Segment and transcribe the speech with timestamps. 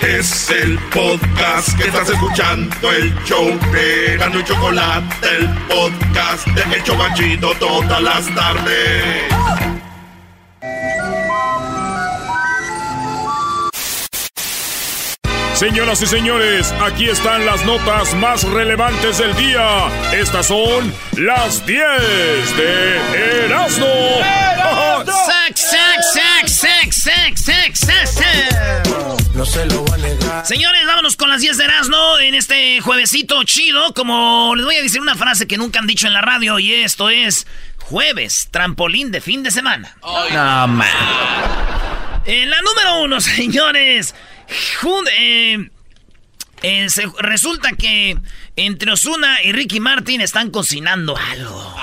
[0.00, 6.76] Es el podcast que estás escuchando, el show de Gano y Chocolate, el podcast de
[6.76, 9.24] Hecho Banchito todas las tardes.
[15.54, 19.88] Señoras y señores, aquí están las notas más relevantes del día.
[20.12, 21.80] Estas son las 10
[22.58, 23.86] de Erasmo.
[25.06, 28.85] ¡Sac, sac, sac, sac, sac, sac, sac, sac!
[29.36, 30.46] No se lo va a negar.
[30.46, 33.92] Señores, vámonos con las 10 de Erasmo en este juevesito chido.
[33.92, 36.72] Como les voy a decir una frase que nunca han dicho en la radio y
[36.72, 37.46] esto es
[37.82, 39.94] jueves, trampolín de fin de semana.
[40.02, 40.88] No, man.
[42.24, 44.14] En la número uno, señores.
[44.80, 45.70] Jun- eh,
[46.62, 48.16] eh, se- resulta que
[48.56, 51.76] entre Osuna y Ricky Martin están cocinando algo.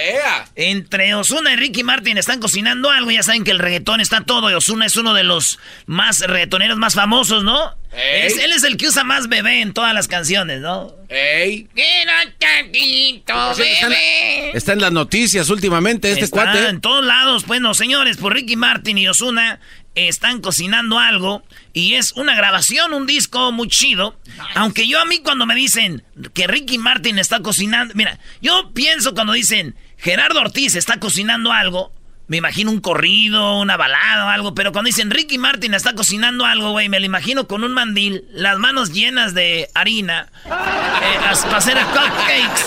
[0.00, 0.14] ¿eh?
[0.54, 3.10] Entre Osuna y Ricky Martin están cocinando algo.
[3.10, 4.50] Ya saben que el reggaetón está todo.
[4.50, 7.76] Y Osuna es uno de los más reggaetoneros más famosos, ¿no?
[7.92, 10.92] Es- él es el que usa más bebé en todas las canciones, ¿no?
[11.08, 11.66] ¡Ey!
[11.74, 14.50] Quiero tantito, Sí, está, en, bebé.
[14.54, 16.68] está en las noticias últimamente este Está cuate.
[16.68, 17.46] en todos lados.
[17.46, 19.58] Bueno, señores, por Ricky Martin y Osuna
[20.06, 24.16] están cocinando algo y es una grabación, un disco muy chido.
[24.54, 26.04] Aunque yo a mí cuando me dicen
[26.34, 31.92] que Ricky Martin está cocinando, mira, yo pienso cuando dicen Gerardo Ortiz está cocinando algo,
[32.28, 36.44] me imagino un corrido, una balada o algo, pero cuando dicen Ricky Martin está cocinando
[36.44, 41.56] algo, güey, me lo imagino con un mandil, las manos llenas de harina, eh, para
[41.56, 42.64] hacer cupcakes.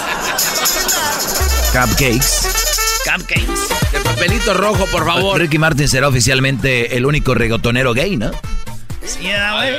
[1.72, 2.81] Cupcakes.
[3.06, 3.92] Cupcakes.
[3.92, 5.40] De papelito rojo, por favor.
[5.40, 8.32] Ricky Martin será oficialmente el único reggaetonero gay, ¿no?
[9.04, 9.74] Sí, güey.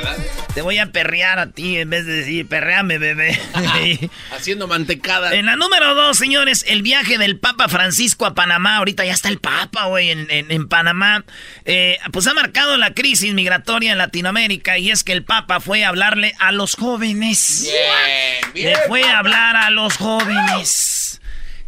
[0.52, 3.40] Te voy a perrear a ti en vez de decir perreame, bebé.
[4.36, 5.32] Haciendo mantecada.
[5.34, 8.78] en la número dos, señores, el viaje del Papa Francisco a Panamá.
[8.78, 11.24] Ahorita ya está el Papa, güey, en, en- en Panamá.
[11.64, 15.84] Eh, pues ha marcado la crisis migratoria en Latinoamérica y es que el Papa fue
[15.84, 17.62] a hablarle a los jóvenes.
[17.62, 18.70] Bien, bien.
[18.70, 20.91] Le fue a hablar a los jóvenes.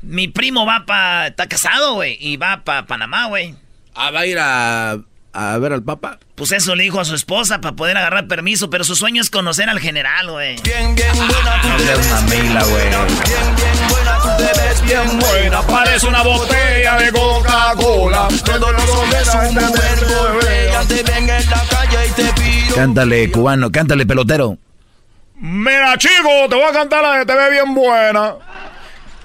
[0.05, 1.28] Mi primo va para...
[1.28, 3.54] Está casado, güey, y va para Panamá, güey.
[3.94, 4.98] Ah, va a ir a,
[5.32, 6.19] a ver al Papa.
[6.34, 9.31] Pues eso le dijo a su esposa para poder agarrar permiso, pero su sueño es
[9.31, 10.56] conocer al general, güey.
[10.62, 12.06] Bien, bien buena, tú te ves.
[12.09, 12.88] una mila, güey.
[12.88, 15.62] Bien, bien buena, tú te ves bien buena.
[15.62, 18.28] Parece una botella de Coca-Cola.
[18.44, 20.69] Todos los hombres son mujeres.
[20.69, 22.75] Ellas te ven en la calle y te pido.
[22.76, 24.59] Cántale, cubano, cántale, pelotero.
[25.37, 28.34] Mira, chico, te voy a cantar la de te ve bien buena.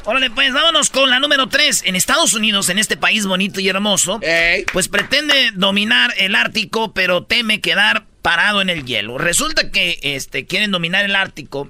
[0.10, 1.84] Órale, pues vámonos con la número 3.
[1.86, 4.66] En Estados Unidos, en este país bonito y hermoso, Ey.
[4.74, 9.20] pues pretende dominar el Ártico, pero teme quedar parado en el hielo.
[9.20, 11.70] Resulta que este, quieren dominar el Ártico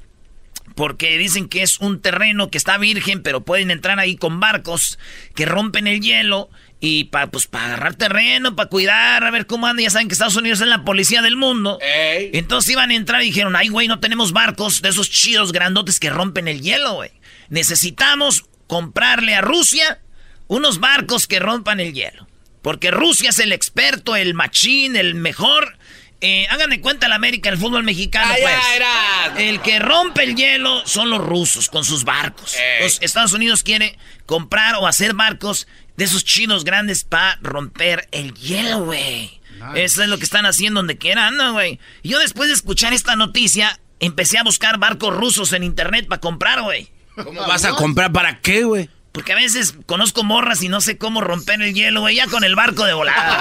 [0.75, 4.99] porque dicen que es un terreno que está virgen, pero pueden entrar ahí con barcos
[5.35, 6.49] que rompen el hielo
[6.79, 9.83] y para pues, pa agarrar terreno, para cuidar, a ver cómo anda.
[9.83, 11.77] Ya saben que Estados Unidos es la policía del mundo.
[11.81, 12.29] Ey.
[12.31, 15.99] Entonces iban a entrar y dijeron, ay, güey, no tenemos barcos de esos chidos grandotes
[15.99, 17.11] que rompen el hielo, güey.
[17.49, 19.99] Necesitamos comprarle a Rusia
[20.47, 22.27] unos barcos que rompan el hielo.
[22.61, 25.77] Porque Rusia es el experto, el machín, el mejor.
[26.21, 28.55] Eh, hagan de cuenta la América, el fútbol mexicano, pues.
[28.75, 29.33] era.
[29.37, 32.57] El que rompe el hielo son los rusos con sus barcos.
[32.81, 38.33] Los Estados Unidos quiere comprar o hacer barcos de esos chinos grandes para romper el
[38.33, 39.39] hielo, güey.
[39.75, 41.79] Eso es lo que están haciendo donde quiera andan, güey.
[42.03, 46.61] Yo después de escuchar esta noticia, empecé a buscar barcos rusos en internet para comprar,
[46.61, 46.89] güey.
[47.23, 48.89] ¿Cómo vas a comprar para qué, güey?
[49.11, 52.15] Porque a veces conozco morras y no sé cómo romper el hielo, güey.
[52.15, 53.37] Ya con el barco de volada.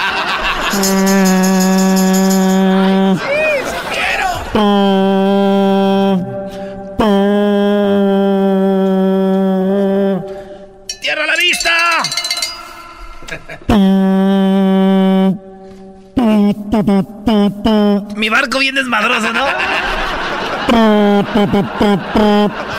[11.01, 11.71] ¡Tierra a la vista!
[18.15, 19.45] Mi barco bien desmadroso, ¿no?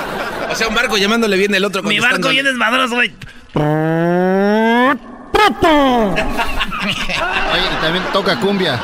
[0.51, 1.83] O sea, un barco llamándole bien el otro.
[1.83, 3.13] Mi barco bien desmadroso, güey.
[7.53, 8.81] Oye, y también toca cumbia.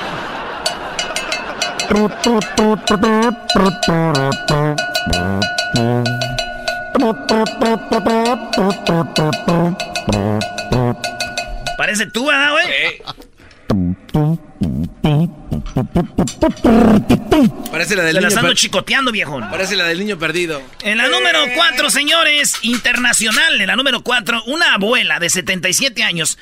[11.76, 12.66] Parece tú, ¿verdad, güey?
[15.02, 15.30] Ey.
[17.70, 19.40] Parece la del las niño ando chicoteando, viejo.
[19.50, 20.62] Parece la del niño perdido.
[20.82, 26.38] En la número 4, señores, internacional, en la número 4, una abuela de 77 años.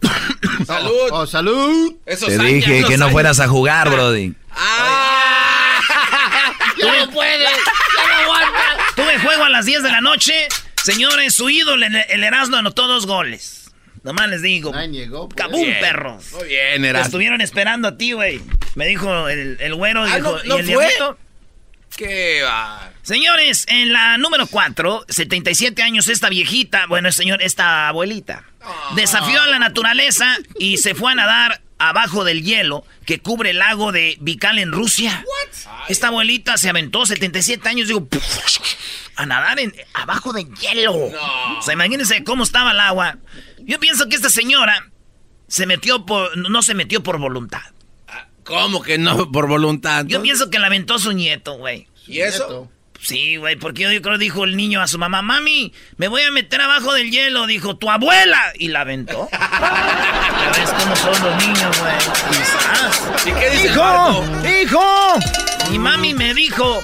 [0.66, 1.08] Salud.
[1.12, 1.94] Oh, salud.
[2.06, 3.12] Esos Te años, dije que no años.
[3.12, 4.34] fueras a jugar, Brody.
[4.50, 5.80] ¡Ah!
[6.76, 8.58] Ya no puede, ya no aguanta.
[8.96, 10.34] Tuve juego a las 10 de la noche.
[10.82, 13.63] Señores, su ídolo, el, el Erasmo, anotó dos goles.
[14.04, 14.72] Nomás les digo.
[14.72, 15.28] Llegó.
[15.28, 15.36] pues.
[15.36, 15.80] ¡Cabum, Bien.
[15.80, 16.32] perros!
[16.32, 17.06] Muy bien, Erasmo.
[17.06, 18.40] estuvieron esperando a ti, güey.
[18.76, 20.74] Me dijo el, el güero Ah, dijo, ¿no- no y el fue?
[20.86, 21.18] diablito.
[21.96, 22.90] Qué va.
[23.02, 28.44] Señores, en la número 4, 77 años, esta viejita, bueno, señor, esta abuelita,
[28.96, 33.58] desafió a la naturaleza y se fue a nadar abajo del hielo que cubre el
[33.58, 35.24] lago de Vikal en Rusia.
[35.88, 38.08] Esta abuelita se aventó 77 años, digo,
[39.16, 40.94] a nadar en, abajo del hielo.
[40.94, 43.18] O sea, imagínense cómo estaba el agua.
[43.64, 44.90] Yo pienso que esta señora
[45.48, 47.62] se metió por, no se metió por voluntad.
[48.44, 50.04] ¿Cómo que no por voluntad?
[50.06, 51.88] Yo pienso que la aventó su nieto, güey.
[52.06, 52.70] ¿Y eso?
[53.00, 56.30] Sí, güey, porque yo creo dijo el niño a su mamá, mami, me voy a
[56.30, 59.28] meter abajo del hielo, dijo, tu abuela, y la aventó.
[60.44, 61.96] Ya ves cómo son los niños, güey.
[62.28, 63.26] Quizás.
[63.26, 64.24] ¿Y qué dice ¡Hijo!
[64.62, 65.14] ¡Hijo!
[65.70, 66.82] Mi mami me dijo...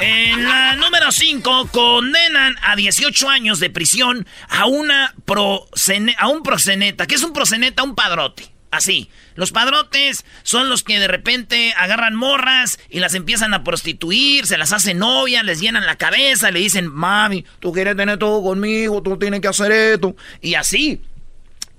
[0.00, 6.42] En la número 5 condenan a 18 años de prisión a una prosene- a un
[6.42, 7.06] proseneta.
[7.06, 7.82] ¿Qué es un proseneta?
[7.82, 8.50] Un padrote.
[8.70, 9.10] Así.
[9.34, 14.58] Los padrotes son los que de repente agarran morras y las empiezan a prostituir, se
[14.58, 19.02] las hacen novias, les llenan la cabeza, le dicen, mami, tú quieres tener todo conmigo,
[19.02, 20.14] tú tienes que hacer esto.
[20.40, 21.02] Y así.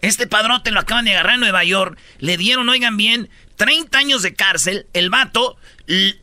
[0.02, 1.98] Este padrote lo acaban de agarrar en Nueva York.
[2.18, 4.88] Le dieron, oigan bien, 30 años de cárcel.
[4.94, 5.58] El vato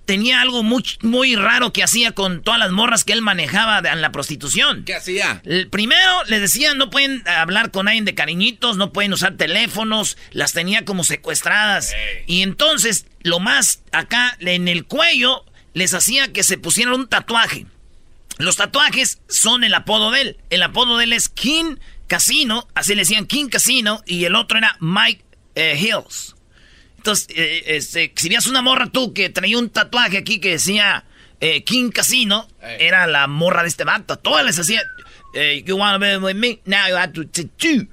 [0.06, 3.90] tenía algo muy, muy raro que hacía con todas las morras que él manejaba de-
[3.90, 4.84] en la prostitución.
[4.84, 5.42] ¿Qué hacía?
[5.44, 10.16] El primero les decían no pueden hablar con nadie de cariñitos, no pueden usar teléfonos,
[10.32, 11.92] las tenía como secuestradas.
[12.26, 15.44] Y entonces, lo más acá en el cuello,
[15.74, 17.66] les hacía que se pusieran un tatuaje.
[18.38, 20.36] Los tatuajes son el apodo de él.
[20.50, 21.76] El apodo de él es King
[22.06, 25.24] Casino, así le decían King Casino, y el otro era Mike
[25.56, 26.36] eh, Hills.
[26.98, 31.04] Entonces, eh, este, si veías una morra tú que traía un tatuaje aquí que decía
[31.40, 34.14] eh, King Casino, era la morra de este vato.
[34.14, 34.82] A todas les hacía,
[35.34, 36.60] eh, you wanna be with me?
[36.66, 37.86] Now you have to tattoo.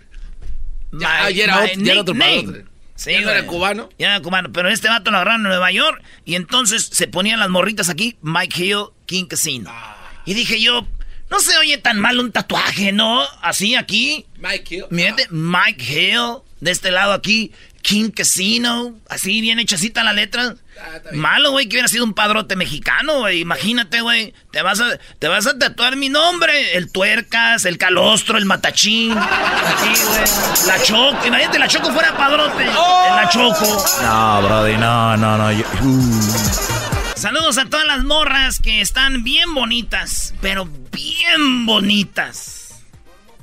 [0.91, 2.43] My- ya era my otro- ya era otro nickname".
[2.43, 2.65] padrote.
[2.95, 3.89] Sí, ¿Ya no era cubano?
[3.99, 7.39] Ya era cubano, pero este vato lo agarraron en Nueva York y entonces se ponían
[7.39, 9.69] las morritas aquí, Mike Hill, King Casino.
[9.71, 9.97] Ah.
[10.25, 10.87] Y dije yo,
[11.29, 13.21] no se oye tan mal un tatuaje, ¿no?
[13.41, 14.85] Así aquí, Mike Hill.
[14.91, 17.51] Mírate, Mike Hill, de este lado aquí,
[17.85, 20.55] King Casino, así bien hechacita la letra.
[20.81, 20.99] Ah.
[21.13, 23.41] Malo, güey, que hubiera sido un padrote mexicano, güey.
[23.41, 24.33] Imagínate, güey.
[24.51, 26.75] Te vas a, te vas a tatuar mi nombre.
[26.77, 29.11] El tuercas, el calostro, el matachín.
[29.15, 30.67] Así, güey.
[30.67, 31.27] La choco.
[31.27, 32.65] Imagínate, la choco fuera padrote.
[32.65, 33.85] La choco.
[34.01, 35.51] No, Brody, no, no, no.
[35.51, 37.15] yo- uh.
[37.15, 42.83] Saludos a todas las morras que están bien bonitas, pero bien bonitas.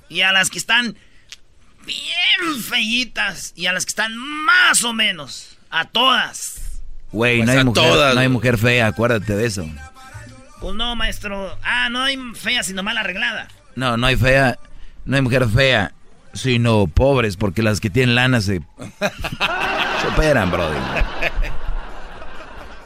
[0.08, 0.96] Y a las que están
[1.86, 3.52] bien fellitas.
[3.56, 5.56] Y a las que están más o menos.
[5.70, 6.80] A todas.
[7.12, 8.34] Güey, Pues no, hay mujer, todas, no hay güey.
[8.34, 9.66] mujer fea, acuérdate de eso.
[10.60, 11.58] Pues no, maestro.
[11.62, 13.48] Ah, no hay fea, sino mal arreglada.
[13.74, 14.58] No, no hay fea,
[15.06, 15.92] no hay mujer fea,
[16.34, 18.60] sino pobres, porque las que tienen lana se,
[20.00, 20.76] se operan, Brody.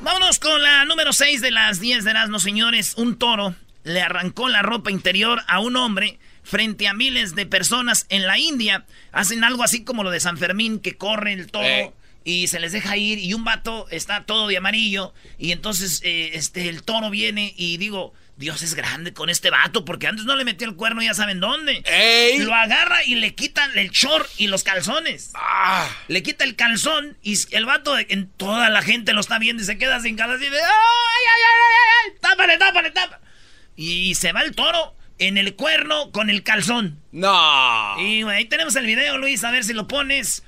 [0.00, 2.94] Vámonos con la número 6 de las 10 de Erasmo, señores.
[2.96, 3.54] Un toro
[3.84, 8.38] le arrancó la ropa interior a un hombre frente a miles de personas en la
[8.38, 8.86] India.
[9.12, 11.92] Hacen algo así como lo de San Fermín, que corre el toro Eh.
[12.24, 16.30] y se les deja ir y un vato está todo de amarillo y entonces eh,
[16.34, 18.14] este, el toro viene y digo...
[18.38, 21.40] Dios es grande con este vato porque antes no le metió el cuerno ya saben
[21.40, 21.82] dónde.
[21.86, 22.40] ¡Ey!
[22.40, 25.30] Lo agarra y le quitan el short y los calzones.
[25.34, 29.62] Ah, Le quita el calzón y el vato, en toda la gente lo está viendo
[29.62, 32.18] y se queda sin calzón y de ¡ay, ay, ay, ay.
[33.74, 36.98] Y se va el toro en el cuerno con el calzón.
[37.12, 37.94] no.
[38.00, 40.42] Y ahí tenemos el video, Luis, a ver si lo pones.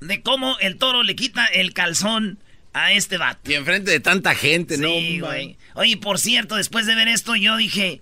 [0.00, 2.38] De cómo el toro le quita el calzón
[2.72, 3.50] a este vato.
[3.50, 4.88] Y enfrente de tanta gente, ¿no?
[4.88, 5.56] Sí, güey.
[5.74, 8.00] Oye, por cierto, después de ver esto, yo dije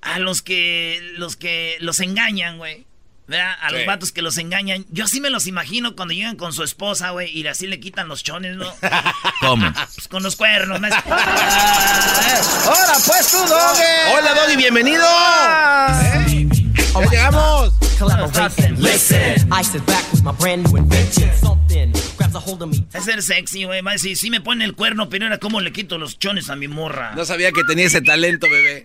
[0.00, 2.86] a los que los que los engañan, güey.
[3.26, 3.54] ¿Verdad?
[3.60, 4.84] A los vatos que los engañan.
[4.90, 8.06] Yo así me los imagino cuando llegan con su esposa, güey, y así le quitan
[8.08, 8.70] los chones, ¿no?
[9.40, 9.72] ¿Cómo?
[9.72, 10.78] Pues con los cuernos.
[10.80, 10.88] ¿no?
[10.88, 10.98] ¡Hola,
[13.06, 14.14] pues tú, Doge!
[14.16, 15.04] Hola, Doggy, bienvenido.
[15.04, 16.46] ¿Eh?
[16.94, 17.72] Ya llegamos.
[22.92, 23.82] Es ser sexy, güey.
[23.82, 26.68] Decir, sí me pone el cuerno, pero era como le quito los chones a mi
[26.68, 27.12] morra.
[27.14, 28.84] No sabía que tenía ese talento, bebé.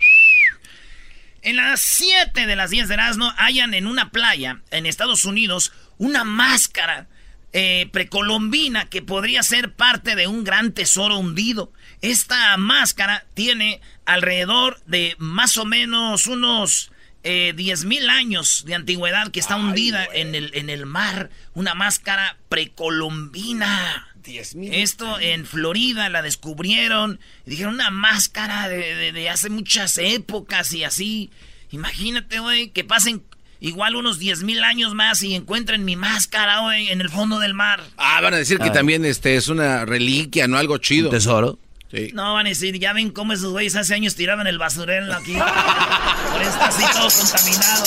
[1.41, 5.71] En las 7 de las 10 de Erasmo hallan en una playa en Estados Unidos
[5.97, 7.07] una máscara
[7.53, 11.71] eh, precolombina que podría ser parte de un gran tesoro hundido.
[12.01, 16.91] Esta máscara tiene alrededor de más o menos unos
[17.23, 21.29] eh, 10 mil años de antigüedad que está hundida en el, en el mar.
[21.53, 24.08] Una máscara precolombina.
[24.37, 27.19] Esto en Florida la descubrieron.
[27.45, 31.29] Y dijeron una máscara de, de- de hace muchas épocas y así.
[31.71, 33.23] Imagínate, güey, que pasen
[33.61, 37.53] igual unos 10 mil años más y encuentren mi máscara, güey, en el fondo del
[37.53, 37.81] mar.
[37.97, 38.73] Ah, van a decir que Ah.
[38.73, 40.57] también este es una reliquia, ¿no?
[40.57, 41.09] Algo chido.
[41.09, 41.59] ¿Un tesoro?
[41.91, 42.11] Sí.
[42.13, 45.33] No, van a decir, ya ven cómo esos güeyes hace años tiraban el basurero aquí.
[46.31, 47.83] Por está así todo contaminado.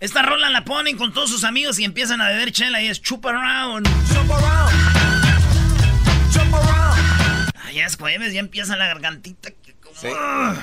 [0.00, 3.00] Esta rola la ponen con todos sus amigos y empiezan a beber chela y es
[3.00, 3.86] chup around.
[7.56, 9.50] Ah, ya es jueves, ya empieza la gargantita.
[9.50, 10.56] que como- Ah.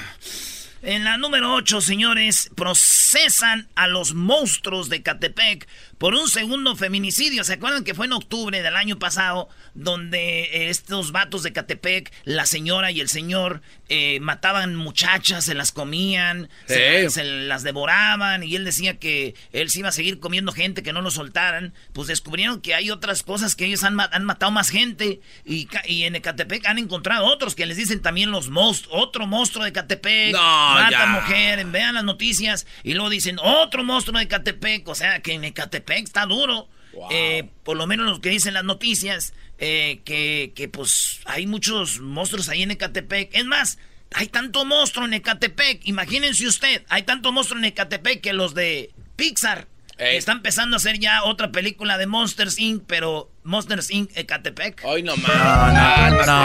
[0.83, 5.67] En la número 8, señores, procesan a los monstruos de Catepec
[6.01, 7.43] por un segundo feminicidio.
[7.43, 12.11] ¿Se acuerdan que fue en octubre del año pasado donde eh, estos vatos de Catepec,
[12.23, 17.09] la señora y el señor, eh, mataban muchachas, se las comían, se, Sí.
[17.11, 20.91] se las devoraban y él decía que él se iba a seguir comiendo gente, que
[20.91, 21.75] no lo soltaran?
[21.93, 26.05] Pues descubrieron que hay otras cosas que ellos han, han matado más gente y, y
[26.05, 30.33] en Ecatepec han encontrado otros que les dicen también los monstruos, otro monstruo de Ecatepec,
[30.33, 30.39] No,
[30.73, 31.05] mata ya.
[31.05, 35.43] mujer, vean las noticias y luego dicen otro monstruo de Ecatepec, o sea que en
[35.43, 36.67] Ecatepec está duro.
[37.09, 41.99] Eh, por lo menos lo que dicen las noticias, eh, que, que pues hay muchos
[41.99, 43.29] monstruos ahí en Ecatepec.
[43.33, 43.77] Es más,
[44.13, 48.91] hay tanto monstruo en Ecatepec, imagínense usted, hay tanto monstruo en Ecatepec que los de
[49.15, 49.67] Pixar
[49.97, 50.17] Ey.
[50.17, 54.09] están empezando a hacer ya otra película de Monsters Inc., pero Monsters Inc.
[54.15, 54.81] Ecatepec.
[54.83, 55.29] Hoy no más.
[55.31, 56.43] No, no, no.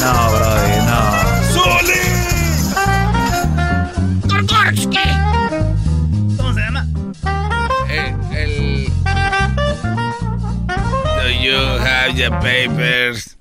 [0.00, 1.22] No, brody, no.
[4.28, 5.11] ¿Cómo
[12.14, 13.36] your papers?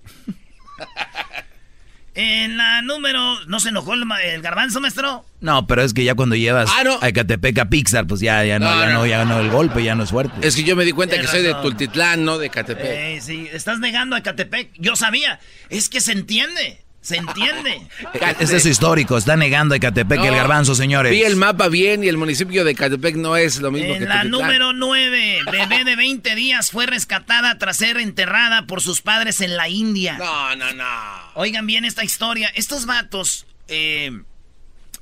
[2.13, 3.39] En la número...
[3.45, 5.25] ¿No se enojó el, ma- el garbanzo, maestro?
[5.39, 6.99] No, pero es que ya cuando llevas Ah, no.
[7.01, 8.93] a Ecatepec a Pixar, pues ya, ya no, No, ya no.
[8.99, 10.45] no, ya no, el golpe ya no es fuerte.
[10.45, 11.53] Es que yo me di cuenta que soy de.
[11.55, 12.85] Tultitlán, no de Catepec.
[12.85, 14.71] Eh, sí, estás negando a Ecatepec.
[14.77, 15.39] Yo sabía.
[15.69, 16.81] Es que se entiende.
[17.01, 17.81] Se entiende.
[18.39, 21.12] Ese es histórico, está negando a Ecatepec No, el garbanzo, señores.
[21.12, 24.10] Vi el mapa bien y el municipio de Catepec no es lo mismo que En
[24.10, 24.29] la Tultitlán.
[24.29, 29.58] número 9, bebé de 20 días fue rescatada tras ser enterrada por sus padres en
[29.58, 30.17] la India.
[30.20, 30.86] No, no, no.
[31.34, 32.51] Oigan bien esta historia.
[32.53, 34.12] Estos vatos eh,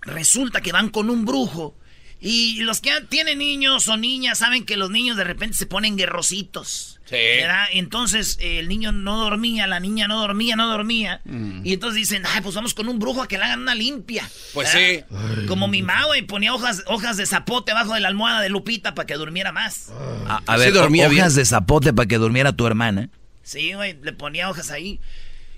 [0.03, 1.75] resulta que van con un brujo.
[2.21, 5.97] Y los que tienen niños o niñas saben que los niños de repente se ponen
[5.97, 6.98] guerrositos.
[7.09, 7.15] Sí.
[7.15, 7.65] ¿verdad?
[7.73, 11.21] Entonces eh, el niño no dormía, la niña no dormía, no dormía.
[11.63, 14.29] Y entonces dicen, ay, pues vamos con un brujo a que le hagan una limpia.
[14.53, 15.05] Pues ¿verdad?
[15.47, 18.93] Como mi mamá, güey, ponía hojas, hojas de zapote abajo de la almohada de Lupita
[18.93, 19.91] para que durmiera más.
[20.27, 21.35] A, a Sí ver, dormía hojas bien.
[21.35, 23.09] de zapote para que durmiera tu hermana.
[23.41, 24.99] Sí, güey, le ponía hojas ahí.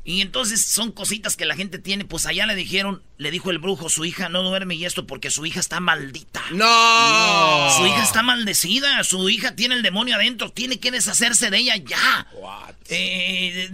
[0.04, 2.06] Y entonces son cositas que la gente tiene.
[2.06, 5.30] Pues allá le dijeron, le dijo el brujo, su hija no duerme y esto porque
[5.30, 6.42] su hija está maldita.
[6.52, 7.70] No.
[7.78, 11.76] Su hija está maldecida, su hija tiene el demonio adentro, tiene que deshacerse de ella
[11.78, 12.28] ya.
[12.90, 13.70] Eh,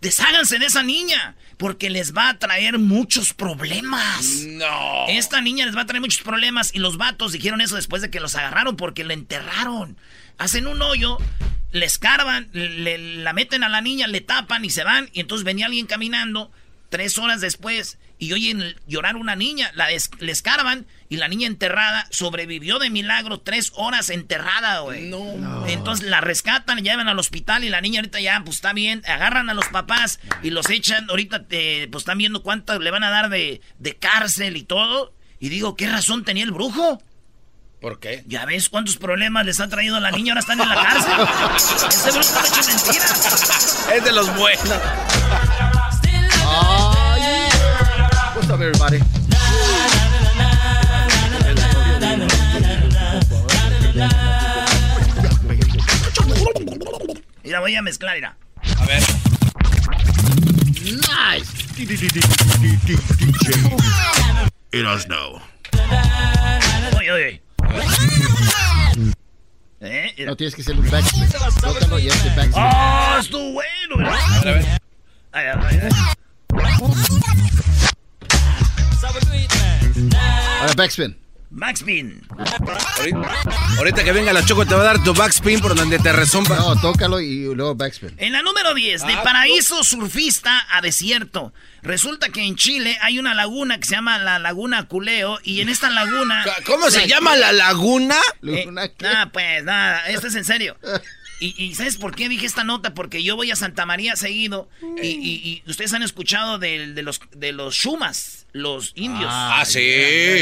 [0.00, 4.42] desháganse de esa niña, porque les va a traer muchos problemas.
[4.46, 5.06] No.
[5.08, 8.10] Esta niña les va a traer muchos problemas y los vatos dijeron eso después de
[8.10, 9.96] que los agarraron porque la enterraron.
[10.38, 11.18] Hacen un hoyo,
[11.72, 15.08] le escarban, le, la meten a la niña, le tapan y se van.
[15.12, 16.50] Y entonces venía alguien caminando
[16.90, 19.70] tres horas después y oyen llorar una niña.
[19.74, 25.08] La es- le escarban y la niña enterrada sobrevivió de milagro tres horas enterrada, güey.
[25.08, 25.66] No.
[25.66, 29.02] Entonces la rescatan, la llevan al hospital y la niña ahorita ya, pues está bien.
[29.06, 31.08] Agarran a los papás y los echan.
[31.10, 35.14] Ahorita, eh, pues están viendo cuánto le van a dar de, de cárcel y todo.
[35.40, 37.02] Y digo, ¿qué razón tenía el brujo?
[37.82, 38.22] ¿Por qué?
[38.28, 41.12] Ya ves cuántos problemas les ha traído a la niña, ahora están en la cárcel.
[41.88, 43.88] Ese brujo ha hecho mentiras.
[43.92, 44.68] Es de los buenos.
[48.36, 49.00] What's up, everybody?
[57.42, 58.36] Mira, voy a mezclar, mira.
[58.78, 59.02] A ver.
[64.70, 65.42] Erasno.
[66.96, 67.42] Oye, oye.
[69.80, 70.14] ¿Eh?
[70.16, 70.30] Mira.
[70.30, 71.28] No tienes que hacer un backspin.
[71.60, 72.62] Tócalo y hazte backspin.
[72.62, 73.96] ¡Oh, estuvo bueno!
[73.96, 74.14] mira.
[74.14, 74.64] A ver.
[75.32, 75.90] Ay, ay, ay, ay.
[80.60, 81.21] Ahora backspin.
[81.54, 82.26] Backspin.
[83.76, 86.56] Ahorita, que venga la Choco te va a dar tu backspin por donde te resumpa.
[86.56, 88.14] No, tócalo y luego backspin.
[88.16, 91.52] En la número 10, de paraíso surfista a desierto.
[91.82, 95.68] Resulta que en Chile hay una laguna que se llama la Laguna Culeo y en
[95.68, 96.42] esta laguna...
[96.64, 98.16] ¿Cómo se llama la laguna?
[98.42, 99.04] Eh, Luna, ¿qué?
[99.04, 100.76] nada, pues, nada, esto es en serio.
[101.44, 102.94] Y, y ¿sabes por qué dije esta nota?
[102.94, 104.68] Porque yo voy a Santa María seguido
[105.02, 109.28] y, y- y ustedes han escuchado de, los, de los Shumas, los indios.
[109.28, 109.80] Ah, sí.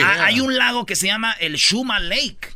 [0.04, 2.54] Ah, hay un lago que se llama el Shuma Lake.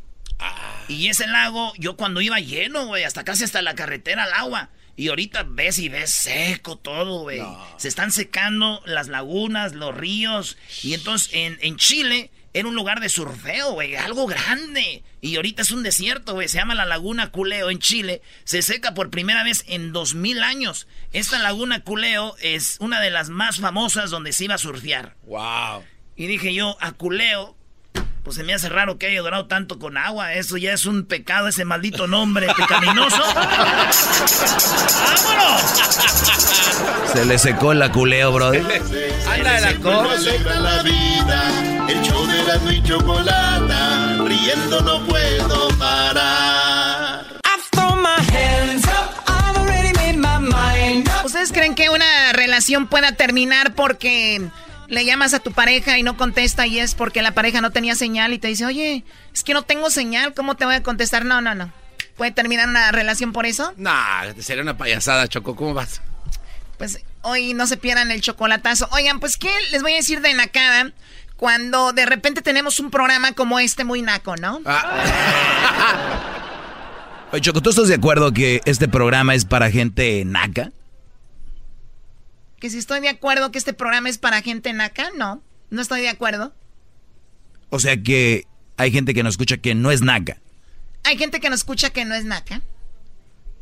[0.88, 4.68] Y ese lago, yo cuando iba lleno, güey, hasta casi hasta la carretera al agua.
[4.96, 7.40] Y ahorita ves y ves seco todo, güey.
[7.78, 10.56] Se están secando las lagunas, los ríos.
[10.82, 15.02] Y entonces en, en Chile era un lugar de surfeo, güey, algo grande.
[15.20, 16.46] Y ahorita es un desierto, güey.
[16.49, 18.23] Se llama la Laguna Culeo en Chile.
[18.44, 20.87] Se seca por primera vez en 2000 años.
[21.12, 25.16] Esta Laguna Culeo es una de las más famosas donde se iba a surfear.
[25.25, 25.82] Wow.
[26.14, 27.56] Y dije yo, a Culeo,
[28.23, 30.34] pues se me hace raro que haya durado tanto con agua.
[30.34, 33.16] Eso ya es un pecado, ese maldito nombre pecaminoso.
[35.02, 35.61] ¡Vámonos!
[37.12, 38.62] Se le secó la culeo, brother.
[39.28, 41.63] Anda de la la vida.
[41.88, 44.16] El show de la y chocolata.
[44.24, 47.24] Riendo no puedo parar.
[47.44, 51.26] I throw my hands up, I've already made my mind up.
[51.26, 54.48] ¿Ustedes creen que una relación pueda terminar porque
[54.88, 57.94] le llamas a tu pareja y no contesta y es porque la pareja no tenía
[57.94, 61.24] señal y te dice, oye, es que no tengo señal, ¿cómo te voy a contestar?
[61.24, 61.72] No, no, no.
[62.16, 63.72] ¿Puede terminar una relación por eso?
[63.76, 65.56] Nah, sería una payasada, Choco.
[65.56, 66.00] ¿Cómo vas?
[66.78, 68.88] Pues hoy no se pierdan el chocolatazo.
[68.92, 70.92] Oigan, pues ¿qué les voy a decir de Nakada?
[71.36, 74.60] Cuando de repente tenemos un programa como este muy naco, ¿no?
[77.32, 80.70] Oye, Choco, ¿tú estás de acuerdo que este programa es para gente naca?
[82.60, 85.42] Que si estoy de acuerdo que este programa es para gente naca, no.
[85.70, 86.54] No estoy de acuerdo.
[87.70, 90.38] O sea que hay gente que nos escucha que no es naca.
[91.02, 92.62] Hay gente que nos escucha que no es naca.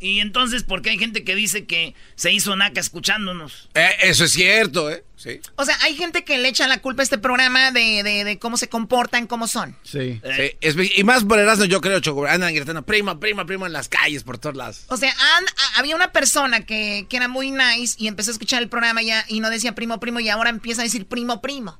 [0.02, 3.68] Y entonces, ¿por qué hay gente que dice que se hizo naca escuchándonos?
[3.74, 5.04] Eh, eso es cierto, ¿eh?
[5.16, 5.40] Sí.
[5.54, 8.38] O sea, hay gente que le echa la culpa a este programa de, de- de
[8.40, 9.76] cómo se comportan, cómo son.
[9.84, 10.20] Sí.
[10.36, 12.26] Sí, es- y más por Erasmo, yo creo, Choco.
[12.26, 14.84] Andan gritando, prima, prima, prima en las calles, por todos lados.
[14.88, 18.60] O sea, a- había una persona que, que era muy nice y empezó a escuchar
[18.62, 21.78] el programa ya y no decía primo, primo y ahora empieza a decir primo, primo.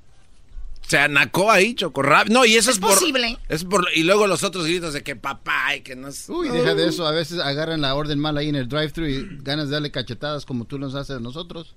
[0.87, 2.03] Se anacó ahí, Choco.
[2.03, 3.39] rap- No, y eso es, Es por- posible.
[3.49, 6.29] Es por, y luego los otros gritos de que papá y que no es...
[6.29, 7.07] Uy, deja de eso.
[7.07, 10.45] A veces agarran la orden mal ahí en el drive-thru y ganas de darle cachetadas
[10.45, 11.75] como tú nos haces a nosotros.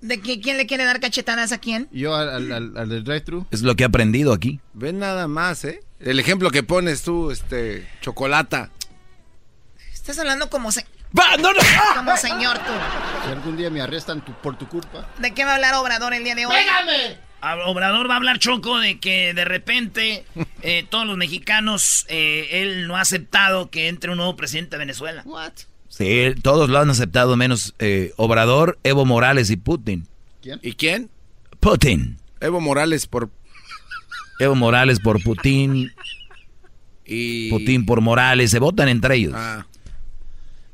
[0.00, 1.88] ¿De que, quién le quiere dar cachetadas a quién?
[1.92, 3.46] Yo al, al, al- al del drive-thru.
[3.50, 4.60] Es lo que he aprendido aquí.
[4.74, 5.82] Ven nada más, ¿eh?
[6.00, 8.70] El ejemplo que pones tú, este, chocolata.
[9.92, 10.86] Estás hablando como, se-
[11.18, 11.36] ¡Va!
[11.36, 11.60] ¡No, no!
[11.94, 12.72] como señor tú.
[13.24, 15.08] Si algún día me arrestan tu- por tu culpa.
[15.18, 16.54] ¿De qué va a hablar Obrador el día de hoy?
[16.54, 17.16] A-
[17.66, 20.24] Obrador va a hablar Choco de que de repente
[20.62, 24.78] eh, todos los mexicanos, eh, él no ha aceptado que entre un nuevo presidente de
[24.78, 25.22] Venezuela.
[25.24, 25.52] What?
[25.88, 30.08] Sí, todos lo han aceptado, menos eh, Obrador, Evo Morales y Putin.
[30.40, 30.58] ¿Quién?
[30.62, 31.10] ¿Y quién?
[31.60, 32.18] Putin.
[32.40, 33.30] Evo Morales por...
[34.38, 35.92] Evo Morales por Putin,
[37.04, 37.50] Y...
[37.50, 39.34] Putin por Morales, se votan entre ellos.
[39.36, 39.66] Ah.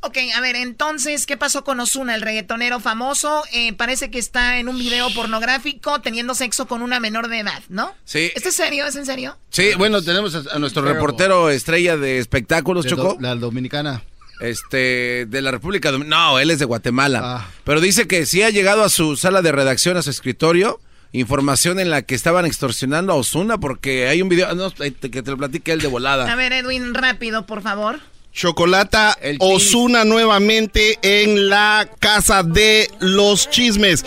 [0.00, 3.42] Ok, a ver, entonces, ¿qué pasó con Osuna, el reggaetonero famoso?
[3.52, 7.62] Eh, parece que está en un video pornográfico teniendo sexo con una menor de edad,
[7.68, 7.92] ¿no?
[8.04, 8.30] Sí.
[8.36, 8.86] ¿Esto es serio?
[8.86, 9.36] ¿Es en serio?
[9.50, 13.02] Sí, bueno, tenemos a, a nuestro reportero estrella de espectáculos, De Choco.
[13.14, 14.02] do- la dominicana.
[14.40, 16.26] Este, de la República Dominicana.
[16.30, 17.20] No, él es de Guatemala.
[17.24, 17.50] Ah.
[17.64, 20.78] Pero dice que sí ha llegado a su sala de redacción, a su escritorio,
[21.10, 25.30] información en la que estaban extorsionando a Osuna porque hay un video, no, que te
[25.32, 26.36] lo platique él de A volada.
[26.36, 27.98] ver, Edwin, rápido, por favor.
[28.32, 29.16] Chocolata.
[29.40, 34.04] Osuna nuevamente en la casa de los chismes.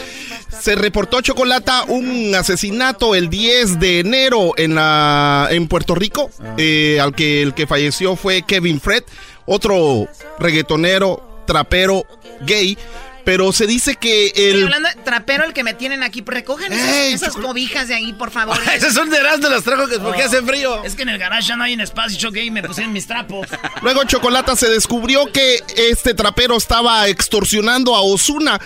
[0.62, 7.00] Se reportó Chocolata un asesinato el 10 de enero en la en Puerto Rico, eh,
[7.02, 9.04] al que el que falleció fue Kevin Fred,
[9.46, 10.08] otro
[10.40, 12.06] reggaetonero, trapero,
[12.46, 12.78] gay.
[13.24, 16.24] Pero se dice que Estoy el hablando de trapero, el que me tienen aquí.
[16.26, 18.58] Recogen esas, Ey, esas cobijas de ahí, por favor.
[18.76, 20.84] Esos son de Erasmo, los trajo que porque hace frío.
[20.84, 23.06] Es que en el garage ya no hay en espacio, Choco, y me pusieron mis
[23.08, 23.48] trapos.
[23.82, 28.60] Luego Chocolata se descubrió que este trapero estaba extorsionando a Osuna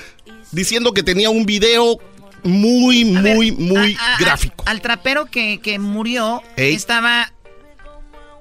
[0.51, 1.97] diciendo que tenía un video
[2.43, 4.63] muy, A ver, muy, muy a- a- gráfico.
[4.67, 6.75] Al trapero que, que murió Ey.
[6.75, 7.33] estaba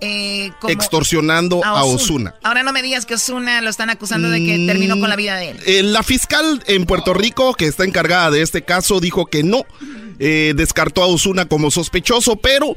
[0.04, 2.34] eh, como extorsionando a Osuna.
[2.42, 5.36] Ahora no me digas que Osuna lo están acusando de que terminó con la vida
[5.36, 5.60] de él.
[5.66, 9.64] Eh, la fiscal en Puerto Rico, que está encargada de este caso, dijo que no.
[10.18, 12.76] Eh, descartó a Osuna como sospechoso, pero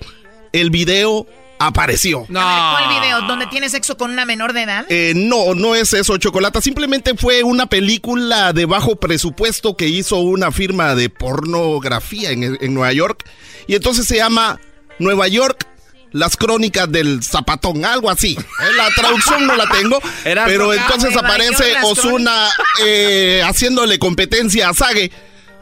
[0.53, 1.27] el video
[1.59, 2.25] apareció.
[2.29, 2.39] No.
[2.41, 3.21] A ver, ¿Cuál video?
[3.27, 4.85] ¿Donde tiene sexo con una menor de edad?
[4.89, 6.61] Eh, no, no es eso, Chocolata.
[6.61, 12.73] Simplemente fue una película de bajo presupuesto que hizo una firma de pornografía en, en
[12.73, 13.23] Nueva York.
[13.67, 14.59] Y entonces se llama
[14.99, 15.67] Nueva York.
[16.11, 18.37] Las crónicas del zapatón, algo así.
[18.39, 22.49] Eh, La traducción no la tengo, Era pero entonces aparece Osuna
[22.85, 25.11] eh, haciéndole competencia a Sage.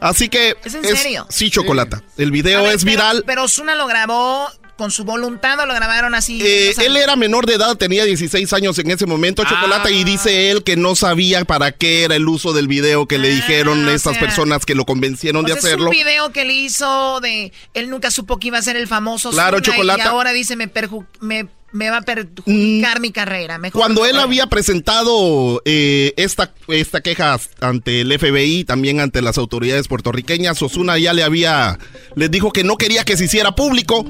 [0.00, 1.26] Así que ¿Es en serio?
[1.30, 2.02] sí, Chocolata.
[2.18, 3.24] El video ver, es pero- viral.
[3.26, 6.40] Pero Osuna lo grabó con su voluntad o lo grabaron así.
[6.42, 10.50] Eh, él era menor de edad, tenía 16 años en ese momento, Chocolate, y dice
[10.50, 13.98] él que no sabía para qué era el uso del video que le Ah, dijeron
[13.98, 15.90] sea, personas que lo convencieron de hacerlo.
[15.90, 17.52] Es un video que le hizo de.
[17.74, 19.30] Él nunca supo que iba a ser el famoso.
[19.30, 20.04] Claro, Ozuna, Chocolata.
[20.04, 23.58] Y ahora dice: me, perju- me, Me va a perjudicar mi carrera.
[23.58, 29.36] Mejor Cuando él había presentado eh, esta, esta queja ante el FBI, también ante las
[29.38, 31.78] autoridades puertorriqueñas, Osuna ya le había,
[32.14, 34.04] les dijo que no quería que se hiciera público.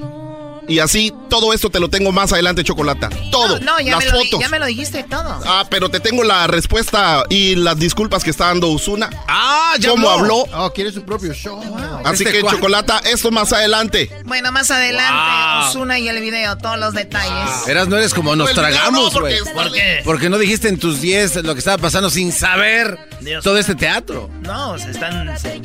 [0.68, 3.09] Y así, todo esto te lo tengo más adelante, Chocolata.
[3.31, 3.61] Todo.
[3.61, 4.40] No, ya las me, lo, fotos.
[4.40, 5.40] ya me lo dijiste todo.
[5.46, 9.09] Ah, pero te tengo la respuesta y las disculpas que está dando Osuna.
[9.29, 10.38] Ah, ya ¿Cómo habló?
[10.55, 11.62] Oh, quiere su propio show.
[12.05, 14.11] Así Este que, cual- Chocolata, esto más adelante.
[14.24, 15.68] Bueno, más adelante, Wow.
[15.70, 17.68] Osuna y el video, todos los detalles.
[17.68, 19.48] Eras, no eres como nos No, el video tragamos, no, porque güey.
[19.48, 20.00] es ¿Por qué?
[20.05, 23.44] Porque no dijiste en tus 10 lo que estaba pasando sin saber Dios.
[23.44, 24.31] todo este teatro.
[24.42, 25.38] No, se están.
[25.38, 25.61] se-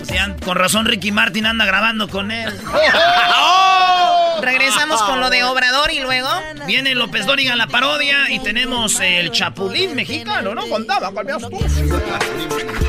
[0.00, 2.52] o sea, con razón Ricky Martin anda grabando con él.
[4.40, 6.28] Regresamos con lo de Obrador y luego.
[6.66, 10.66] Viene López Dóriga la parodia y tenemos el Chapulín mexicano, ¿no?
[10.68, 11.58] Contaba, ¿cuál veas tú?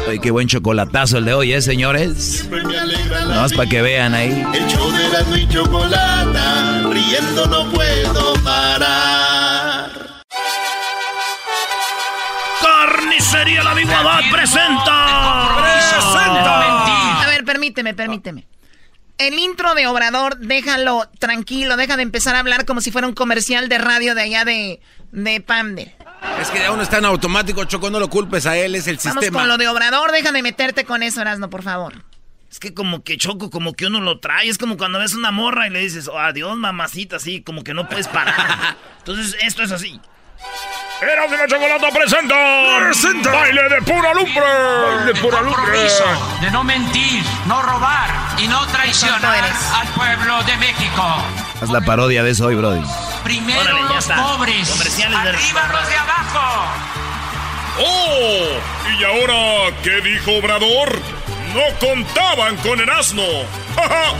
[0.09, 2.47] Ay, qué buen chocolatazo el de hoy, ¿eh, señores?
[2.49, 4.45] Nada más para que vean ahí.
[4.53, 9.91] El show de Erasmo y Chocolata, riendo no puedo parar.
[12.61, 14.21] Carnicería La presenta.
[14.31, 15.01] Presenta.
[17.23, 18.45] A ver, permíteme, permíteme.
[19.17, 23.13] El intro de Obrador, déjalo tranquilo, deja de empezar a hablar como si fuera un
[23.13, 25.95] comercial de radio de allá de, de Pamde.
[26.39, 28.97] Es que ya uno está en automático, Choco, no lo culpes a él, es el
[28.97, 29.39] Vamos sistema.
[29.39, 32.04] con lo de Obrador, deja de meterte con eso, Erasno, por favor.
[32.52, 34.50] Es que como que choco, como que uno lo trae.
[34.50, 37.74] Es como cuando ves una morra y le dices, oh, adiós, mamacita, así, como que
[37.74, 38.76] no puedes parar.
[38.97, 40.02] Entonces, esto es así.
[41.02, 43.32] Erasmo y la Chocolata presenta.
[43.32, 44.41] Baile de pura lumbre.
[44.41, 45.80] Baile de pura lumbre.
[46.41, 49.43] de no mentir, no robar y no traicionar
[49.75, 51.04] al pueblo de México.
[51.62, 52.82] Haz la parodia de eso hoy, Brody.
[53.23, 54.15] Primero Órale, los está.
[54.15, 56.65] pobres, Comerciales de arriba los de abajo.
[57.80, 58.99] ¡Oh!
[58.99, 60.99] ¿Y ahora qué dijo Obrador?
[61.54, 63.23] No contaban con Erasmo.
[63.75, 64.13] ¡Ja, ja!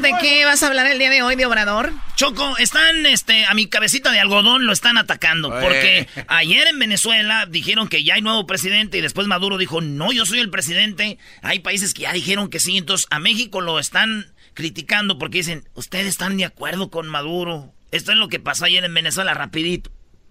[0.00, 1.92] ¿De qué vas a hablar el día de hoy de Obrador?
[2.16, 5.48] Choco, están, este, a mi cabecita de algodón lo están atacando.
[5.48, 5.60] Oye.
[5.60, 10.12] Porque ayer en Venezuela dijeron que ya hay nuevo presidente y después Maduro dijo, no,
[10.12, 11.18] yo soy el presidente.
[11.42, 12.76] Hay países que ya dijeron que sí.
[12.76, 17.72] Entonces a México lo están criticando porque dicen, ustedes están de acuerdo con Maduro.
[17.90, 19.90] Esto es lo que pasó ayer en Venezuela, rapidito.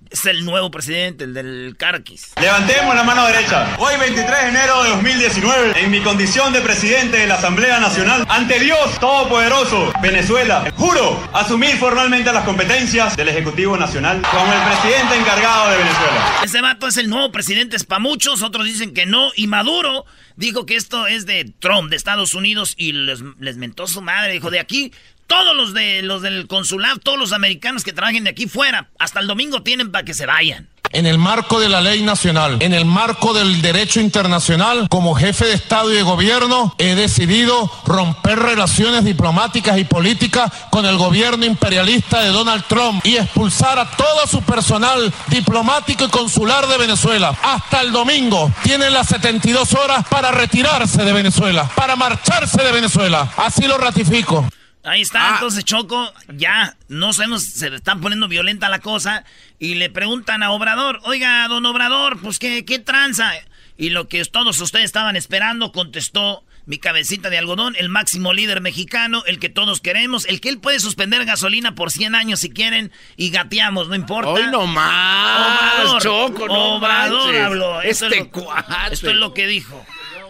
[0.10, 2.34] Es el nuevo presidente, el del Carquis.
[2.40, 3.76] Levantemos la mano derecha.
[3.80, 8.26] Hoy 23 de enero de 2019, en mi condición de presidente de la Asamblea Nacional,
[8.30, 15.16] ante Dios Todopoderoso, Venezuela, juro asumir formalmente las competencias del Ejecutivo Nacional como el presidente
[15.16, 16.40] encargado de Venezuela.
[16.44, 19.32] Ese vato es el nuevo presidente, es para muchos, otros dicen que no.
[19.36, 23.88] Y Maduro dijo que esto es de Trump, de Estados Unidos, y les, les mentó
[23.88, 24.34] su madre.
[24.34, 24.92] Dijo, de aquí,
[25.28, 29.20] todos los, de, los del consulado, todos los americanos que trabajen de aquí fuera, hasta
[29.20, 30.70] el domingo tienen para que se vayan.
[30.92, 35.46] En el marco de la ley nacional, en el marco del derecho internacional, como jefe
[35.46, 41.44] de Estado y de gobierno, he decidido romper relaciones diplomáticas y políticas con el gobierno
[41.44, 47.38] imperialista de Donald Trump y expulsar a todo su personal diplomático y consular de Venezuela.
[47.44, 53.30] Hasta el domingo tienen las 72 horas para retirarse de Venezuela, para marcharse de Venezuela.
[53.36, 54.48] Así lo ratifico.
[54.86, 59.24] Ahí está, entonces Choco, ya, no sabemos, se le están poniendo violenta la cosa.
[59.60, 63.32] Y le preguntan a Obrador, oiga, don Obrador, pues qué, qué tranza.
[63.78, 68.60] Y lo que todos ustedes estaban esperando, contestó mi cabecita de algodón, el máximo líder
[68.62, 72.50] mexicano, el que todos queremos, el que él puede suspender gasolina por 100 años si
[72.50, 74.30] quieren y gateamos, no importa.
[74.32, 77.42] Hoy no más, Obrador, Choco, no Obrador manches.
[77.44, 77.82] habló.
[77.82, 78.74] Eso Este es lo- cuate.
[78.94, 79.86] Esto es lo que dijo.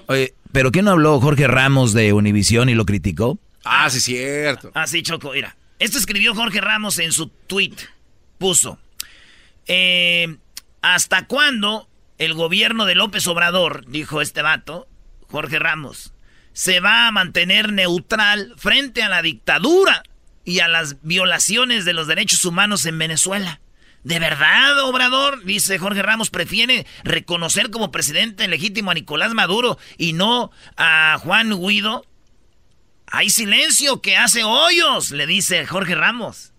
[0.08, 3.40] Oye, ¿pero qué no habló Jorge Ramos de Univisión y lo criticó?
[3.66, 4.72] Ah, sí, cierto.
[4.74, 5.56] Ah, sí, Choco, mira.
[5.80, 7.76] Esto escribió Jorge Ramos en su tweet.
[8.38, 8.80] Puso.
[9.68, 10.38] eh,
[10.82, 14.88] ¿Hasta cuándo el gobierno de López Obrador, dijo este vato,
[15.30, 16.14] Jorge Ramos,
[16.54, 20.04] se va a mantener neutral frente a la dictadura
[20.46, 23.60] y a las violaciones de los derechos humanos en Venezuela?
[24.04, 25.44] ¿De verdad, Obrador?
[25.44, 31.60] Dice Jorge Ramos, prefiere reconocer como presidente legítimo a Nicolás Maduro y no a Juan
[31.60, 32.06] Guido.
[33.08, 36.52] Hay silencio que hace hoyos, le dice Jorge Ramos.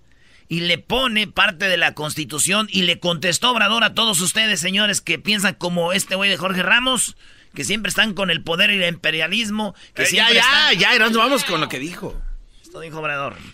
[0.49, 5.01] Y le pone parte de la constitución y le contestó Obrador a todos ustedes, señores,
[5.01, 7.17] que piensan como este güey de Jorge Ramos,
[7.53, 9.75] que siempre están con el poder y el imperialismo.
[9.95, 12.21] Que Eh, ya, ya, están- ya, Erasmo, vamos con lo que dijo.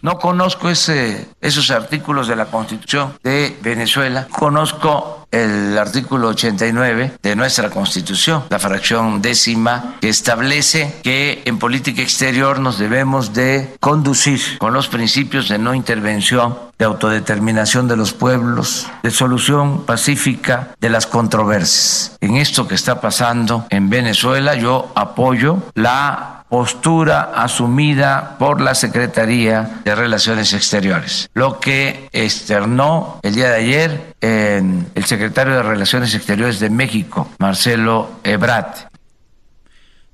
[0.03, 4.27] No conozco esos artículos de la Constitución de Venezuela.
[4.31, 12.03] Conozco el artículo 89 de nuestra Constitución, la fracción décima, que establece que en política
[12.03, 18.13] exterior nos debemos de conducir con los principios de no intervención de autodeterminación de los
[18.13, 22.17] pueblos, de solución pacífica de las controversias.
[22.21, 29.81] En esto que está pasando en Venezuela, yo apoyo la postura asumida por la Secretaría
[29.87, 36.61] de Relaciones Exteriores, lo que externó el día de ayer el secretario de Relaciones Exteriores
[36.61, 38.91] de México, Marcelo Ebrard.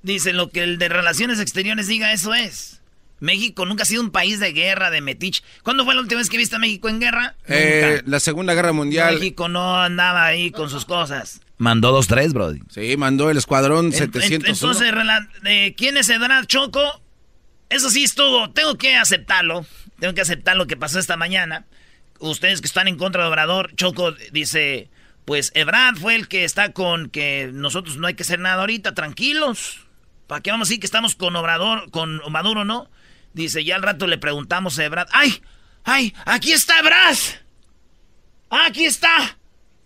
[0.03, 2.78] Dice lo que el de Relaciones Exteriores diga, eso es.
[3.21, 5.43] México nunca ha sido un país de guerra, de metich.
[5.63, 7.35] ¿Cuándo fue la última vez que viste a México en guerra?
[7.47, 9.15] Eh, la Segunda Guerra Mundial.
[9.15, 11.41] México no andaba ahí con sus cosas.
[11.59, 12.61] Mandó dos, tres, Brody.
[12.71, 14.51] Sí, mandó el escuadrón En- 700.
[14.51, 14.93] Entonces,
[15.45, 17.03] eh, ¿quién es Ebrard Choco?
[17.69, 19.67] Eso sí estuvo, tengo que aceptarlo.
[19.99, 21.67] Tengo que aceptar lo que pasó esta mañana.
[22.21, 24.89] Ustedes que están en contra de Obrador, Choco dice,
[25.25, 28.95] pues Ebrard fue el que está con que nosotros no hay que hacer nada ahorita,
[28.95, 29.81] tranquilos.
[30.29, 32.89] ¿Para qué vamos a decir que estamos con Obrador, con Maduro, no?
[33.33, 35.43] Dice, ya al rato le preguntamos a Ebrard, ¡ay!
[35.85, 36.15] ¡ay!
[36.25, 37.17] ¡Aquí está Ebrard!
[38.51, 39.39] ¡Ah, aquí está!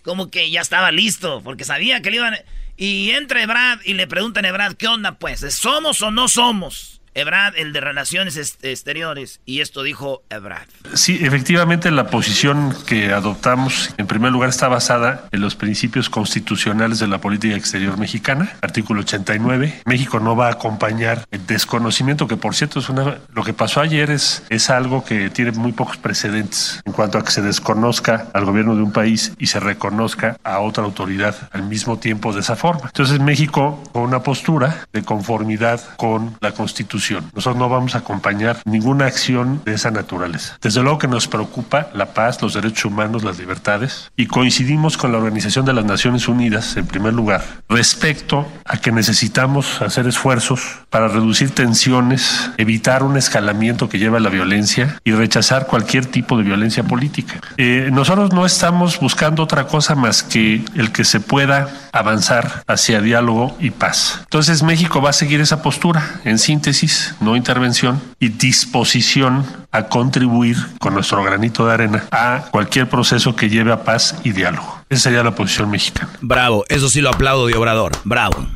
[0.02, 2.34] Como que ya estaba listo, porque sabía que le iban...
[2.76, 5.40] Y entra Ebrad y le preguntan a Ebrad, ¿qué onda pues?
[5.54, 6.91] ¿Somos o no somos?
[7.14, 9.40] Ebrad, el de Relaciones Exteriores.
[9.44, 10.66] Y esto dijo Ebrad.
[10.94, 16.98] Sí, efectivamente la posición que adoptamos en primer lugar está basada en los principios constitucionales
[16.98, 19.82] de la política exterior mexicana, artículo 89.
[19.84, 23.80] México no va a acompañar el desconocimiento, que por cierto es una, lo que pasó
[23.80, 28.28] ayer es, es algo que tiene muy pocos precedentes en cuanto a que se desconozca
[28.32, 32.40] al gobierno de un país y se reconozca a otra autoridad al mismo tiempo de
[32.40, 32.86] esa forma.
[32.86, 37.01] Entonces México con una postura de conformidad con la constitución.
[37.10, 40.58] Nosotros no vamos a acompañar ninguna acción de esa naturaleza.
[40.60, 45.12] Desde luego que nos preocupa la paz, los derechos humanos, las libertades y coincidimos con
[45.12, 50.60] la Organización de las Naciones Unidas, en primer lugar, respecto a que necesitamos hacer esfuerzos
[50.90, 56.36] para reducir tensiones, evitar un escalamiento que lleva a la violencia y rechazar cualquier tipo
[56.36, 57.40] de violencia política.
[57.56, 63.00] Eh, nosotros no estamos buscando otra cosa más que el que se pueda avanzar hacia
[63.00, 64.20] diálogo y paz.
[64.20, 70.56] Entonces México va a seguir esa postura, en síntesis, no intervención y disposición a contribuir
[70.78, 74.84] con nuestro granito de arena a cualquier proceso que lleve a paz y diálogo.
[74.88, 76.12] Esa sería la posición mexicana.
[76.20, 77.92] Bravo, eso sí lo aplaudo de Obrador.
[78.04, 78.46] Bravo.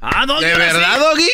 [0.00, 1.00] Ah, Doggy, ¿De verdad, sí.
[1.00, 1.30] Doggy?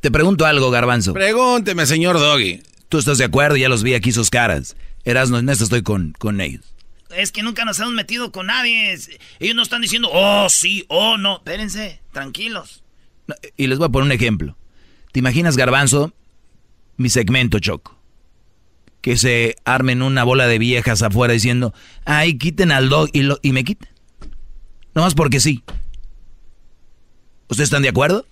[0.00, 1.12] Te pregunto algo, Garbanzo.
[1.12, 2.62] Pregúnteme, señor Doggy.
[2.88, 4.76] Tú estás de acuerdo, ya los vi aquí sus caras.
[5.04, 6.74] Erasno, en esto estoy con, con ellos.
[7.16, 8.98] Es que nunca nos hemos metido con nadie.
[9.38, 11.36] Ellos no están diciendo, oh, sí, oh, no.
[11.36, 12.82] Espérense, tranquilos.
[13.26, 14.56] No, Y les voy a poner un ejemplo.
[15.14, 16.12] ¿Te imaginas, Garbanzo,
[16.96, 17.96] mi segmento, Choco?
[19.00, 21.72] Que se armen una bola de viejas afuera diciendo,
[22.04, 23.88] ay, quiten al dog y, lo, y me quiten.
[24.92, 25.62] Nomás porque sí.
[27.46, 28.26] ¿Ustedes están de acuerdo?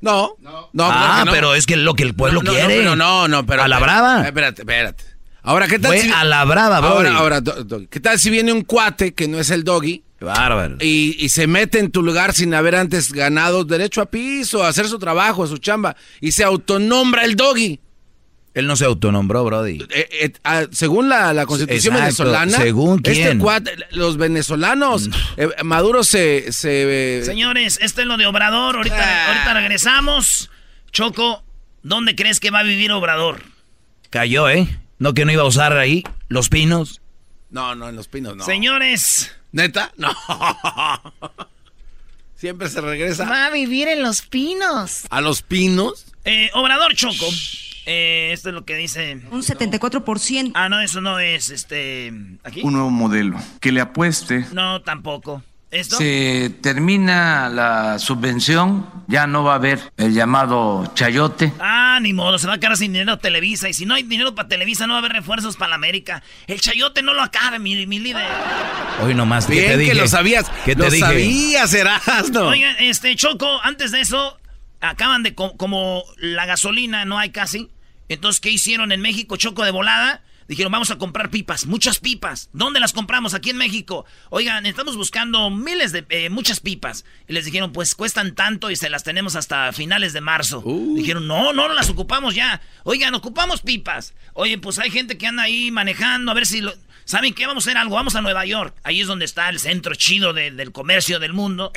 [0.00, 0.36] No.
[0.40, 1.32] No, ah, no.
[1.32, 2.82] pero es que lo que el pueblo No, no, quiere.
[2.82, 3.64] No, no, no, pero.
[3.64, 4.26] A la brava.
[4.26, 5.04] Espérate, espérate.
[5.42, 6.10] Ahora, ¿qué tal Fue si.
[6.10, 6.78] a la brava.
[6.78, 7.42] Ahora, ahora,
[7.90, 10.02] ¿qué tal si viene un cuate que no es el Doggy?
[10.20, 10.76] Bárbaro.
[10.80, 14.68] Y, y se mete en tu lugar sin haber antes ganado derecho a piso, a
[14.68, 17.80] hacer su trabajo, a su chamba, y se autonombra el Doggy.
[18.52, 19.78] Él no se autonombró, Brody.
[19.90, 23.42] Eh, eh, ah, según la, la constitución Exacto, venezolana, ¿según este quién?
[23.92, 26.50] los venezolanos, eh, Maduro se...
[26.52, 28.74] se eh, Señores, esto es lo de Obrador.
[28.76, 29.28] Ahorita, Ah.
[29.28, 30.50] ahorita regresamos.
[30.90, 31.44] Choco,
[31.84, 33.40] ¿dónde crees que va a vivir Obrador?
[34.10, 34.66] Cayó, ¿eh?
[34.98, 37.00] No que no iba a usar ahí los pinos.
[37.50, 38.44] No, no, en los pinos no.
[38.44, 39.32] Señores.
[39.52, 39.92] ¿Neta?
[39.96, 40.08] No.
[42.36, 45.02] Siempre se regresa Va a vivir en Los Pinos.
[45.10, 46.06] a los pinos.
[46.24, 47.26] Eh, Obrador Choco.
[47.86, 49.20] Eh, esto es lo que dice.
[49.30, 50.52] Un 74%.
[50.54, 52.12] Ah, no, eso no es este.
[52.44, 52.60] ¿Aquí?
[52.62, 54.46] un nuevo modelo que le apueste.
[54.52, 55.42] No, tampoco.
[55.70, 55.98] ¿Esto?
[55.98, 61.52] Se termina la subvención, ya no va a haber el llamado chayote.
[61.60, 63.68] Ah, ni modo, se va a quedar sin dinero Televisa.
[63.68, 66.22] Y si no hay dinero para Televisa, no va a haber refuerzos para la América.
[66.48, 68.26] El chayote no lo acabe, mi, mi líder.
[69.02, 70.50] Hoy nomás, ¿qué Bien te que lo sabías.
[70.64, 71.06] ¿Qué te lo dije?
[71.06, 72.48] sabías, Erasno.
[72.48, 74.38] Oigan, este, Choco, antes de eso,
[74.80, 77.68] acaban de, co- como la gasolina no hay casi.
[78.08, 80.22] Entonces, ¿qué hicieron en México, Choco, de volada?
[80.50, 82.50] Dijeron, vamos a comprar pipas, muchas pipas.
[82.52, 83.34] ¿Dónde las compramos?
[83.34, 84.04] Aquí en México.
[84.30, 87.04] Oigan, estamos buscando miles de, eh, muchas pipas.
[87.28, 90.60] Y les dijeron, pues cuestan tanto y se las tenemos hasta finales de marzo.
[90.96, 92.60] Dijeron, no, no las ocupamos ya.
[92.82, 94.12] Oigan, ocupamos pipas.
[94.34, 96.74] Oye, pues hay gente que anda ahí manejando, a ver si lo...
[97.04, 97.46] ¿Saben qué?
[97.46, 98.76] Vamos a hacer algo, vamos a Nueva York.
[98.84, 101.72] Ahí es donde está el centro chido de- del comercio del mundo.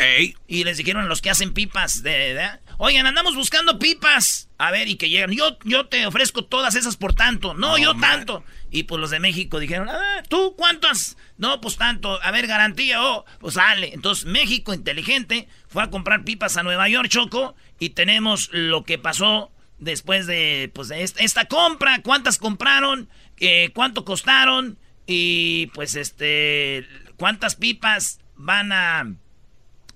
[0.48, 4.50] Y les dijeron a los que hacen pipas, de, de- oigan, andamos buscando pipas.
[4.58, 5.32] A ver, y que llegan.
[5.32, 7.54] Yo, yo te ofrezco todas esas por tanto.
[7.54, 8.44] No, yo tanto.
[8.72, 11.18] Y pues los de México dijeron, ah, ¿tú cuántas?
[11.38, 12.22] No, pues tanto.
[12.24, 13.04] A ver, garantía.
[13.04, 13.94] Oh, pues sale.
[13.94, 17.56] Entonces México, inteligente, fue a comprar pipas a Nueva York, Choco.
[17.80, 22.02] Y tenemos lo que pasó después de, pues, de esta, esta compra.
[22.02, 23.10] ¿Cuántas compraron?
[23.38, 29.16] eh, cuánto costaron y pues este, cuántas pipas van a,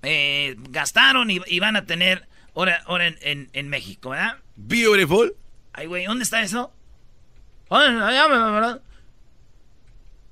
[0.04, 4.38] eh, gastaron y, van a tener ahora, ahora en, en, México, ¿verdad?
[4.56, 5.36] Beautiful.
[5.74, 6.74] Ay, güey, ¿dónde está eso?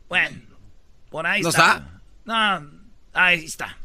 [0.10, 0.38] Bueno,
[1.10, 2.02] por ahí ¿No está.
[2.26, 2.72] No,
[3.14, 3.78] ahí está.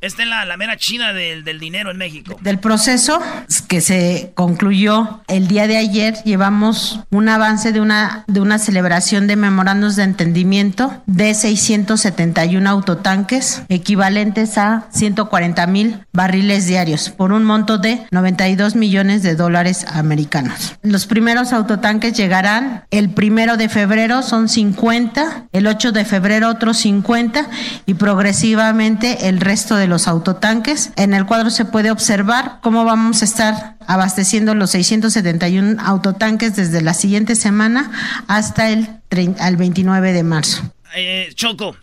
[0.00, 2.38] Esta es la, la mera china del, del, dinero en México.
[2.40, 3.20] Del proceso
[3.68, 9.26] que se concluyó el día de ayer, llevamos un avance de una, de una celebración
[9.26, 17.44] de memorandos de entendimiento de 671 autotanques, equivalentes a 140 mil barriles diarios, por un
[17.44, 20.76] monto de 92 millones de dólares americanos.
[20.82, 26.78] Los primeros autotanques llegarán el primero de febrero, son 50, el 8 de febrero otros
[26.78, 27.48] 50
[27.84, 30.92] y progresivamente el resto de los autotanques.
[30.96, 36.80] En el cuadro se puede observar cómo vamos a estar abasteciendo los 671 autotanques desde
[36.80, 37.90] la siguiente semana
[38.26, 38.88] hasta el,
[39.38, 40.62] al 29 de marzo.
[40.94, 41.76] Eh, Choco,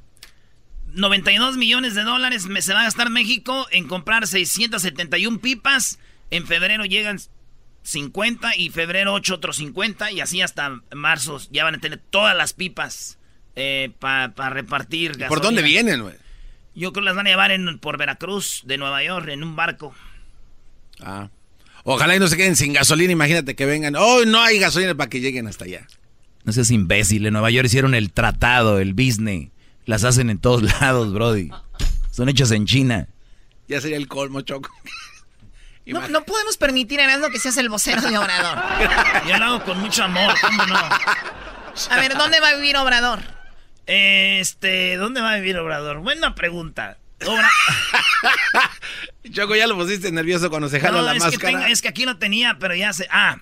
[0.94, 6.00] 92 millones de dólares me se va a gastar México en comprar 671 pipas.
[6.32, 7.20] En febrero llegan
[7.84, 12.36] 50 y febrero 8 otros 50 y así hasta marzo ya van a tener todas
[12.36, 13.18] las pipas
[13.56, 15.12] eh, para repartir.
[15.12, 15.30] Gasolina.
[15.30, 16.16] ¿Por dónde vienen, güey?
[16.78, 19.56] Yo creo que las van a llevar en, por Veracruz, de Nueva York, en un
[19.56, 19.96] barco.
[21.02, 21.30] Ah.
[21.84, 23.96] Ojalá y no se queden sin gasolina, imagínate que vengan.
[23.96, 25.88] Oh, no hay gasolina para que lleguen hasta allá.
[26.44, 29.50] No seas imbécil, en Nueva York hicieron el tratado, el business.
[29.86, 31.50] Las hacen en todos lados, Brody.
[32.12, 33.08] Son hechas en China.
[33.68, 34.70] Ya sería el colmo, Choco.
[35.88, 38.60] No, no, podemos permitir, Erasmo, que seas el vocero de Obrador.
[39.28, 40.76] Yo lo hago con mucho amor, ¿cómo no?
[40.76, 43.37] A ver, ¿dónde va a vivir Obrador?
[43.88, 46.00] Este, ¿dónde va a vivir Obrador?
[46.00, 46.98] Buena pregunta.
[47.26, 47.50] Obra...
[49.32, 51.66] Choco, ya lo pusiste nervioso cuando se jala la es máscara.
[51.66, 53.08] Que es que aquí lo tenía, pero ya se.
[53.10, 53.38] Ah.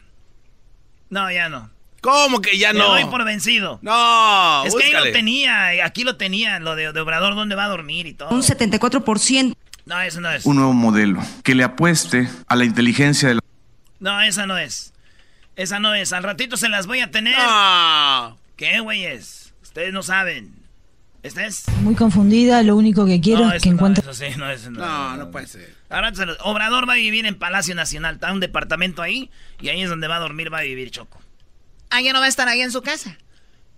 [1.10, 1.69] No, ya no.
[2.01, 2.93] ¿Cómo que ya no?
[2.93, 3.79] Me voy por vencido.
[3.81, 7.67] No, Es que ahí lo tenía, aquí lo tenía, lo de, Obrador, dónde va a
[7.67, 8.29] dormir y todo.
[8.29, 9.55] Un 74%.
[9.86, 10.45] No, eso no es.
[10.45, 13.41] Un nuevo modelo que le apueste a la inteligencia de la...
[13.99, 14.93] No, esa no es.
[15.55, 16.13] Esa no es.
[16.13, 17.36] Al ratito se las voy a tener.
[17.36, 18.38] No.
[18.55, 19.44] ¿Qué, güeyes?
[19.76, 20.54] Ustedes no saben.
[21.22, 21.68] ¿Esta es?
[21.82, 24.06] Muy confundida, lo único que quiero es que no, encuentre...
[24.38, 25.76] no, no, no, puede ser.
[25.90, 29.90] Ahora Obrador va a vivir en Palacio Nacional, está un departamento ahí y ahí es
[29.90, 31.20] donde va a dormir, va a vivir Choco.
[31.90, 33.18] Ah, ya no va a estar ahí en su casa.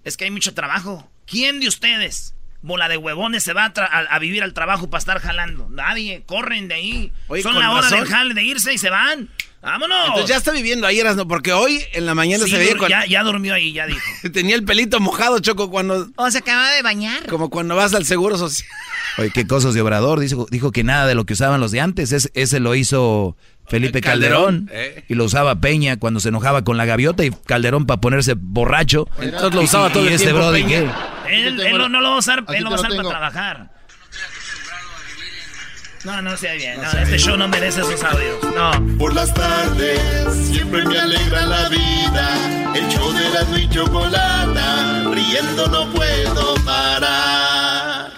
[0.04, 1.10] Es que hay mucho trabajo.
[1.26, 5.68] ¿Quién de ustedes, bola de huevones, se va a, vivir al trabajo para estar jalando?
[5.72, 7.14] Nadie, corren de ahí.
[7.42, 9.30] Son la hora del jale de irse y se van.
[9.68, 9.98] ¡Vámonos!
[10.08, 13.22] Entonces ya está viviendo ahí, no porque hoy en la mañana se veía ya, ya
[13.22, 14.00] durmió ahí, ya dijo.
[14.34, 16.08] Tenía el pelito mojado, Choco, cuando...
[16.16, 17.26] O se acaba de bañar.
[17.28, 18.70] Como cuando vas al Seguro Social.
[19.18, 20.22] Oye, qué cosas de Obrador.
[20.22, 22.14] Dijo, dijo que nada de lo que usaban los de antes.
[22.14, 23.36] ese lo hizo
[23.68, 24.70] Felipe Calderón.
[24.72, 25.04] ¿eh?
[25.10, 29.10] Y lo usaba Peña cuando se enojaba con la gaviota y Calderón para ponerse borracho.
[29.20, 30.90] Entonces lo usaba todo y el este tiempo, Brody, ¿qué?
[31.30, 33.77] Él, él, no lo va a usar, él lo va a usar para trabajar.
[36.08, 36.82] No, no se bien.
[36.82, 38.42] No, este show no merece esos audios.
[38.56, 38.98] No.
[38.98, 40.00] Por las tardes
[40.48, 42.74] siempre me alegra la vida.
[42.74, 45.04] El show de la y chocolata.
[45.12, 48.10] Riendo no puedo parar.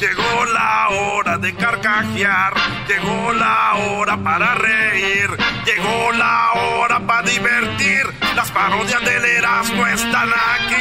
[0.00, 2.54] Llegó la hora de carcajear.
[2.88, 5.28] Llegó la hora para reír.
[5.66, 8.06] Llegó la hora para divertir.
[8.34, 10.76] Las parodias del Erasmo están aquí.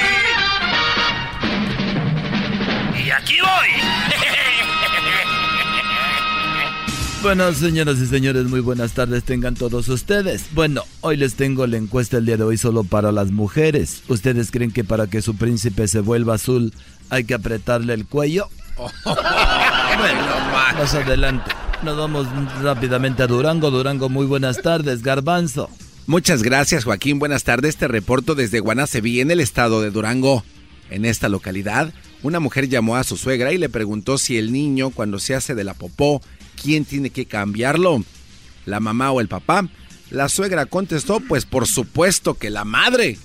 [3.04, 3.68] Y aquí voy.
[7.24, 10.46] Bueno, señoras y señores, muy buenas tardes tengan todos ustedes.
[10.54, 14.04] Bueno, hoy les tengo la encuesta el día de hoy solo para las mujeres.
[14.08, 16.74] ¿Ustedes creen que para que su príncipe se vuelva azul
[17.10, 18.50] hay que apretarle el cuello?
[18.78, 20.22] bueno,
[20.78, 21.52] más adelante.
[21.84, 22.28] Nos vamos
[22.62, 23.72] rápidamente a Durango.
[23.72, 25.70] Durango, muy buenas tardes, Garbanzo.
[26.06, 27.20] Muchas gracias, Joaquín.
[27.20, 27.78] Buenas tardes.
[27.78, 30.44] Te reporto desde Guanaceví, en el estado de Durango.
[30.90, 34.92] En esta localidad, una mujer llamó a su suegra y le preguntó si el niño,
[34.92, 36.22] cuando se hace de la popó,
[36.62, 38.04] ¿quién tiene que cambiarlo?
[38.66, 39.70] ¿La mamá o el papá?
[40.10, 43.18] La suegra contestó, pues por supuesto que la madre.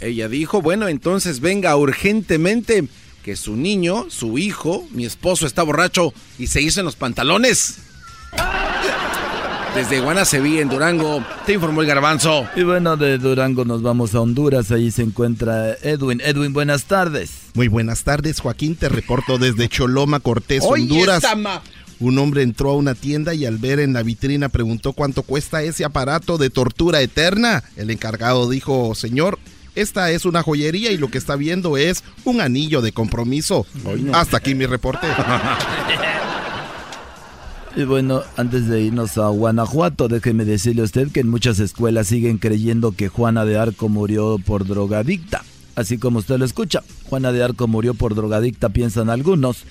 [0.00, 2.88] Ella dijo, bueno, entonces venga urgentemente,
[3.22, 7.78] que su niño, su hijo, mi esposo está borracho y se hizo en los pantalones.
[9.74, 12.46] Desde Guanaceví, en Durango, te informó el garbanzo.
[12.56, 16.20] Y bueno, de Durango nos vamos a Honduras, ahí se encuentra Edwin.
[16.22, 17.30] Edwin, buenas tardes.
[17.54, 21.22] Muy buenas tardes, Joaquín, te reporto desde Choloma, Cortés, Honduras.
[22.02, 25.62] Un hombre entró a una tienda y al ver en la vitrina preguntó cuánto cuesta
[25.62, 27.62] ese aparato de tortura eterna.
[27.76, 29.38] El encargado dijo, señor,
[29.76, 33.66] esta es una joyería y lo que está viendo es un anillo de compromiso.
[34.12, 35.06] Hasta aquí mi reporte.
[37.74, 42.06] Y bueno, antes de irnos a Guanajuato, déjeme decirle a usted que en muchas escuelas
[42.06, 45.42] siguen creyendo que Juana de Arco murió por drogadicta.
[45.74, 49.64] Así como usted lo escucha, Juana de Arco murió por drogadicta, piensan algunos.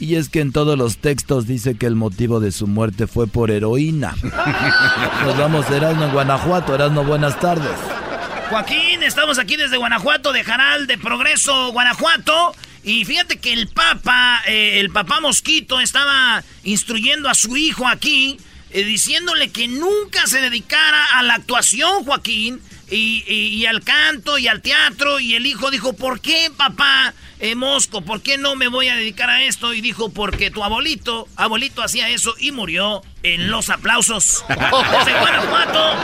[0.00, 3.26] Y es que en todos los textos dice que el motivo de su muerte fue
[3.26, 4.14] por heroína.
[5.24, 6.74] Nos vamos, Erasmo, en Guanajuato.
[6.74, 7.70] Erasmo, buenas tardes.
[8.50, 12.54] Joaquín, estamos aquí desde Guanajuato, de Jaral de Progreso, Guanajuato.
[12.84, 18.38] Y fíjate que el Papa, eh, el Papá Mosquito, estaba instruyendo a su hijo aquí,
[18.70, 22.60] eh, diciéndole que nunca se dedicara a la actuación, Joaquín,
[22.92, 25.20] y, al canto y al teatro.
[25.20, 28.02] Y el hijo dijo, ¿por qué, papá eh, Mosco?
[28.02, 29.74] ¿Por qué no me voy a dedicar a esto?
[29.74, 34.44] Y dijo, porque tu abuelito, abuelito hacía eso y murió en los aplausos.
[34.48, 35.94] Desde Guanajuato,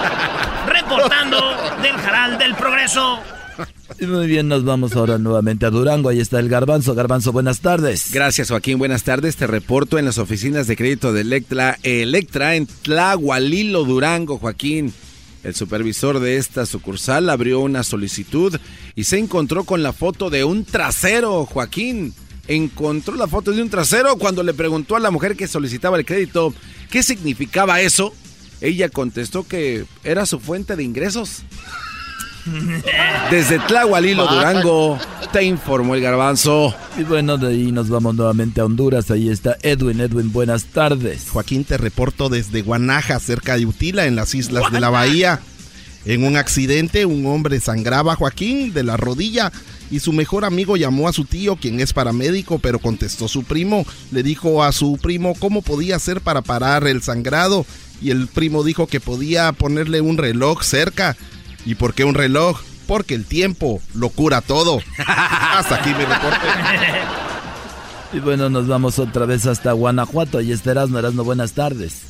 [0.66, 3.20] reportando del Jaral del Progreso.
[4.00, 6.10] Muy bien, nos vamos ahora nuevamente a Durango.
[6.10, 6.94] Ahí está el Garbanzo.
[6.94, 8.12] Garbanzo, buenas tardes.
[8.12, 8.78] Gracias, Joaquín.
[8.78, 9.34] Buenas tardes.
[9.36, 14.94] Te reporto en las oficinas de crédito de Electra, Electra en Tlahualilo, Durango, Joaquín.
[15.44, 18.58] El supervisor de esta sucursal abrió una solicitud
[18.94, 22.12] y se encontró con la foto de un trasero, Joaquín.
[22.48, 26.06] Encontró la foto de un trasero cuando le preguntó a la mujer que solicitaba el
[26.06, 26.54] crédito
[26.90, 28.12] qué significaba eso.
[28.60, 31.42] Ella contestó que era su fuente de ingresos.
[33.30, 34.98] Desde Tlahualilo, Durango,
[35.32, 36.74] te informó el garbanzo.
[36.98, 39.10] Y bueno, de ahí nos vamos nuevamente a Honduras.
[39.10, 40.00] Ahí está Edwin.
[40.00, 41.26] Edwin, buenas tardes.
[41.30, 45.40] Joaquín, te reporto desde Guanaja, cerca de Utila, en las islas de la Bahía.
[46.04, 49.52] En un accidente, un hombre sangraba a Joaquín de la rodilla
[49.90, 53.84] y su mejor amigo llamó a su tío, quien es paramédico, pero contestó su primo.
[54.10, 57.66] Le dijo a su primo cómo podía hacer para parar el sangrado
[58.00, 61.16] y el primo dijo que podía ponerle un reloj cerca.
[61.64, 62.60] ¿Y por qué un reloj?
[62.86, 64.80] Porque el tiempo lo cura todo.
[65.06, 66.46] Hasta aquí mi reporte.
[68.12, 70.38] Y bueno, nos vamos otra vez hasta Guanajuato.
[70.38, 70.98] Ahí está Erasmo.
[70.98, 72.02] Erasmo, buenas tardes.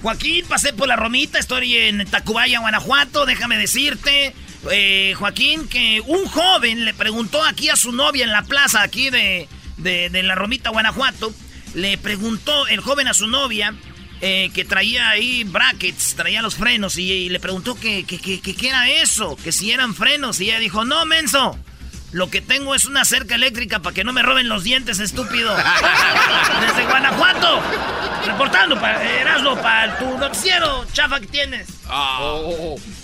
[0.00, 3.26] Joaquín, pasé por la Romita, estoy en Tacubaya, Guanajuato.
[3.26, 4.34] Déjame decirte,
[4.70, 9.10] eh, Joaquín, que un joven le preguntó aquí a su novia en la plaza aquí
[9.10, 9.46] de,
[9.76, 11.32] de la Romita, Guanajuato.
[11.74, 13.74] Le preguntó el joven a su novia
[14.24, 19.36] eh, que traía ahí brackets, traía los frenos y, le preguntó que, qué era eso,
[19.36, 21.58] que si eran frenos y ella dijo, no, menso,
[22.12, 25.50] lo que tengo es una cerca eléctrica para que no me roben los dientes, estúpido.
[26.60, 27.60] Desde Guanajuato,
[28.26, 31.68] reportando para Erasmo, para tu noticiero, chafa que tienes.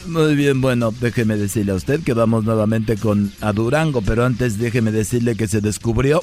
[0.06, 4.58] Muy bien, bueno, déjeme decirle a usted que vamos nuevamente con a Durango, pero antes
[4.58, 6.20] déjeme decirle que se descubrió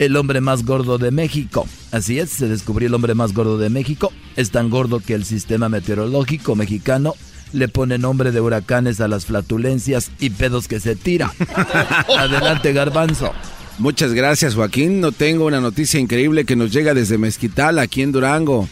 [0.00, 1.66] el hombre más gordo de México.
[1.92, 4.12] Así es, se descubrió el hombre más gordo de México.
[4.34, 7.14] Es tan gordo que el sistema meteorológico mexicano
[7.52, 11.32] le pone nombre de huracanes a las flatulencias y pedos que se tira.
[12.18, 13.32] Adelante, garbanzo.
[13.78, 15.00] Muchas gracias, Joaquín.
[15.00, 18.68] No tengo una noticia increíble que nos llega desde Mezquital, aquí en Durango.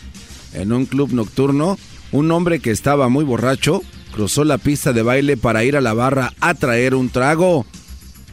[0.55, 1.79] En un club nocturno,
[2.11, 3.83] un hombre que estaba muy borracho
[4.15, 7.67] cruzó la pista de baile para ir a la barra a traer un trago.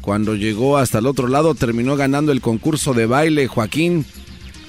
[0.06, 4.06] Cuando llegó hasta el otro lado terminó ganando el concurso de baile Joaquín.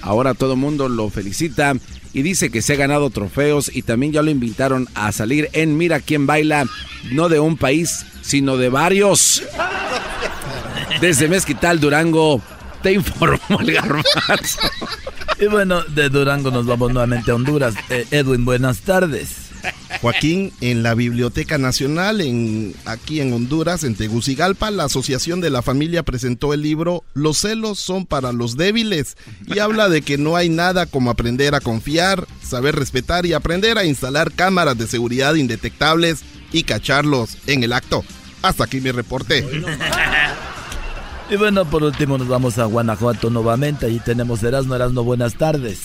[0.01, 1.75] Ahora todo el mundo lo felicita
[2.15, 5.77] y dice que se ha ganado trofeos y también ya lo invitaron a salir en
[5.77, 6.65] Mira quién baila,
[7.13, 9.43] no de un país, sino de varios.
[11.03, 12.41] Desde Mezquital, Durango,
[12.83, 14.61] te informó el garbanzo.
[15.39, 17.75] Y bueno, de Durango nos vamos nuevamente a Honduras.
[17.91, 19.46] Eh, Edwin, buenas tardes.
[20.01, 25.63] Joaquín, en la Biblioteca Nacional, en, aquí en Honduras, en Tegucigalpa, la Asociación de la
[25.63, 29.17] Familia presentó el libro Los celos son para los débiles
[29.47, 33.79] y habla de que no hay nada como aprender a confiar, saber respetar y aprender
[33.79, 36.23] a instalar cámaras de seguridad indetectables
[36.53, 38.05] y cacharlos en el acto.
[38.43, 39.45] Hasta aquí mi reporte.
[41.29, 43.87] Y bueno, por último nos vamos a Guanajuato nuevamente.
[43.87, 45.81] Ahí tenemos Erasmo, Erasmo, buenas tardes.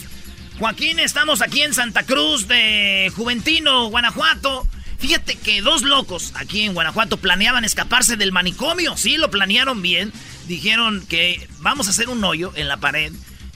[0.62, 4.68] Joaquín, estamos aquí en Santa Cruz de Juventino, Guanajuato.
[5.00, 8.96] Fíjate que dos locos aquí en Guanajuato planeaban escaparse del manicomio.
[8.96, 10.14] Sí, lo planearon bien.
[10.48, 13.12] Dijeron que vamos a hacer un hoyo en la pared.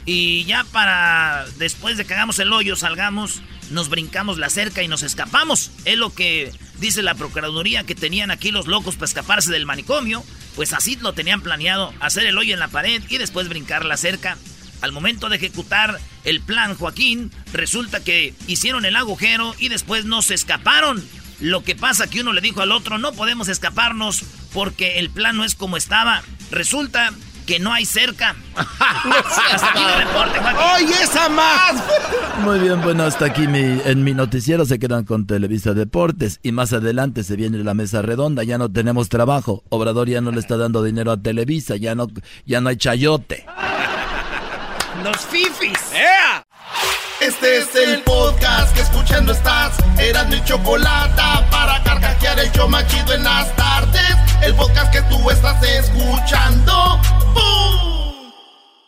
[0.08, 4.88] Y ya para después de que hagamos el hoyo, salgamos, nos brincamos la cerca y
[4.88, 5.70] nos escapamos.
[5.86, 10.26] Es lo que dice la Procuraduría que tenían aquí los locos para escaparse del manicomio.
[10.56, 13.96] Pues así lo tenían planeado, hacer el hoyo en la pared y después brincar la
[13.96, 14.40] cerca.
[14.82, 20.22] Al momento de ejecutar el plan Joaquín, resulta que hicieron el agujero y después no
[20.22, 21.04] se escaparon.
[21.40, 24.24] Lo que pasa que uno le dijo al otro, no podemos escaparnos
[24.54, 26.24] porque el plan no es como estaba.
[26.52, 27.12] Resulta
[27.46, 28.36] que no hay cerca.
[28.56, 30.88] hasta aquí el reporte, Joaquín.
[30.88, 31.84] ¡Oye, esa más!
[32.44, 36.74] Muy bien, bueno, hasta aquí en mi noticiero se quedan con Televisa Deportes y más
[36.74, 39.64] adelante se viene la mesa redonda, ya no tenemos trabajo.
[39.70, 42.08] Obrador ya no le está dando dinero a Televisa, ya no,
[42.46, 43.46] ya no hay chayote.
[45.06, 45.78] Los fifis.
[47.22, 49.78] Este es el podcast que escuchando estás.
[50.00, 54.16] Eran mi chocolate para carcajear el yo machido en las tardes.
[54.42, 57.00] El podcast que tú estás escuchando.
[57.36, 58.32] ¡Bum!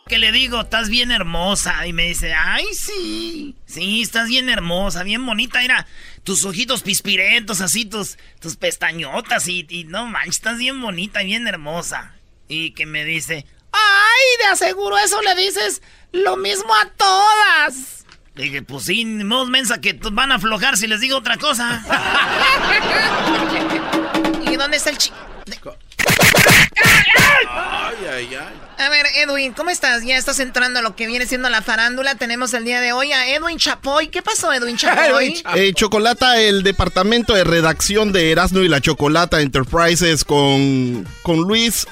[0.08, 1.86] Que le digo, estás bien hermosa.
[1.86, 3.54] Y me dice, ay, sí.
[3.66, 5.60] Sí, estás bien hermosa, bien bonita.
[5.60, 5.86] Mira,
[6.24, 9.46] tus ojitos pispirentos, así, tus, tus pestañotas.
[9.46, 12.16] Y, y no manches, estás bien bonita, bien hermosa.
[12.48, 15.80] Y que me dice, ay, de aseguro eso le dices
[16.12, 18.04] lo mismo a todas.
[18.34, 21.82] Dije, pues sí, modo mensa que van a aflojar si les digo otra cosa.
[24.48, 25.10] ¿Y dónde está el chi...
[27.50, 28.68] Ay, ay, ay.
[28.78, 30.04] A ver, Edwin, ¿cómo estás?
[30.04, 32.14] Ya estás entrando a lo que viene siendo la farándula.
[32.14, 34.08] Tenemos el día de hoy a Edwin Chapoy.
[34.08, 35.42] ¿Qué pasó, Edwin Chapoy?
[35.56, 41.88] Eh, Chocolata, el departamento de redacción de Erasmo y la Chocolata Enterprises con, con Luis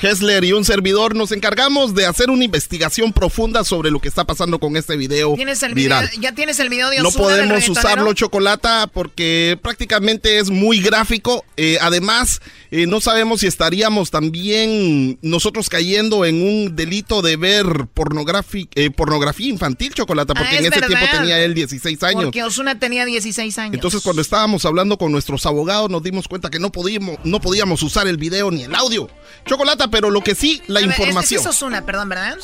[0.00, 4.24] Hessler y un servidor nos encargamos de hacer una investigación profunda sobre lo que está
[4.24, 6.20] pasando con este video ¿Tienes el video, viral.
[6.20, 10.80] ¿Ya tienes el video de No Ozuna del podemos usarlo chocolata porque prácticamente es muy
[10.80, 11.44] gráfico.
[11.56, 12.40] Eh, además,
[12.70, 19.48] eh, no sabemos si estaríamos también nosotros cayendo en un delito de ver eh, pornografía
[19.48, 22.24] infantil chocolata, porque Ah, en es ese tiempo tenía él 16 años.
[22.24, 23.74] Porque Osuna tenía 16 años.
[23.74, 27.82] Entonces cuando estábamos hablando con nuestros abogados nos dimos cuenta que no podíamos, no podíamos
[27.82, 29.08] usar el video ni el audio.
[29.44, 31.26] Chocolata, pero lo que sí, la A ver, este información.
[31.26, 32.36] sí es Ozuna, perdón, ¿verdad?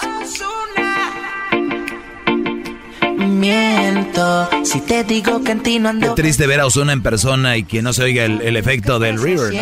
[3.17, 7.03] Miento si te digo que en ti no Qué ando triste ver a Ozuna en
[7.03, 9.53] persona y que no se oiga el, el efecto del River.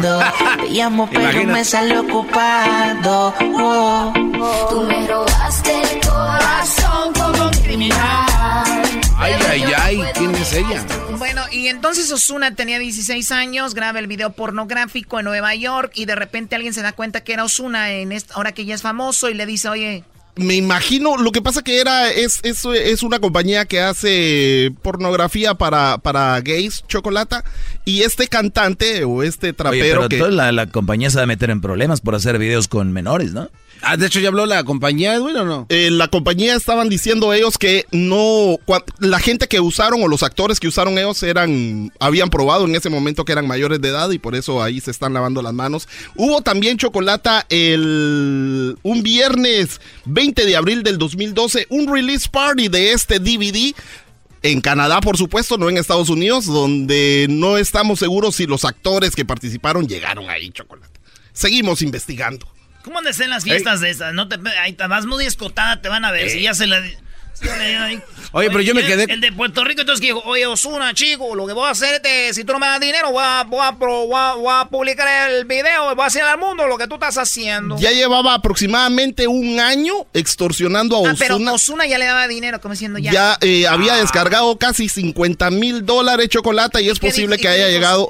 [0.00, 0.18] ¿no?
[0.62, 1.52] Te llamo pero Imagínate.
[1.52, 3.34] me sale ocupado.
[3.40, 4.12] Oh.
[4.70, 8.21] Tú me robaste el corazón como un criminal.
[9.16, 10.02] Ay, ay, ay.
[10.14, 10.84] ¿Quién es ella?
[11.18, 16.06] Bueno, y entonces Osuna tenía 16 años, graba el video pornográfico en Nueva York y
[16.06, 18.82] de repente alguien se da cuenta que era Osuna en esta, ahora que ya es
[18.82, 20.04] famoso y le dice, oye,
[20.34, 25.54] Me imagino, lo que pasa que era, es, es, es una compañía que hace pornografía
[25.54, 27.44] para, para gays, Chocolata,
[27.84, 30.18] y este cantante o este Oye, trapero pero que...
[30.18, 33.32] toda la, la compañía se va a meter en problemas por hacer videos con menores,
[33.32, 33.50] ¿no?
[33.82, 35.66] Ah, de hecho, ¿ya habló la compañía, Edwin, o no?
[35.68, 38.58] Eh, la compañía estaban diciendo ellos que no,
[39.00, 42.90] la gente que usaron o los actores que usaron ellos eran, habían probado en ese
[42.90, 45.88] momento que eran mayores de edad y por eso ahí se están lavando las manos.
[46.14, 52.92] Hubo también chocolata el, un viernes 20 de abril del 2012, un release party de
[52.92, 53.74] este DVD.
[54.44, 59.14] En Canadá, por supuesto, no en Estados Unidos, donde no estamos seguros si los actores
[59.14, 61.00] que participaron llegaron ahí, chocolate.
[61.32, 62.46] Seguimos investigando.
[62.84, 64.12] ¿Cómo andas en las fiestas de esas?
[64.14, 66.28] No te, ahí te vas muy escotada, te van a ver.
[66.30, 66.82] Si ya se la.
[68.32, 71.46] Oye, pero yo me quedé- El de Puerto Rico, entonces dijo, oye, Osuna, chico, lo
[71.46, 73.76] que voy a hacer es, si tú no me das dinero, voy a, voy a,
[73.76, 76.86] pro- voy a- voy a publicar el video, voy a hacer al mundo lo que
[76.86, 77.76] tú estás haciendo.
[77.78, 81.52] Ya llevaba aproximadamente un año extorsionando a ah, pero Ozuna.
[81.52, 83.10] Osuna ya le daba dinero, como diciendo ya.
[83.12, 83.98] ya eh, había Ah.
[83.98, 88.08] descargado casi 50 mil dólares chocolate y es posible que haya llegado.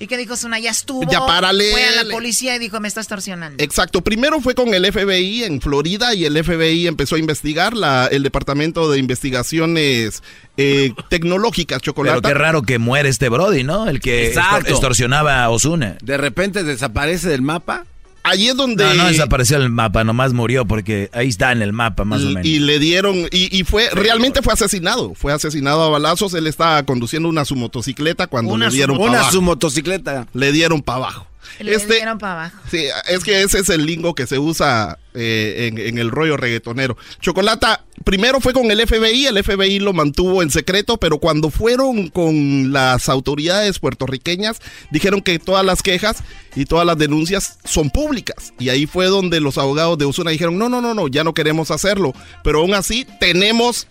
[0.00, 0.58] ¿Y qué dijo Osuna?
[0.60, 1.10] Ya estuvo.
[1.10, 1.72] Ya párale.
[1.72, 3.62] Fue a la policía y dijo, me está extorsionando.
[3.62, 8.06] Exacto, primero fue con el FBI en Florida y el FBI empezó a investigar la,
[8.06, 10.22] el Departamento de Investigaciones
[10.56, 12.20] eh, Tecnológicas Chocolate.
[12.22, 13.88] Pero qué raro que muere este Brody, ¿no?
[13.88, 14.58] El que Exacto.
[14.58, 15.96] extor- extorsionaba a Osuna.
[16.02, 17.84] De repente desaparece del mapa.
[18.22, 18.84] Ahí es donde...
[18.84, 22.24] No, no desapareció el mapa, nomás murió porque ahí está en el mapa, más o
[22.30, 22.46] Y- menos.
[22.46, 26.82] Y le dieron, y, y fue, realmente fue asesinado, fue asesinado a balazos, él estaba
[26.82, 29.32] conduciendo una su motocicleta cuando Una le dieron su- para una abajo.
[29.32, 30.26] su motocicleta.
[30.34, 31.26] Le dieron para abajo.
[31.60, 32.58] Le Este, dieron para abajo.
[32.70, 36.36] Sí, es que ese es el lingo que se usa eh, en, en el rollo
[36.36, 36.96] reggaetonero.
[37.20, 42.08] Chocolata, primero fue con el FBI, el FBI lo mantuvo en secreto, pero cuando fueron
[42.08, 44.58] con las autoridades puertorriqueñas,
[44.90, 46.18] dijeron que todas las quejas
[46.54, 48.52] y todas las denuncias son públicas.
[48.58, 51.34] Y ahí fue donde los abogados de Osuna dijeron, no, no, no, no, ya no
[51.34, 52.12] queremos hacerlo.
[52.44, 53.86] Pero aún así tenemos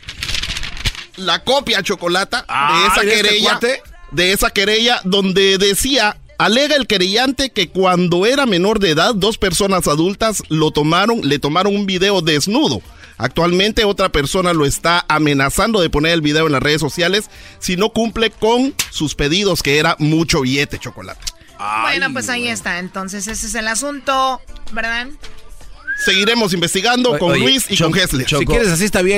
[1.16, 3.60] la copia, Chocolata, Ah, de esa ¿de este querella.
[4.12, 9.38] de esa querella donde decía, alega el querellante que cuando era menor de edad, dos
[9.38, 12.82] personas adultas lo tomaron, le tomaron un video desnudo.
[13.18, 17.30] Actualmente otra persona lo está amenazando de poner el video en las redes sociales
[17.60, 21.26] si no cumple con sus pedidos, que era mucho billete, chocolate.
[21.82, 22.78] bueno, pues ahí está.
[22.78, 24.40] Entonces, ese es el asunto,
[24.72, 25.08] ¿verdad?
[26.00, 28.26] Seguiremos investigando con Oye, Luis y Choco- con Hessler.
[28.28, 28.54] Choco,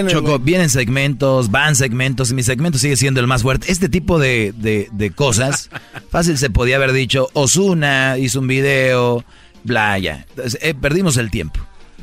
[0.08, 3.72] Choco, vienen segmentos, van segmentos, y mi segmento sigue siendo el más fuerte.
[3.72, 5.70] Este tipo de, de- de cosas,
[6.10, 9.24] fácil se podía haber dicho, Osuna hizo un video,
[9.64, 10.26] bla, ya.
[10.30, 11.60] Entonces, eh, perdimos el tiempo.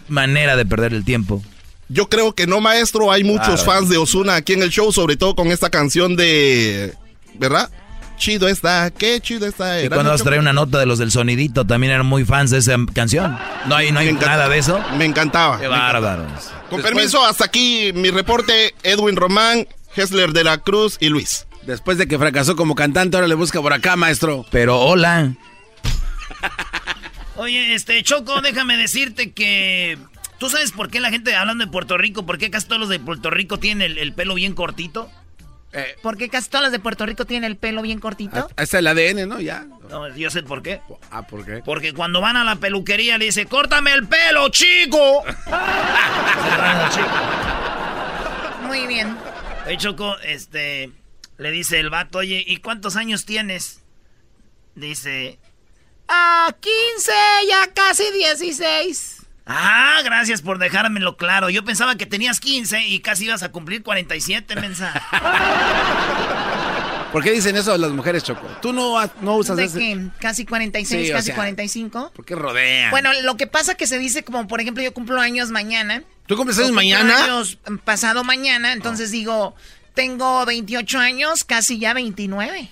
[0.09, 1.43] Manera de perder el tiempo.
[1.89, 3.11] Yo creo que no, maestro.
[3.13, 3.65] Hay muchos Claro.
[3.81, 6.93] fans de Osuna aquí en el show, sobre todo con esta canción de.
[7.39, 7.71] ¿Verdad?
[8.17, 9.83] Chido está, qué chido está.
[9.83, 12.51] Y cuando vas a traer una nota de los del sonidito, también eran muy fans
[12.51, 13.39] de esa canción.
[13.67, 14.83] No hay, no hay nada de eso.
[14.99, 15.61] Me encantaba.
[15.61, 16.27] Qué bárbaros.
[16.71, 18.75] Con Después- permiso, hasta aquí mi reporte.
[18.83, 21.47] Edwin Román, Hessler de la Cruz y Luis.
[21.63, 24.47] Después de que fracasó como cantante, ahora le busca por acá, maestro.
[24.51, 25.35] Pero hola.
[27.37, 29.99] Oye, este, Choco, déjame decirte que...
[30.39, 32.89] ¿Tú sabes por qué la gente hablando de Puerto Rico, por qué casi todos los
[32.91, 35.11] de Puerto Rico tienen el, el pelo bien cortito?
[36.03, 38.49] ¿Por qué casi todos los de Puerto Rico tienen el pelo bien cortito?
[38.57, 39.41] Ahí está el ADN, ¿no?
[39.41, 39.67] Ya.
[39.91, 40.81] No, yo sé por qué.
[41.11, 41.63] Ah, ¿por qué?
[41.65, 45.25] Porque cuando van a la peluquería le dice, córtame el pelo, chico.
[48.67, 49.17] Muy bien.
[49.67, 50.91] Oye, Choco, este,
[51.39, 53.81] le dice el vato, oye, ¿y cuántos años tienes?
[54.75, 55.39] Dice,
[56.09, 57.13] Ah, 15,
[57.49, 59.16] ya casi 16.
[59.47, 61.51] Ah, gracias por dejármelo claro.
[61.51, 64.93] Yo pensaba que tenías 15 y casi ibas a cumplir 47, mensa.
[67.13, 68.47] ¿Por qué dicen eso las mujeres, Choco?
[68.61, 69.79] Tú no, no usas ¿De ese...
[69.79, 70.09] qué?
[70.19, 72.13] ¿Casi 46, Sí, o casi sea, 45?
[72.15, 72.91] ¿Por qué rodean?
[72.91, 76.03] Bueno, lo que pasa que se dice como, por ejemplo, yo cumplo años mañana.
[76.27, 77.25] ¿Tú cumples años mañana?
[77.25, 79.55] años pasado mañana, entonces digo,
[79.95, 82.69] tengo 28 años, casi ya 29.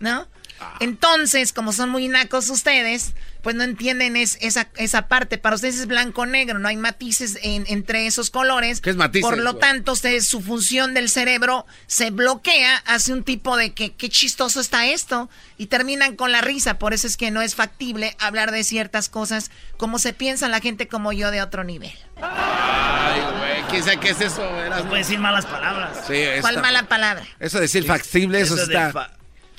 [0.00, 0.26] ¿No?
[0.60, 0.76] Ah.
[0.80, 3.14] Entonces, como son muy nacos ustedes,
[3.44, 5.38] pues no entienden es- esa, esa parte.
[5.38, 8.80] Para ustedes es blanco-negro, no hay matices en- entre esos colores.
[8.80, 9.60] ¿Qué es matices, Por lo güey?
[9.60, 14.60] tanto, ustedes, su función del cerebro se bloquea, hace un tipo de que qué chistoso
[14.60, 16.78] está esto, y terminan con la risa.
[16.80, 20.60] Por eso es que no es factible hablar de ciertas cosas como se piensa la
[20.60, 21.92] gente como yo de otro nivel.
[22.20, 24.42] Ay, güey, ¿quién sabe qué es eso?
[24.42, 24.82] Eras?
[24.84, 25.98] No puedes decir malas palabras.
[26.06, 27.26] Sí, esta- ¿Cuál mala palabra?
[27.38, 28.92] Eso de decir factible, eso, Eso de está...
[28.92, 29.10] fa-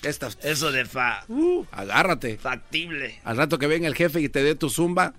[0.06, 1.26] Esta- Eso de fa...
[1.72, 2.38] agárrate.
[2.38, 3.20] Factible.
[3.24, 5.14] Al rato que venga el jefe y te dé tu zumba.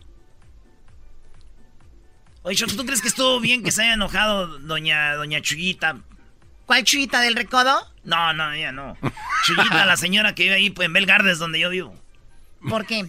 [2.42, 5.98] Oye, Choco, ¿tú crees que estuvo bien que se haya enojado doña, doña Chuyita?
[6.64, 7.76] ¿Cuál chuyita del recodo?
[8.04, 8.96] No, no, ella no.
[9.44, 11.94] Chuyita, la señora que vive ahí pues, en Belgardes, donde yo vivo.
[12.68, 13.06] ¿Por qué?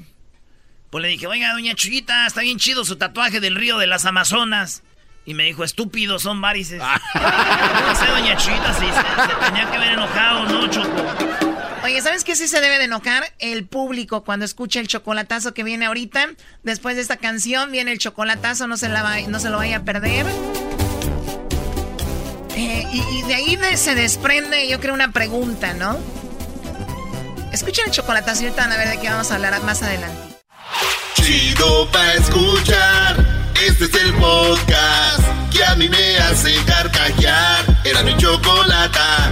[0.89, 4.05] Pues le dije, oiga, doña Chuyita, está bien chido su tatuaje del río de las
[4.05, 4.83] Amazonas.
[5.25, 6.81] Y me dijo, estúpido, son varices.
[7.13, 11.56] no sé, doña Chuyita, si se, se tenía que haber enojado, ¿no, Choco?
[11.87, 13.31] Oye, ¿sabes qué sí se debe de enojar?
[13.39, 16.31] El público cuando escucha el chocolatazo que viene ahorita.
[16.61, 20.25] Después de esta canción viene el chocolatazo, no se, no se lo vaya a perder.
[22.57, 25.97] Eh, y, de ahí de- se desprende, yo creo, una pregunta, ¿no?
[27.53, 30.35] Escuchen el chocolatazo y ahorita van a ver de qué vamos a hablar más adelante.
[31.13, 33.15] Chido pa' escuchar.
[33.65, 35.23] Este es el podcast
[35.53, 36.53] que a mí me hace.
[37.85, 39.31] Era mi chocolata.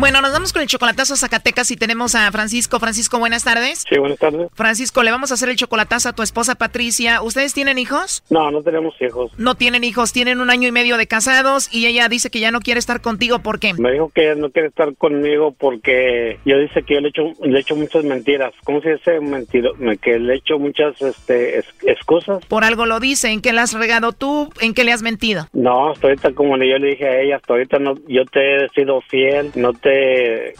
[0.00, 2.80] Bueno, nos vamos con el chocolatazo a Zacatecas y tenemos a Francisco.
[2.80, 3.84] Francisco, buenas tardes.
[3.86, 4.48] Sí, buenas tardes.
[4.54, 7.20] Francisco, le vamos a hacer el chocolatazo a tu esposa Patricia.
[7.20, 8.24] ¿Ustedes tienen hijos?
[8.30, 9.30] No, no tenemos hijos.
[9.36, 12.50] No tienen hijos, tienen un año y medio de casados y ella dice que ya
[12.50, 13.40] no quiere estar contigo.
[13.40, 13.74] ¿Por qué?
[13.74, 17.60] Me dijo que no quiere estar conmigo porque yo dice que yo le echo, le
[17.60, 18.54] echo muchas mentiras.
[18.64, 19.74] ¿Cómo se dice mentiro?
[20.00, 22.42] Que le echo muchas este, es- excusas.
[22.46, 23.28] Por algo lo dice.
[23.28, 24.50] ¿En qué le has regado tú?
[24.62, 25.46] ¿En qué le has mentido?
[25.52, 28.64] No, hasta ahorita como le- yo le dije a ella, hasta ahorita no, yo te
[28.64, 29.89] he sido fiel, no te,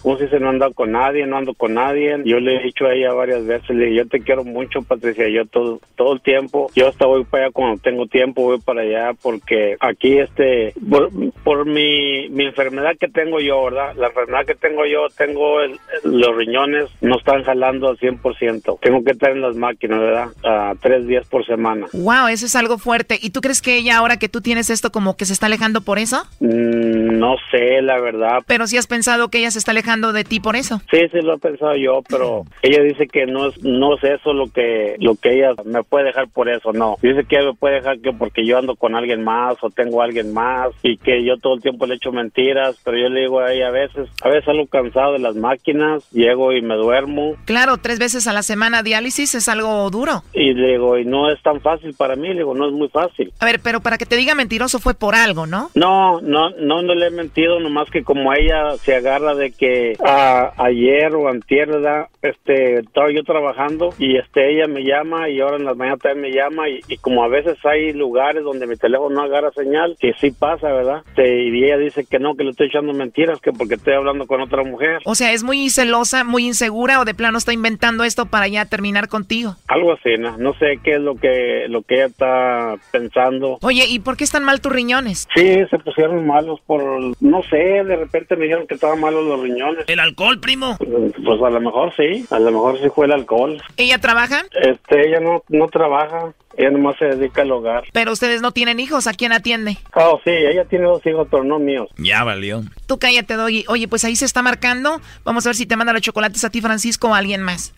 [0.02, 0.40] ¿cómo se dice?
[0.40, 2.16] No ando con nadie, no ando con nadie.
[2.24, 5.28] Yo le he dicho a ella varias veces, le dije, yo te quiero mucho, Patricia,
[5.28, 8.82] yo todo, todo el tiempo, yo hasta voy para allá cuando tengo tiempo, voy para
[8.82, 11.10] allá porque aquí este, por,
[11.44, 13.94] por mi, mi enfermedad que tengo yo, ¿verdad?
[13.96, 18.78] La enfermedad que tengo yo, tengo el- los riñones, no están jalando al 100%.
[18.80, 20.28] Tengo que estar en las máquinas, ¿verdad?
[20.44, 21.86] A tres días por semana.
[21.92, 23.18] Wow, eso es algo fuerte.
[23.20, 25.80] ¿Y tú crees que ella, ahora que tú tienes esto, como que se está alejando
[25.82, 26.22] por eso?
[26.40, 28.38] Mm, no sé, la verdad.
[28.46, 30.80] Pero si has pensado que ella se está alejando de ti por eso.
[30.90, 34.32] Sí, sí lo he pensado yo, pero ella dice que no es no es eso
[34.32, 36.96] lo que lo que ella me puede dejar por eso, no.
[37.02, 40.00] Dice que ella me puede dejar que porque yo ando con alguien más o tengo
[40.00, 43.20] a alguien más y que yo todo el tiempo le echo mentiras, pero yo le
[43.22, 46.74] digo a ella a veces, a veces algo cansado de las máquinas, llego y me
[46.76, 50.22] duermo Claro, tres veces a la semana diálisis es algo duro.
[50.32, 52.88] y le digo, y no es tan fácil para mí, le digo, no es muy
[52.88, 53.32] fácil.
[53.40, 55.70] A ver, pero para que te diga mentiroso fue por algo, ¿no?
[55.74, 59.96] No, no, no, no le he mentido, nomás que como ella se agarra de que
[60.04, 62.08] ah, ayer o antier, ¿verdad?
[62.22, 66.20] este, estaba yo trabajando y este, ella me llama y ahora en las mañanas también
[66.20, 69.96] me llama y, y como a veces hay lugares donde mi teléfono no agarra señal,
[69.98, 71.02] que sí pasa, ¿verdad?
[71.08, 74.26] Este, y ella dice que no, que le estoy echando mentiras, que porque estoy hablando
[74.26, 75.00] con otra mujer.
[75.04, 78.66] O sea, es muy celosa, muy insegura o de plano está inventando esto para ya
[78.66, 79.56] terminar contigo.
[79.68, 80.36] Algo así, ¿no?
[80.36, 83.58] No sé qué es lo que, lo que ella está pensando.
[83.62, 85.26] Oye, ¿y por qué están mal tus riñones?
[85.34, 86.82] Sí, se pusieron malos por,
[87.20, 89.84] no sé, de repente me dijeron que estaban malos los riñones.
[89.88, 90.76] ¿El alcohol, primo?
[90.78, 93.62] Pues a lo mejor sí, a lo mejor sí fue el alcohol.
[93.76, 94.42] ¿Ella trabaja?
[94.60, 97.84] Este, ella no, no trabaja, ella nomás se dedica al hogar.
[97.92, 99.78] Pero ustedes no tienen hijos, ¿a quién atiende?
[99.94, 101.88] Oh, sí, ella tiene dos hijos, pero no míos.
[101.96, 102.62] Ya valió.
[102.86, 103.64] Tú cállate, Doggy.
[103.68, 105.00] Oye, pues ahí se está marcando.
[105.24, 107.74] Vamos a ver si te manda los chocolates a ti, Francisco, o a alguien más.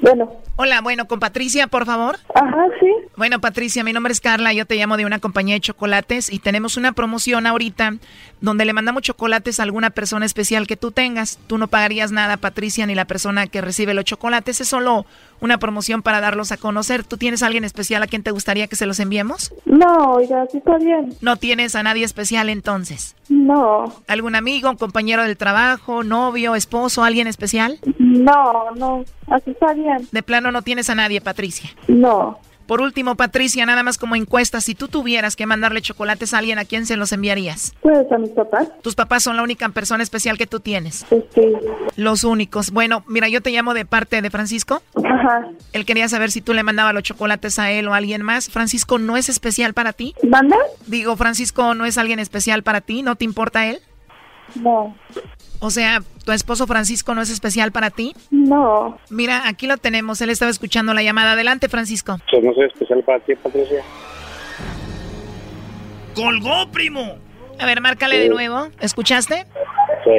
[0.00, 0.32] Bueno.
[0.56, 2.16] Hola, bueno, con Patricia, por favor.
[2.32, 2.86] Ajá, sí.
[3.16, 6.38] Bueno, Patricia, mi nombre es Carla, yo te llamo de una compañía de chocolates y
[6.38, 7.94] tenemos una promoción ahorita
[8.40, 11.38] donde le mandamos chocolates a alguna persona especial que tú tengas.
[11.46, 14.60] Tú no pagarías nada, Patricia, ni la persona que recibe los chocolates.
[14.60, 15.06] Es solo
[15.40, 17.04] una promoción para darlos a conocer.
[17.04, 19.52] ¿Tú tienes a alguien especial a quien te gustaría que se los enviemos?
[19.64, 21.14] No, oiga, sí está bien.
[21.20, 23.16] ¿No tienes a nadie especial entonces?
[23.28, 23.94] No.
[24.06, 27.78] ¿Algún amigo, un compañero del trabajo, novio, esposo, alguien especial?
[27.98, 30.06] No, no, así está bien.
[30.12, 31.70] De no tienes a nadie, Patricia.
[31.88, 32.38] No.
[32.66, 36.58] Por último, Patricia, nada más como encuesta, si tú tuvieras que mandarle chocolates a alguien,
[36.58, 37.74] ¿a quién se los enviarías?
[37.82, 38.68] Pues a mis papás.
[38.80, 41.04] Tus papás son la única persona especial que tú tienes.
[41.34, 41.52] Sí.
[41.96, 42.70] Los únicos.
[42.70, 44.82] Bueno, mira, yo te llamo de parte de Francisco.
[44.96, 45.50] Ajá.
[45.74, 48.48] Él quería saber si tú le mandabas los chocolates a él o a alguien más.
[48.48, 50.14] Francisco, ¿no es especial para ti?
[50.22, 50.56] ¿Manda?
[50.86, 53.02] Digo, Francisco, ¿no es alguien especial para ti?
[53.02, 53.80] ¿No te importa él?
[54.54, 54.96] No.
[55.64, 58.14] O sea, ¿tu esposo Francisco no es especial para ti?
[58.30, 58.98] No.
[59.08, 60.20] Mira, aquí lo tenemos.
[60.20, 61.32] Él estaba escuchando la llamada.
[61.32, 62.18] Adelante, Francisco.
[62.30, 63.82] Yo no soy especial para ti, Patricia.
[66.14, 67.16] ¡Colgó, primo!
[67.58, 68.68] A ver, márcale de nuevo.
[68.78, 69.46] ¿Escuchaste?
[70.04, 70.10] Sí.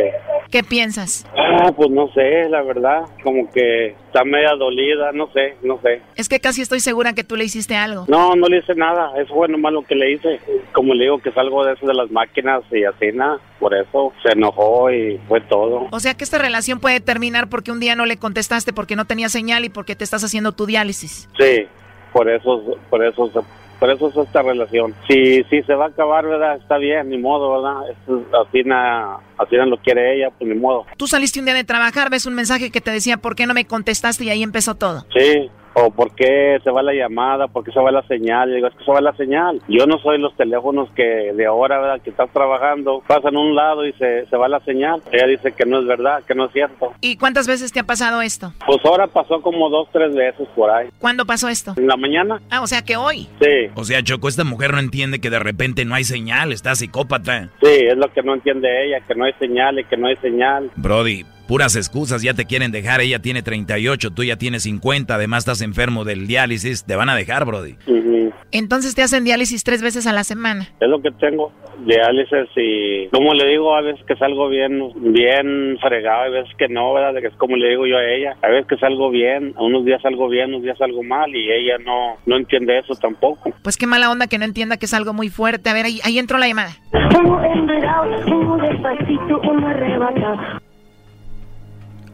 [0.52, 1.26] ¿Qué piensas?
[1.36, 3.04] Ah, pues no sé, la verdad.
[3.24, 6.02] Como que está media dolida, no sé, no sé.
[6.16, 8.06] Es que casi estoy segura que tú le hiciste algo.
[8.08, 9.12] No, no le hice nada.
[9.20, 10.40] Eso fue nomás lo que le hice.
[10.72, 13.40] Como le digo que es algo de eso de las máquinas y así, nada.
[13.60, 15.88] Por eso se enojó y fue todo.
[15.92, 19.06] O sea que esta relación puede terminar porque un día no le contestaste porque no
[19.06, 21.28] tenía señal y porque te estás haciendo tu diálisis.
[21.40, 21.68] Sí,
[22.14, 23.40] por eso, por eso, se-
[23.80, 24.94] por eso es esta relación.
[25.08, 26.58] Si, si se va a acabar, ¿verdad?
[26.58, 27.90] Está bien, ni modo, ¿verdad?
[27.90, 30.86] Esto así, na, así na lo quiere ella, pues ni modo.
[30.98, 33.54] Tú saliste un día de trabajar, ves un mensaje que te decía por qué no
[33.54, 35.06] me contestaste y ahí empezó todo.
[35.16, 38.50] Sí, o por qué se va la llamada, por qué se va la señal.
[38.50, 39.62] Yo digo, es que se va la señal.
[39.68, 42.02] Yo no soy los teléfonos que de ahora, ¿verdad?
[42.02, 45.02] Que estás trabajando, pasan a un lado y se, se va la señal.
[45.12, 46.94] Ella dice que no es verdad, que no es cierto.
[47.02, 48.54] ¿Y cuántas veces te ha pasado esto?
[48.66, 50.88] Pues ahora pasó como dos, tres veces por ahí.
[51.00, 51.74] ¿Cuándo pasó esto?
[51.78, 52.42] En la mañana.
[52.50, 53.28] Ah, o sea que hoy.
[53.42, 56.76] Sí, O sea, Choco, esta mujer no entiende que de repente no hay señal, está
[56.76, 57.50] psicópata.
[57.62, 60.16] sí, es lo que no entiende ella, que no hay señal y que no hay
[60.18, 60.72] señal.
[60.76, 65.40] Brody, puras excusas, ya te quieren dejar, ella tiene 38, tú ya tienes 50, además
[65.40, 67.76] estás enfermo del diálisis, te van a dejar, Brody.
[67.88, 68.34] Ujú.
[68.52, 70.68] Entonces te hacen diálisis tres veces a la semana.
[70.80, 71.52] Es lo que tengo,
[71.86, 74.82] diálisis y como le digo, a veces que salgo bien,
[75.14, 77.20] bien fregado, a veces que no, ¿verdad?
[77.22, 80.02] Que es como le digo yo a ella, a veces que salgo bien, unos días
[80.02, 83.54] salgo bien, unos días salgo mal y ella no, no entiende eso tampoco.
[83.62, 85.70] Pues qué mala onda que no entienda que es algo muy fuerte.
[85.70, 86.72] A ver, ahí, ahí entró la llamada.
[86.94, 90.65] Uno enredado, uno despacito, arrebatado.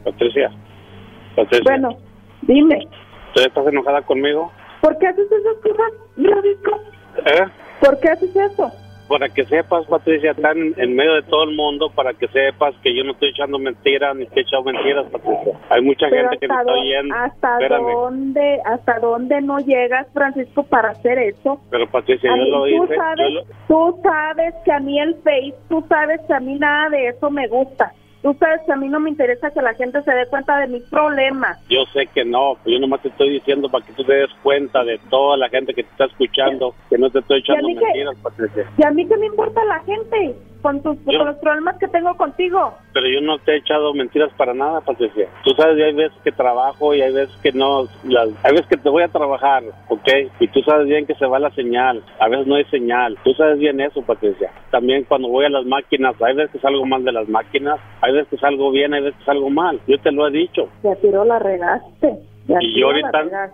[0.04, 0.52] Patricia,
[1.36, 1.89] Patricia, Bueno,
[2.41, 2.88] dime.
[3.34, 4.52] ¿tú estás enojada conmigo?
[4.82, 6.80] ¿Por qué haces esas cosas, Francisco?
[7.26, 7.45] ¿Eh?
[7.80, 8.72] ¿Por qué haces eso?
[9.08, 12.95] Para que sepas, Patricia, están en medio de todo el mundo, para que sepas que
[12.95, 15.60] yo no estoy echando mentiras, ni estoy echando mentiras, Patricia.
[15.70, 17.16] Hay mucha Pero gente que me está oyendo.
[17.16, 17.91] hasta Espérame.
[17.91, 21.60] dónde, hasta dónde no llegas, Francisco, para hacer eso.
[21.70, 22.78] Pero Patricia, A yo mí, lo tú, hice.
[22.88, 26.56] yo sabes, lo- tú sabes que a mí el Face, tú sabes que a mí
[26.58, 27.91] nada de eso me gusta.
[28.22, 30.68] Tú sabes que a mí no me interesa que la gente se dé cuenta de
[30.68, 31.58] mis problemas.
[31.70, 34.84] Yo sé que no, yo nomás te estoy diciendo para que tú te des cuenta
[34.84, 37.84] de toda la gente que te está escuchando, que no te estoy echando mí que-
[37.86, 38.66] mentiras, Patricia.
[38.78, 40.36] ¿Y a mí qué me importa la gente?
[40.62, 42.74] Con, tus, Yo- con los problemas que tengo contigo.
[42.93, 45.28] Pero yo no te he echado mentiras para nada, Patricia.
[45.43, 47.84] Tú sabes, y hay veces que trabajo y hay veces que no.
[48.03, 50.07] Las, hay veces que te voy a trabajar, ¿ok?
[50.39, 52.03] Y tú sabes bien que se va la señal.
[52.20, 53.18] A veces no hay señal.
[53.24, 54.51] Tú sabes bien eso, Patricia.
[54.72, 58.14] También cuando voy a las máquinas, hay veces que salgo mal de las máquinas, hay
[58.14, 59.80] veces que salgo bien, hay veces que salgo mal.
[59.88, 60.68] Yo te lo he dicho.
[60.84, 62.18] Ya tiro la regaste.
[62.47, 63.51] Ya Y yo ahorita,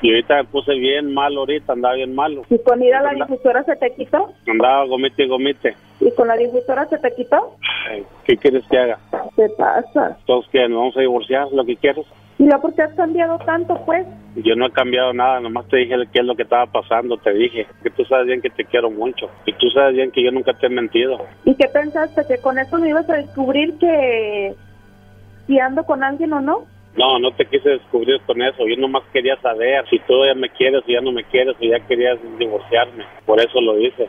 [0.00, 2.42] y ahorita me puse bien mal ahorita, andaba bien malo.
[2.48, 4.30] ¿Y con ir a la difusora se te quitó?
[4.46, 5.74] Andaba gomite y gomite.
[6.00, 7.56] ¿Y con la difusora se te quitó?
[7.90, 8.98] Ay, ¿Qué quieres que haga?
[9.34, 10.16] ¿Qué pasa?
[10.26, 12.06] Todos que nos vamos a divorciar, lo que quieres.
[12.38, 14.06] ¿Y luego por qué has cambiado tanto, pues?
[14.36, 17.32] Yo no he cambiado nada, nomás te dije qué es lo que estaba pasando, te
[17.32, 20.30] dije que tú sabes bien que te quiero mucho y tú sabes bien que yo
[20.30, 21.18] nunca te he mentido.
[21.44, 22.22] ¿Y qué pensaste?
[22.28, 24.54] ¿Que con eso me ibas a descubrir que
[25.48, 26.64] si ando con alguien o no?
[26.96, 30.48] No, no te quise descubrir con eso, yo nomás quería saber si tú ya me
[30.50, 34.08] quieres o ya no me quieres o ya querías divorciarme, por eso lo hice.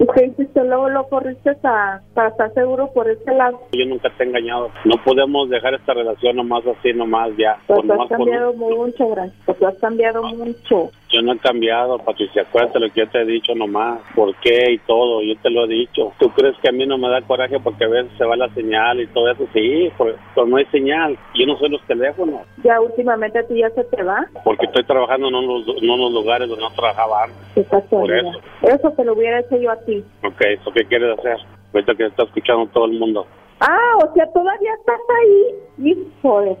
[0.00, 0.64] ¿Y qué hiciste?
[0.64, 3.58] Luego lo corriste a- para estar seguro por ese lado.
[3.72, 7.56] Yo nunca te he engañado, no podemos dejar esta relación nomás así, nomás ya.
[7.66, 9.32] Pues por has nomás por- cambiado mucho, Gran.
[9.44, 10.90] Pues tú has cambiado mucho.
[11.10, 14.72] Yo no he cambiado, Patricia, acuérdate lo que yo te he dicho nomás, por qué
[14.72, 16.12] y todo, yo te lo he dicho.
[16.18, 18.48] ¿Tú crees que a mí no me da coraje porque a veces se va la
[18.50, 19.46] señal y todo eso?
[19.54, 20.14] Sí, pues
[20.46, 21.18] no hay señal.
[21.34, 24.26] Yo no soy los teléfonos, Ya últimamente a ti ya se te va.
[24.44, 27.66] porque estoy trabajando en unos, en unos lugares donde no trabajaba antes.
[27.90, 28.40] Por eso.
[28.62, 30.04] Eso te lo hubiera hecho yo a ti.
[30.24, 31.36] Ok, ¿eso qué quieres hacer?
[31.72, 33.26] Ahorita que está escuchando todo el mundo.
[33.60, 35.90] Ah, o sea, todavía estás ahí.
[35.90, 36.56] Hijo de.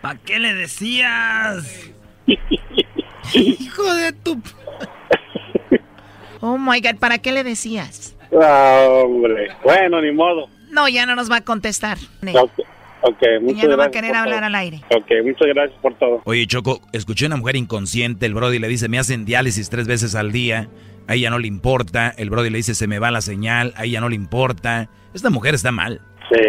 [0.00, 1.92] ¿Para qué le decías?
[3.34, 4.40] Hijo de tu...
[6.40, 8.16] Oh my God, ¿para qué le decías?
[8.40, 9.48] Ah, hombre.
[9.64, 10.48] Bueno, ni modo.
[10.70, 11.96] No, ya no nos va a contestar.
[12.34, 12.50] Ok,
[13.02, 14.46] okay muchas ya no va a gracias querer hablar todo.
[14.46, 14.80] al aire.
[14.94, 16.22] Ok, muchas gracias por todo.
[16.24, 20.14] Oye, Choco, escuché una mujer inconsciente, el Brody le dice, me hacen diálisis tres veces
[20.14, 20.68] al día,
[21.08, 23.84] a ella no le importa, el Brody le dice, se me va la señal, a
[23.84, 24.88] ella no le importa.
[25.14, 26.00] Esta mujer está mal.
[26.30, 26.40] Sí.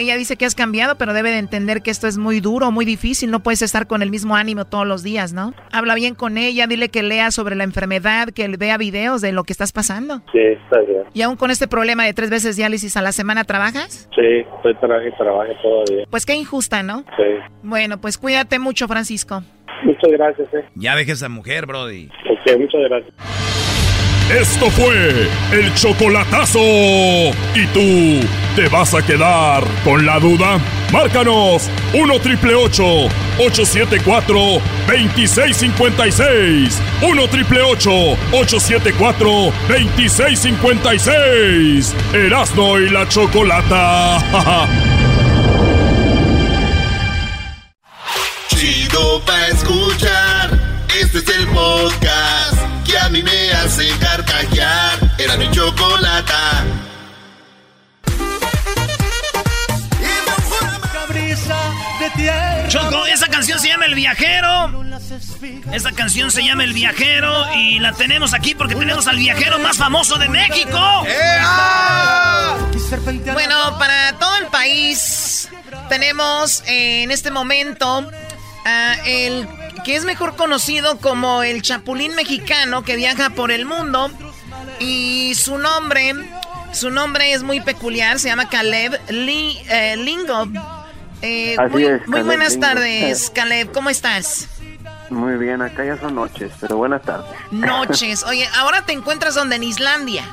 [0.00, 2.86] Ella dice que has cambiado, pero debe de entender que esto es muy duro, muy
[2.86, 3.30] difícil.
[3.30, 5.52] No puedes estar con el mismo ánimo todos los días, ¿no?
[5.72, 9.44] Habla bien con ella, dile que lea sobre la enfermedad, que vea videos de lo
[9.44, 10.22] que estás pasando.
[10.32, 11.02] Sí, está bien.
[11.12, 14.08] ¿Y aún con este problema de tres veces diálisis a la semana trabajas?
[14.14, 16.06] Sí, estoy trabajando y trabajo todavía.
[16.08, 17.04] Pues qué injusta, ¿no?
[17.18, 17.24] Sí.
[17.62, 19.42] Bueno, pues cuídate mucho, Francisco.
[19.84, 20.64] Muchas gracias, eh.
[20.76, 22.08] Ya deje esa mujer, Brody.
[22.30, 23.79] Ok, muchas gracias.
[24.30, 26.60] Esto fue el chocolatazo.
[26.60, 28.20] ¿Y tú
[28.54, 30.60] te vas a quedar con la duda?
[30.92, 36.80] Márcanos 1 triple 874 2656.
[37.02, 41.96] 1 triple 874 2656.
[42.12, 44.18] Erasno y la chocolata.
[48.48, 50.56] Chido pa' escuchar.
[51.00, 52.49] Este es el podcast
[53.02, 54.98] a mí me hace carcajear.
[55.18, 56.64] Era mi chocolata.
[62.68, 64.90] Choco, esa canción se llama El Viajero.
[65.72, 69.76] Esta canción se llama El Viajero y la tenemos aquí porque tenemos al viajero más
[69.76, 70.78] famoso de México.
[73.32, 75.48] Bueno, para todo el país
[75.88, 78.08] tenemos eh, en este momento
[78.64, 79.48] a el
[79.84, 84.10] que es mejor conocido como el Chapulín mexicano que viaja por el mundo
[84.78, 86.14] y su nombre,
[86.72, 90.48] su nombre es muy peculiar, se llama Caleb Lee, eh, Lingo.
[91.22, 92.66] Eh, muy, es, muy Caleb buenas Lingo.
[92.66, 94.48] tardes, Caleb, ¿cómo estás?
[95.10, 97.28] Muy bien, acá ya son noches, pero buenas tardes.
[97.50, 98.22] Noches.
[98.24, 100.24] Oye, ahora te encuentras donde en Islandia.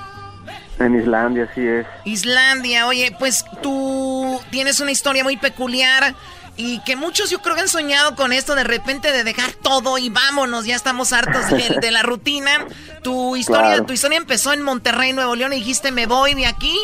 [0.79, 1.87] En Islandia, así es.
[2.05, 6.13] Islandia, oye, pues tú tienes una historia muy peculiar
[6.57, 9.97] y que muchos yo creo que han soñado con esto de repente de dejar todo
[9.97, 12.65] y vámonos, ya estamos hartos de, de la rutina.
[13.03, 13.85] Tu historia, Claro.
[13.85, 16.75] tu historia empezó en Monterrey, Nuevo León y dijiste me voy de aquí.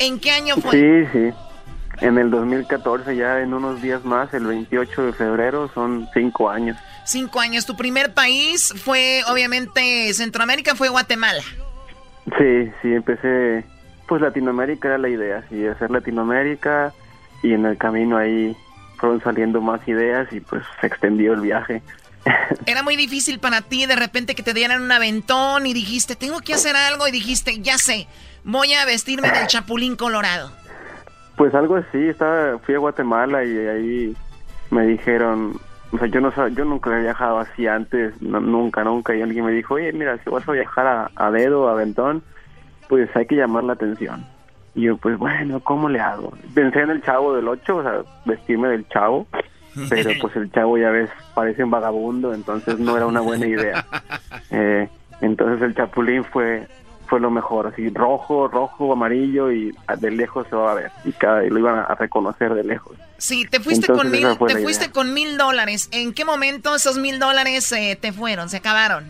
[0.00, 0.72] ¿En qué año fue?
[0.72, 1.34] Sí, sí.
[2.00, 6.76] En el 2014, ya en unos días más, el 28 de febrero, son cinco años.
[7.04, 7.64] Cinco años.
[7.64, 11.42] Tu primer país fue, obviamente, Centroamérica, fue Guatemala.
[12.38, 13.64] Sí, sí, empecé,
[14.08, 16.92] pues Latinoamérica era la idea, sí, hacer Latinoamérica
[17.42, 18.56] y en el camino ahí
[19.02, 21.82] fueron saliendo más ideas y pues se extendió el viaje.
[22.66, 26.38] Era muy difícil para ti de repente que te dieran un aventón y dijiste, tengo
[26.40, 28.06] que hacer algo y dijiste, ya sé,
[28.44, 30.52] voy a vestirme del Chapulín Colorado.
[31.36, 34.16] Pues algo así, estaba, fui a Guatemala y ahí
[34.70, 35.58] me dijeron,
[35.90, 39.44] o sea, yo no yo nunca había viajado así antes, no- nunca, nunca, y alguien
[39.46, 42.22] me dijo, oye, mira, si vas a viajar a, a dedo, a aventón,
[42.88, 44.24] pues hay que llamar la atención.
[44.74, 46.32] Y yo, pues bueno, ¿cómo le hago?
[46.54, 49.26] Pensé en el chavo del 8, o sea, vestirme del chavo,
[49.88, 53.84] pero pues el chavo ya ves, parece un vagabundo, entonces no era una buena idea.
[54.54, 54.86] Eh,
[55.22, 56.68] entonces el chapulín fue
[57.12, 61.12] fue lo mejor, así rojo, rojo, amarillo y de lejos se va a ver y
[61.12, 62.96] cada y lo iban a reconocer de lejos.
[63.18, 64.92] Sí, te fuiste Entonces, con mil, te fuiste idea.
[64.92, 65.90] con mil dólares.
[65.92, 69.04] ¿En qué momento esos mil dólares eh, te fueron, se acabaron?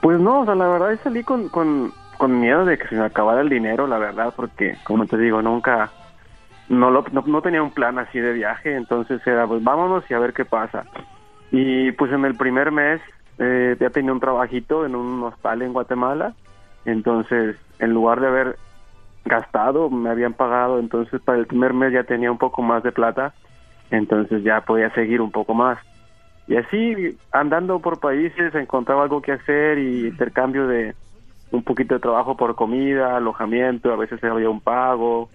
[0.00, 1.92] Pues no, o sea, la verdad salí con, con,
[2.22, 5.42] con miedo de que se me acabara el dinero, la verdad, porque como te digo,
[5.42, 5.90] nunca,
[6.68, 10.20] no, lo, no, tenía un plan así de viaje, entonces era pues vámonos y a
[10.20, 10.84] ver qué pasa.
[11.50, 13.00] Y pues en el primer mes
[13.40, 16.32] eh, ya tenía un trabajito en un hostal en Guatemala,
[16.84, 18.56] entonces en lugar de haber
[19.24, 22.92] gastado, me habían pagado, entonces para el primer mes ya tenía un poco más de
[22.92, 23.34] plata,
[23.90, 25.76] entonces ya podía seguir un poco más.
[26.46, 30.94] Y así, andando por países, encontraba algo que hacer y intercambio de
[31.52, 35.28] un poquito de trabajo por comida, alojamiento, a veces había un pago.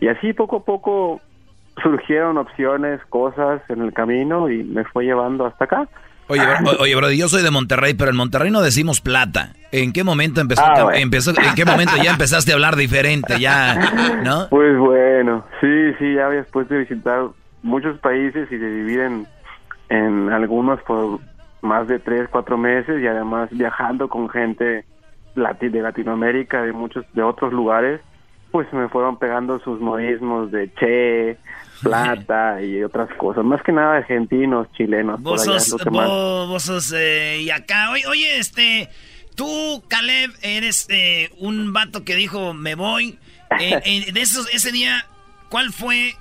[0.00, 1.20] Y así poco a poco
[1.82, 5.88] surgieron opciones, cosas en el camino y me fue llevando hasta acá.
[6.30, 6.42] Oye,
[6.78, 9.54] oye, bro, yo soy de Monterrey, pero en Monterrey no decimos plata.
[9.72, 10.98] ¿En qué momento empezó, Ah, bueno.
[10.98, 14.46] empezó en qué momento ya empezaste a hablar diferente, ya, ¿no?
[14.50, 17.28] Pues bueno, sí, sí, ya después de visitar
[17.62, 19.26] muchos países y de vivir en,
[19.88, 21.18] en algunos por
[21.62, 24.84] más de tres, cuatro meses y además viajando con gente
[25.38, 28.00] de Latinoamérica, de muchos, de otros lugares,
[28.50, 31.38] pues me fueron pegando sus modismos de che,
[31.82, 36.48] plata y otras cosas, más que nada argentinos, chilenos, por Vos allá es sos, vos,
[36.48, 37.90] vos sos, eh, y acá.
[37.90, 38.88] Oye, oye, este,
[39.34, 43.18] tú, Caleb, eres eh, un vato que dijo, me voy.
[43.60, 45.06] Eh, de esos, ese día,
[45.48, 46.14] ¿cuál fue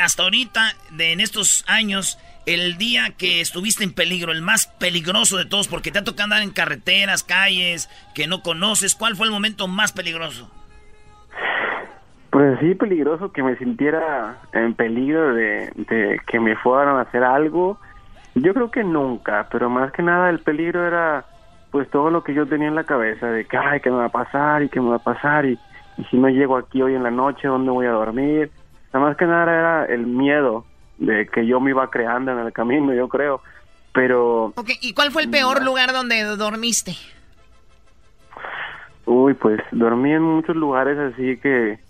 [0.00, 5.36] hasta ahorita, de en estos años, el día que estuviste en peligro, el más peligroso
[5.36, 5.68] de todos?
[5.68, 8.94] Porque te ha tocado andar en carreteras, calles, que no conoces.
[8.94, 10.50] ¿Cuál fue el momento más peligroso?
[12.30, 17.24] Pues sí, peligroso que me sintiera en peligro de, de que me fueran a hacer
[17.24, 17.78] algo.
[18.36, 21.24] Yo creo que nunca, pero más que nada el peligro era
[21.72, 24.06] pues todo lo que yo tenía en la cabeza de que, ay, que me va
[24.06, 25.58] a pasar y que me va a pasar y,
[25.98, 28.50] y si no llego aquí hoy en la noche, ¿dónde voy a dormir?
[28.92, 30.64] Nada más que nada era el miedo
[31.00, 33.42] de que yo me iba creando en el camino, yo creo.
[33.92, 36.96] Pero, Ok, ¿y cuál fue el peor lugar donde dormiste?
[39.06, 41.80] uy, pues dormí en muchos lugares así que,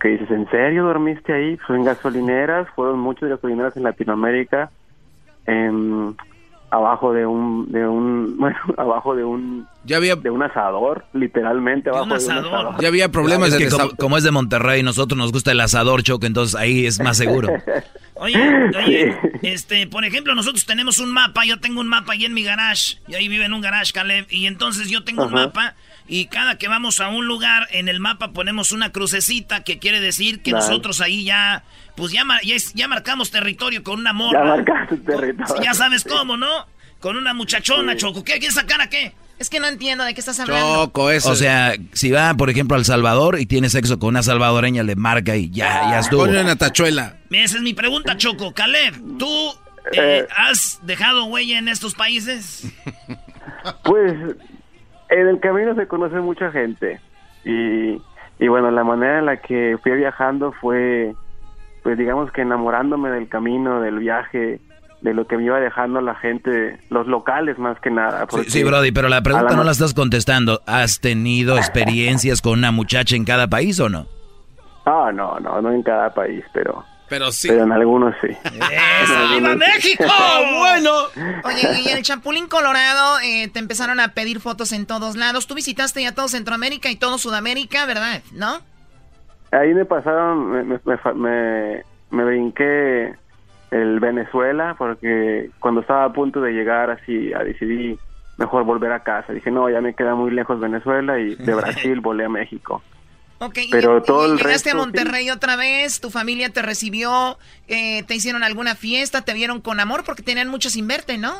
[0.00, 1.56] que dices, ¿en serio dormiste ahí?
[1.56, 4.70] Pues en gasolineras, fueron muchas gasolineras en Latinoamérica,
[5.46, 6.14] en,
[6.70, 11.88] abajo de un, de un, bueno, abajo de un, ya había, de un asador, literalmente
[11.88, 12.74] abajo de un asador.
[12.80, 15.60] Ya había problemas Es de que como, como es de Monterrey, nosotros nos gusta el
[15.60, 17.48] asador, Choco, entonces ahí es más seguro.
[18.18, 22.34] Oye, oye, este, por ejemplo, nosotros tenemos un mapa, yo tengo un mapa ahí en
[22.34, 25.74] mi garage, y ahí vive en un garage, Caleb, y entonces yo tengo un mapa,
[26.08, 30.00] y cada que vamos a un lugar, en el mapa ponemos una crucecita, que quiere
[30.00, 30.64] decir que Vale.
[30.66, 31.64] nosotros ahí ya,
[31.96, 34.44] pues ya, ya, ya marcamos territorio con una Ya morra.
[34.44, 35.62] marcaste territorio.
[35.62, 36.66] Ya sabes cómo, ¿no?
[37.00, 37.98] Con una muchachona, Sí.
[37.98, 38.24] Choco.
[38.24, 38.34] ¿Qué?
[38.38, 39.12] ¿Quieres sacar a qué?
[39.38, 40.90] Es que no entiendo de qué estás hablando.
[40.94, 44.96] O sea, si va, por ejemplo, al Salvador y tiene sexo con una salvadoreña, le
[44.96, 46.22] marca y ya, ya estuvo.
[46.22, 47.16] Ponle una tachuela.
[47.30, 48.54] Esa es mi pregunta, Choco.
[48.54, 49.52] Caleb, ¿tú
[49.92, 52.66] eh, has dejado huella en estos países?
[53.82, 54.12] Pues
[55.08, 57.00] en el camino se conoce mucha gente
[57.44, 58.00] y,
[58.38, 61.14] y bueno, la manera en la que fui viajando fue,
[61.82, 64.60] pues digamos que enamorándome del camino, del viaje,
[65.06, 68.26] de lo que me iba dejando la gente, los locales más que nada.
[68.48, 70.62] Sí, Brody, pero la pregunta la no la estás contestando.
[70.66, 74.06] ¿Has tenido experiencias con una muchacha en cada país o no?
[74.84, 77.46] Ah, no, no, no en cada país, pero, pero sí.
[77.46, 78.28] pero en algunos sí.
[79.38, 80.04] ¡Viva México!
[80.58, 80.90] bueno.
[81.44, 85.46] Oye, y el Chapulín Colorado eh, te empezaron a pedir fotos en todos lados.
[85.46, 88.22] Tú visitaste ya todo Centroamérica y todo Sudamérica, ¿verdad?
[88.32, 88.58] ¿No?
[89.52, 93.14] Ahí me pasaron, me, me, me fa- me- me brinqué
[93.70, 97.98] el Venezuela porque cuando estaba a punto de llegar así, decidí
[98.38, 99.32] mejor volver a casa.
[99.32, 102.82] Dije, no, ya me queda muy lejos Venezuela y de Brasil volé a México.
[103.38, 106.62] Ok, y- Pero y, todo el llegaste resto, a Monterrey otra vez, tu familia te
[106.62, 107.38] recibió,
[107.68, 111.32] eh, te hicieron alguna fiesta, te vieron con amor porque tenían mucho sin verte, ¿no?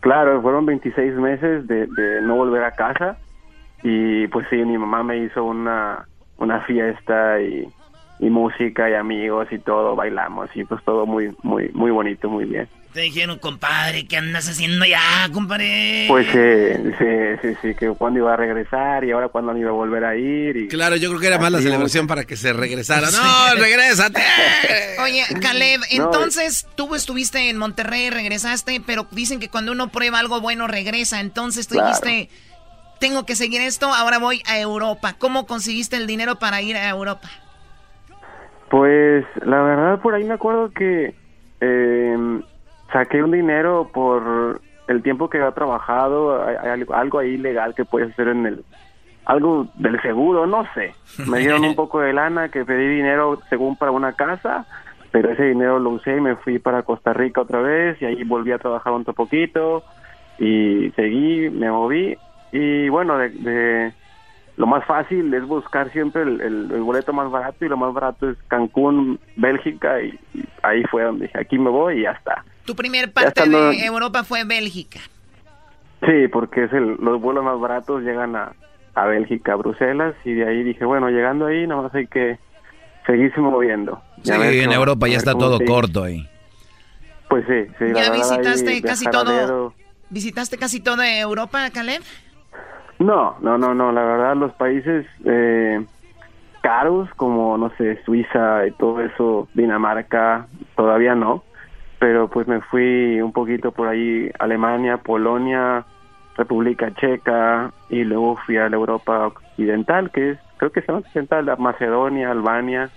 [0.00, 3.18] Claro, fueron 26 meses de, de no volver a casa
[3.82, 6.06] y pues sí, mi mamá me hizo una,
[6.38, 7.68] una fiesta y,
[8.18, 12.44] y música y amigos y todo, bailamos y pues todo muy, muy, muy bonito, muy
[12.44, 12.68] bien.
[12.94, 16.06] Te dijeron, compadre, ¿qué andas haciendo ya, compadre?
[16.08, 17.06] Pues sí, sí,
[17.42, 20.56] sí, sí, que cuándo iba a regresar y ahora cuándo iba a volver a ir.
[20.56, 20.68] Y...
[20.68, 23.10] Claro, yo creo que era más la celebración para que se regresara.
[23.10, 24.22] No, regrésate.
[25.02, 30.18] Oye, Caleb, No, entonces tú estuviste en Monterrey, regresaste, pero dicen que cuando uno prueba
[30.18, 31.20] algo bueno regresa.
[31.20, 31.88] Entonces tú Claro.
[31.88, 32.30] dijiste,
[32.98, 35.16] tengo que seguir esto, ahora voy a Europa.
[35.18, 37.28] ¿Cómo conseguiste el dinero para ir a Europa?
[38.68, 41.14] Pues la verdad por ahí me acuerdo que
[41.60, 42.40] eh,
[42.92, 47.74] saqué un dinero por el tiempo que había trabajado, hay, hay algo- algo ahí legal
[47.74, 48.64] que puedes hacer en el
[49.24, 50.94] algo del seguro, no sé.
[51.26, 54.66] Me dieron un poco de lana que pedí dinero según para una casa,
[55.10, 58.22] pero ese dinero lo usé y me fui para Costa Rica otra vez y ahí
[58.24, 59.82] volví a trabajar un poquito
[60.38, 62.16] y seguí, me moví
[62.52, 63.92] y bueno, de, de-
[64.56, 67.92] lo más fácil es buscar siempre el, el- el boleto más barato y lo más
[67.92, 72.12] barato es Cancún, Bélgica y, y ahí fue donde dije, aquí me voy y ya
[72.12, 72.44] está.
[72.64, 75.00] Tu primer parte de Europa fue Bélgica.
[76.04, 78.52] Sí, porque es el, los vuelos más baratos llegan a,
[78.94, 82.38] a Bélgica, a Bruselas y de ahí dije, bueno, llegando ahí nada más hay que
[83.06, 84.02] seguirse moviendo.
[84.22, 85.70] Sí, en Europa ya está todo sigue.
[85.70, 86.28] corto ahí.
[87.28, 87.84] Pues sí, sí.
[87.94, 89.74] ¿Ya visitaste ahí casi todo?
[90.10, 92.02] ¿Visitaste casi toda Europa, Caleb?
[92.98, 93.92] No, no, no, no.
[93.92, 95.84] La verdad, los países eh,
[96.62, 101.42] caros como, no sé, Suiza y todo eso, Dinamarca, todavía no.
[101.98, 105.84] Pero pues me fui un poquito por ahí, Alemania, Polonia,
[106.36, 110.96] República Checa y luego fui a la Europa Occidental, que es, creo que es la
[110.96, 112.90] occidental, la Macedonia, Albania,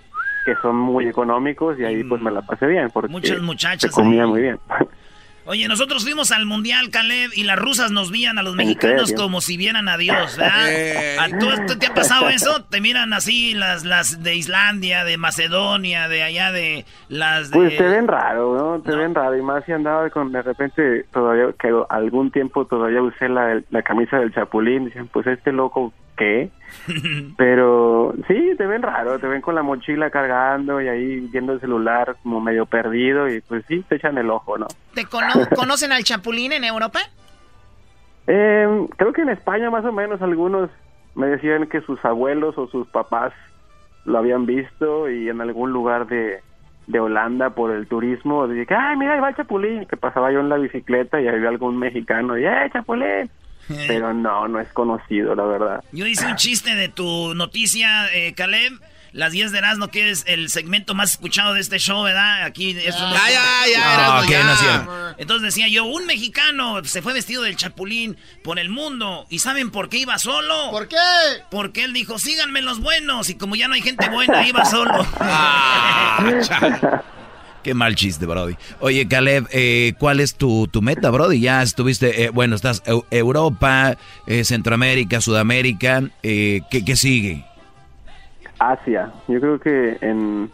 [0.44, 4.02] que son muy económicos y ahí pues me la pasé bien porque Muchas muchachas se
[4.02, 4.28] comía ahí.
[4.28, 4.58] muy bien.
[5.50, 9.12] Oye, nosotros fuimos al Mundial, Caleb, y las rusas nos veían a los ¿En mexicanos
[9.12, 10.60] como si vieran a Dios, ¿verdad?
[10.70, 11.16] Eh.
[11.18, 12.62] ¿A tú, tú te ha pasado eso?
[12.70, 17.58] Te miran así las, las de Islandia, de Macedonia, de allá de las de...
[17.58, 18.80] Pues te ven raro, ¿no?
[18.82, 19.36] Te ven raro.
[19.36, 23.82] Y más si andaba con, de repente, todavía, que algún tiempo todavía usé la, la
[23.82, 24.84] camisa del Chapulín.
[24.84, 26.50] Dicen, pues este loco, ¿qué?
[27.36, 29.18] Pero sí, te ven raro.
[29.18, 33.28] Te ven con la mochila cargando y ahí viendo el celular como medio perdido.
[33.28, 34.66] Y pues sí, te echan el ojo, ¿no?
[34.94, 37.00] ¿Te cono- conocen al Chapulín en Europa?
[38.26, 40.70] Eh, creo que en España más o menos algunos
[41.14, 43.32] me decían que sus abuelos o sus papás
[44.04, 46.40] lo habían visto y en algún lugar de,
[46.86, 50.30] de Holanda por el turismo dije que, ay, mira, ahí va el Chapulín, que pasaba
[50.30, 53.30] yo en la bicicleta y había algún mexicano y, ¡eh, Chapulín!
[53.86, 55.84] Pero no, no es conocido, la verdad.
[55.92, 58.80] Yo hice un chiste de tu noticia, eh, Caleb.
[59.12, 62.44] Las 10 de Erasmo, que es el segmento más escuchado de este show, ¿verdad?
[62.44, 63.42] Aquí es Ya, ya,
[63.72, 64.44] ya, No, Erasmo, que ya.
[64.44, 65.14] no es cierto.
[65.18, 69.26] Entonces decía yo, un mexicano se fue vestido del chapulín por el mundo.
[69.28, 70.70] ¿Y saben por qué iba solo?
[70.70, 70.96] ¿Por qué?
[71.50, 73.30] Porque él dijo, síganme los buenos.
[73.30, 74.94] Y como ya no hay gente buena, iba solo.
[77.62, 78.56] Qué mal chiste, Brody.
[78.80, 81.40] Oye, Caleb, eh, ¿cuál es tu, tu meta, Brody?
[81.40, 83.96] Ya estuviste, eh, bueno, estás Eu- Europa,
[84.26, 86.02] eh, Centroamérica, Sudamérica.
[86.22, 87.44] eh, ¿qué, qué sigue?
[88.58, 90.50] Asia, yo creo que en,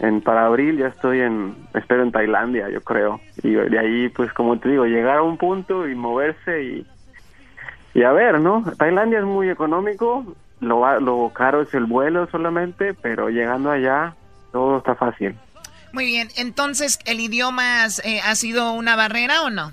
[0.00, 3.20] en para abril ya estoy en, espero en Tailandia, yo creo.
[3.42, 6.86] Y de ahí, pues como te digo, llegar a un punto y moverse y,
[7.94, 8.64] y a ver, ¿no?
[8.76, 10.24] Tailandia es muy económico,
[10.60, 14.14] lo, lo caro es el vuelo solamente, pero llegando allá
[14.52, 15.34] todo está fácil.
[15.92, 19.72] Muy bien, entonces, ¿el idioma eh, ha sido una barrera o no?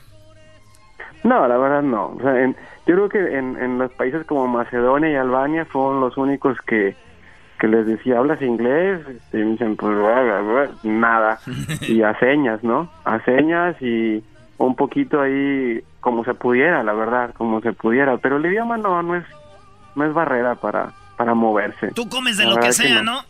[1.24, 2.16] No, la verdad no.
[2.18, 2.56] O sea, en-
[2.86, 6.96] yo creo que en, en los países como Macedonia y Albania fueron los únicos que,
[7.60, 9.02] que les decía, ¿hablas inglés?
[9.34, 9.96] Y me dicen, pues
[10.84, 11.40] nada.
[11.82, 12.90] Y a señas, ¿no?
[13.04, 14.24] A señas y
[14.58, 18.18] un poquito ahí como se pudiera, la verdad, como se pudiera.
[18.18, 19.26] Pero el idioma no, no es,
[19.96, 21.92] no es barrera para, para moverse.
[21.92, 23.04] Tú comes de La lo que sea, no.
[23.04, 23.22] ¿no?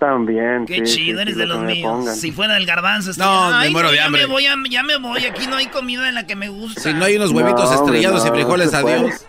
[0.00, 0.64] También.
[0.66, 2.16] Qué sí, chido, sí, eres de los míos.
[2.16, 4.22] Si fuera el garbanzo, No, me muero de ya hambre.
[4.22, 6.80] Me voy a- ya me voy, aquí no hay comida en la que me gusta.
[6.80, 9.26] Si no hay unos huevitos No, hombre, estrellados y frijoles, adiós.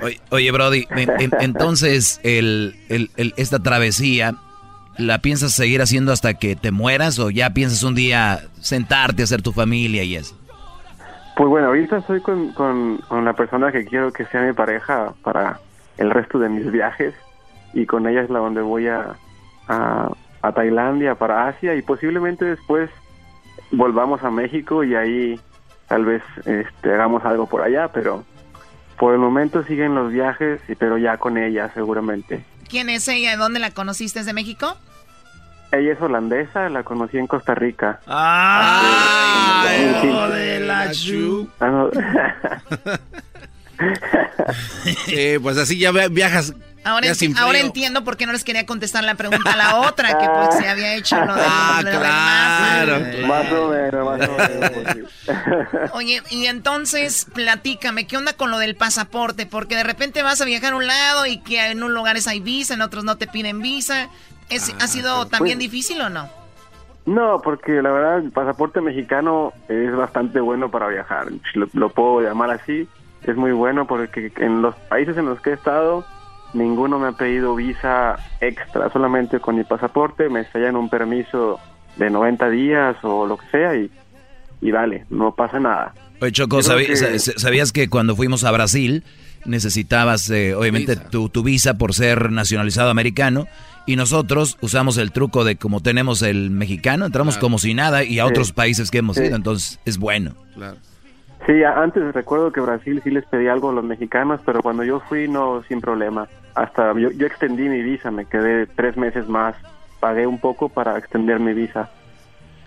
[0.00, 4.34] Oye, oye, Brody, en- en- entonces, el, el- el- esta travesía,
[4.96, 9.42] ¿la piensas seguir haciendo hasta que te mueras o ya piensas un día sentarte, hacer
[9.42, 10.38] tu familia y eso?
[11.36, 15.12] Pues bueno, ahorita estoy con, con, con la persona que quiero que sea mi pareja
[15.24, 15.58] para
[15.98, 17.14] el resto de mis viajes
[17.74, 19.14] y con ella es la donde voy a,
[19.72, 20.08] a,
[20.42, 22.90] a Tailandia, para Asia y posiblemente después
[23.70, 25.40] volvamos a México y ahí
[25.88, 28.24] tal vez este, hagamos algo por allá, pero
[28.98, 32.44] por el momento siguen los viajes, y- pero ya con ella seguramente.
[32.68, 33.36] ¿Quién es ella?
[33.36, 34.20] ¿Dónde la conociste?
[34.20, 34.76] ¿Es de México?
[35.72, 38.00] Ella es holandesa, la conocí en Costa Rica.
[38.06, 40.06] Ah, Sí.
[40.08, 41.48] hijo de la chu.
[41.60, 41.88] Ah.
[45.06, 46.54] Sí, pues así ya via- viajas.
[46.84, 50.26] Ahora, enti- entiendo por qué no les quería contestar la pregunta a la otra, que
[50.28, 53.26] pues se había hecho lo de Ah, lo de claro.
[53.26, 55.10] Más o menos, más o menos.
[55.94, 59.46] Oye, y entonces, platícame, ¿qué onda con lo del pasaporte?
[59.46, 62.40] Porque de repente vas a viajar a un lado y que en unos lugares hay
[62.40, 64.08] visa, en otros no te piden visa.
[64.48, 66.28] ¿Es, ¿Ha sido también pues- difícil o no?
[67.04, 71.26] No, porque la verdad el pasaporte mexicano es bastante bueno para viajar.
[71.54, 72.88] Lo, lo puedo llamar así.
[73.24, 76.04] Es muy bueno porque en los países en los que he estado,
[76.54, 78.90] ninguno me ha pedido visa extra.
[78.92, 81.58] Solamente con mi pasaporte me sellan un permiso
[81.96, 83.90] de 90 días o lo que sea y,
[84.60, 85.94] y vale, no pasa nada.
[86.20, 89.02] Oye, Choco, Yo creo ¿sabí- que- sa- ¿sabías que cuando fuimos a Brasil
[89.44, 93.46] necesitabas, eh, obviamente, Tu, tu visa por ser nacionalizado americano?
[93.84, 97.46] Y nosotros usamos el truco de como tenemos el mexicano, entramos Claro.
[97.46, 98.30] como si nada y a Sí.
[98.30, 99.24] otros países que hemos Sí.
[99.24, 100.34] ido, entonces es bueno.
[101.46, 104.84] Sí, a- antes recuerdo que Brasil sí les pedía algo a los mexicanos, pero cuando
[104.84, 106.28] yo fui no, sin problema.
[106.54, 109.54] Hasta yo, yo extendí mi visa, me quedé tres meses más,
[110.00, 111.90] pagué un poco para extender mi visa.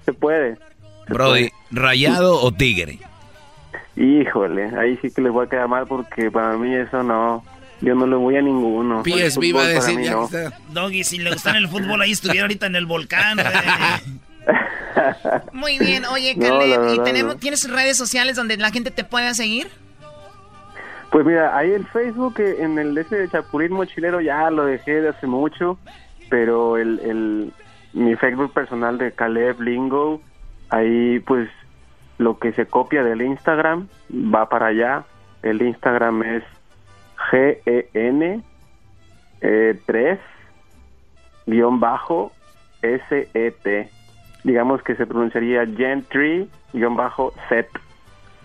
[0.06, 0.58] Se puede.
[1.08, 3.00] Brody, ¿rayado o tigre?
[3.96, 7.44] Híjole, ahí sí que les voy a quedar mal porque para mí eso no,
[7.82, 9.04] yo no le voy a ninguno.
[9.06, 10.30] El PSV va a decir, ya no.
[10.30, 10.60] que está.
[10.70, 13.38] Doggy, si le gustara el fútbol, ahí estuviera ahorita en el volcán.
[15.54, 17.40] Muy bien, oye, No, Caleb, ¿y tenemos, no.
[17.40, 19.70] tienes redes sociales donde la gente te pueda seguir?
[21.12, 25.02] Pues mira, ahí el Facebook, eh, en el ese de Chapulín Mochilero ya lo dejé
[25.02, 25.78] de hace mucho,
[26.30, 27.54] pero el, el
[27.94, 30.22] mi Facebook personal de Caleb Lingo,
[30.70, 31.50] ahí pues
[32.18, 35.06] lo que se copia del Instagram va para allá.
[35.44, 36.44] El Instagram es
[37.32, 38.44] GEN
[39.42, 40.20] eh, 3
[41.46, 42.32] guion bajo
[42.82, 43.90] SET.
[44.44, 47.68] Digamos que se pronunciaría Gen3 guion bajo set.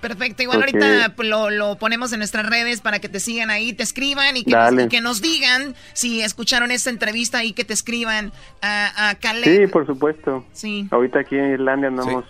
[0.01, 0.65] Perfecto, igual Ok.
[0.65, 4.37] ahorita pues, lo, lo ponemos en nuestras redes para que te sigan ahí, te escriban
[4.37, 8.33] y que, nos, que nos digan si escucharon esta entrevista y que te escriban
[8.63, 9.45] a, a Caleb.
[9.45, 10.45] Sí, por supuesto.
[10.53, 10.89] Sí.
[10.91, 12.25] Ahorita aquí en Irlanda andamos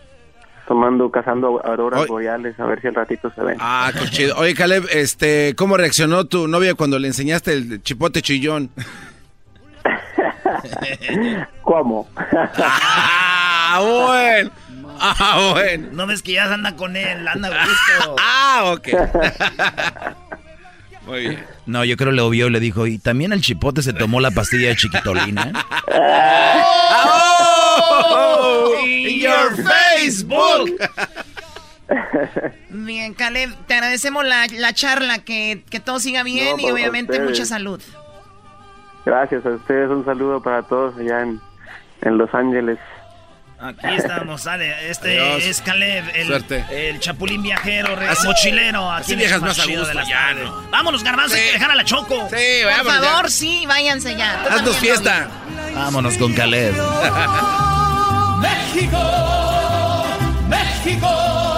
[0.66, 3.56] tomando, cazando auroras boreales, a ver si al ratito se ven.
[3.58, 4.36] Ah, qué chido.
[4.36, 8.70] Oye, Caleb, este, ¿cómo reaccionó tu novia cuando le enseñaste el chipote chillón?
[11.62, 12.08] ¿Cómo?
[12.56, 14.50] ah, bueno.
[15.00, 15.88] Ah, bueno.
[15.92, 18.16] No ves que ya anda con él, anda gusto.
[18.20, 18.88] ah, ok.
[21.06, 21.46] Muy bien.
[21.66, 24.20] No, yo creo que lo vio y le dijo, y también el chipote se tomó
[24.20, 25.50] la pastilla de chiquitolina.
[27.82, 28.74] ¡Oh!
[28.84, 30.78] In your Facebook.
[32.68, 36.72] Bien, Caleb, te agradecemos la, la charla, que, que todo siga bien No, y por
[36.72, 37.30] obviamente ustedes.
[37.30, 37.80] mucha salud.
[39.04, 41.40] Gracias a ustedes, un saludo para todos allá en,
[42.02, 42.78] en Los Ángeles.
[43.62, 44.90] Aquí estamos, sale.
[44.90, 45.44] Este Adiós.
[45.44, 46.64] es Caleb, el, Suerte.
[46.70, 48.90] el chapulín viajero, re- Así- mochilero.
[48.90, 50.34] Aquí así show más a gusto, las ya.
[50.70, 52.28] Vámonos, garbanzo, hay que dejar a la choco.
[52.30, 54.42] Sí, Por favor, sí, váyanse ya.
[54.44, 55.28] Tú Haznos también, fiesta.
[55.74, 56.74] Vámonos con Caleb.
[58.40, 58.98] México,
[60.48, 61.49] México,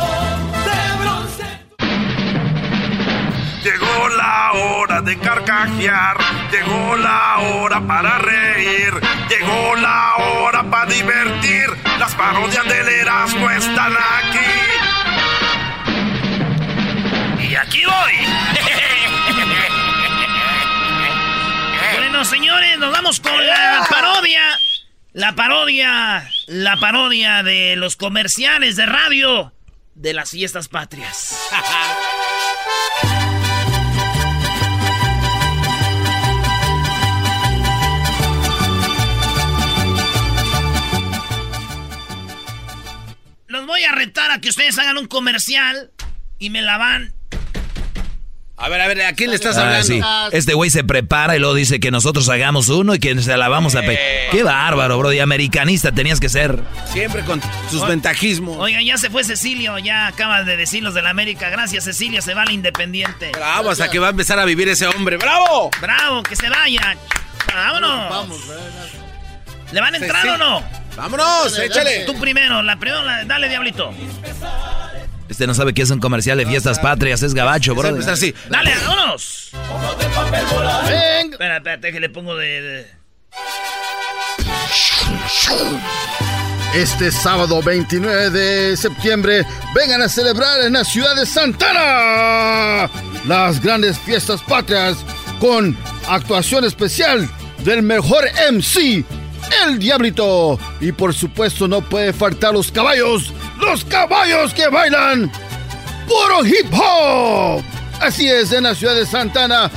[4.52, 6.16] la hora de carcajear,
[6.50, 8.92] llegó la hora para reír,
[9.28, 11.68] llegó la hora para divertir.
[11.98, 14.40] Las parodias del Erasmo están aquí.
[17.48, 18.12] Y aquí voy.
[21.98, 24.42] bueno, señores, nos vamos con la parodia.
[25.14, 29.52] La parodia, la parodia de los comerciales de radio
[29.94, 31.36] de las fiestas patrias.
[43.82, 45.90] voy a retar a que ustedes hagan un comercial
[46.38, 47.12] y me la van.
[48.56, 49.86] A ver, a ver, ¿a quién le estás Ah, hablando?
[49.86, 50.00] sí.
[50.30, 53.48] Este güey se prepara y luego dice que nosotros hagamos uno y que se la
[53.48, 53.80] vamos a...
[53.80, 53.98] pe-
[54.30, 55.12] Qué bárbaro, bro.
[55.12, 56.60] Y americanista tenías que ser.
[56.92, 57.40] Siempre con
[57.70, 58.56] sus ventajismos.
[58.58, 61.50] Oigan, ya se fue Cecilio, ya acaba de decir los de la América.
[61.50, 63.32] Gracias, Cecilio, se va al Independiente.
[63.32, 65.16] Bravo, hasta que va a empezar a vivir ese hombre.
[65.16, 65.70] ¡Bravo!
[65.80, 66.96] Bravo, que se vaya.
[67.52, 68.10] Vámonos.
[68.10, 68.38] Vamos,
[69.72, 70.81] ¿Le van a entrar o no?
[70.96, 72.04] Vámonos, échale.
[72.06, 73.92] Tú primero, la primera, la- dale, diablito.
[75.28, 77.88] Este no sabe que es un comercial de fiestas patrias, es gabacho, bro.
[77.88, 78.34] Empezar así.
[78.50, 79.50] Dale, vámonos.
[80.88, 81.32] Venga.
[81.32, 82.60] Espera, espérate que le pongo de...
[82.62, 82.86] de-
[86.74, 89.44] Este sábado 29 de septiembre
[89.74, 92.90] vengan a celebrar en la ciudad de Santana
[93.26, 94.96] las grandes fiestas patrias
[95.38, 95.76] con
[96.08, 97.28] actuación especial
[97.58, 99.04] del mejor MC,
[99.64, 100.58] el Diablito.
[100.80, 105.30] Y por supuesto no puede faltar los caballos, los caballos que bailan
[106.06, 107.62] puro hip hop.
[108.00, 109.70] Así es, en la ciudad de Santana,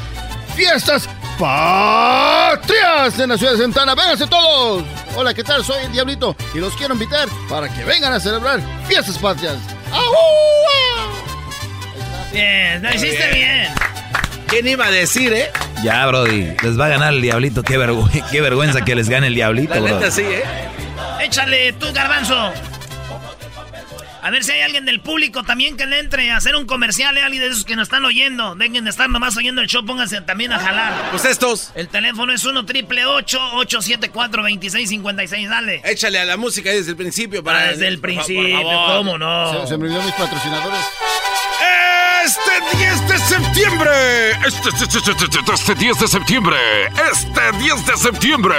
[0.55, 1.07] fiestas
[1.37, 3.95] patrias en la ciudad de Santana.
[3.95, 4.83] Vénganse todos.
[5.15, 5.63] Hola, ¿qué tal?
[5.63, 9.57] Soy el Diablito y los quiero invitar para que vengan a celebrar fiestas patrias.
[9.91, 10.35] ¡Ahú!
[12.31, 13.94] Bien, lo hiciste bien.
[14.47, 15.51] ¿Quién iba a decir, eh?
[15.83, 16.53] Ya, Brody.
[16.63, 17.63] Les va a ganar el diablito.
[17.63, 19.95] Qué, vergü- qué vergüenza que les gane el diablito, La bro.
[19.99, 20.43] neta sí, eh.
[21.23, 22.51] Échale tú, garbanzo.
[24.25, 27.15] A ver si hay alguien del público también que le entre a hacer un comercial,
[27.15, 27.21] ¿eh?
[27.21, 28.55] Alguien de esos que nos están oyendo.
[28.55, 31.11] Dejen de estar nomás oyendo el show, pónganse también a jalar.
[31.11, 31.69] Pues estos.
[31.75, 35.81] El teléfono es 1 triple 874 2656 dale.
[35.85, 37.59] Échale a la música desde el principio para.
[37.59, 38.97] Ah, desde el principio, favor.
[38.97, 39.61] ¿cómo no?
[39.61, 40.81] Se, se me olvidó mis patrocinadores.
[42.25, 46.57] Este 10 de septiembre, este, este, este, este, este 10 de septiembre,
[47.11, 48.55] este 10 de septiembre,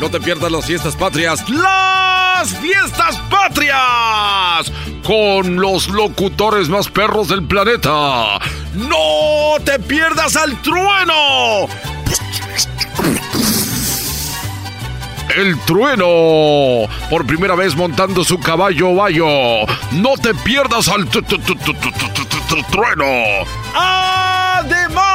[0.00, 1.44] no te pierdas las fiestas patrias,
[2.48, 4.72] fiestas patrias
[5.04, 8.38] con los locutores más perros del planeta.
[8.74, 11.68] No te pierdas al trueno.
[15.36, 19.26] El trueno, por primera vez montando su caballo bayo.
[19.92, 21.06] No te pierdas al
[22.70, 23.04] trueno.
[23.74, 25.09] Además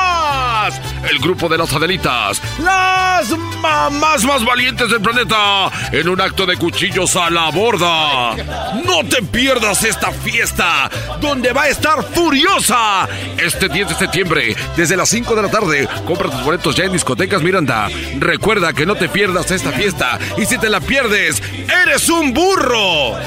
[1.10, 3.30] el grupo de las Adelitas, las
[3.62, 8.36] mamás más valientes del planeta, en un acto de cuchillos a la borda.
[8.84, 10.90] No te pierdas esta fiesta,
[11.22, 13.08] donde va a estar furiosa.
[13.38, 16.94] Este 10 de septiembre, desde las 5 de la tarde, compra tus boletos ya en
[16.94, 17.88] Discotecas Miranda.
[18.18, 21.42] Recuerda que no te pierdas esta fiesta, y si te la pierdes,
[21.84, 23.16] eres un burro.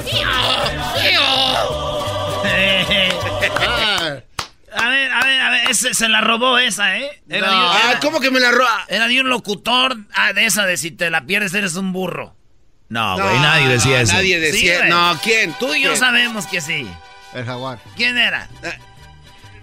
[4.79, 5.28] A ver, a ver,
[5.71, 7.23] ese, se la robó esa, ¿eh?
[7.29, 7.53] Era No.
[7.53, 8.85] de un- Ah, era- ¿cómo que me la roba?
[8.89, 12.35] Era de un locutor, ah, de esa de si te la pierdes eres un burro.
[12.89, 14.15] No, güey, nadie decía eso.
[14.15, 14.79] Nadie decía.
[14.79, 14.91] güey.
[14.91, 15.53] no, ¿quién?
[15.59, 16.89] Tú y yo sabemos que sí.
[17.35, 17.79] El jaguar.
[17.97, 18.49] ¿Quién era?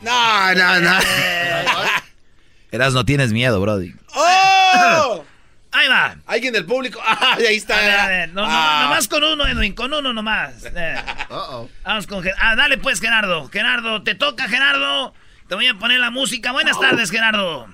[0.02, 0.99] No, no, no.
[2.72, 3.94] Eras, no tienes miedo, Brody.
[4.14, 5.23] ¡Oh!
[5.72, 6.15] Ahí va.
[6.27, 7.02] Alguien del público.
[7.06, 7.77] Ah, ahí está.
[7.77, 8.82] A ver, a ver, no, no, Ah.
[8.84, 10.53] nomás con uno, Edwin, con uno nomás.
[10.73, 10.95] Eh.
[11.84, 13.49] Vamos con Ah, dale pues, Gerardo.
[13.49, 15.14] Gerardo, te toca, Gerardo.
[15.47, 16.51] Te voy a poner la música.
[16.51, 17.67] Buenas tardes, Gerardo.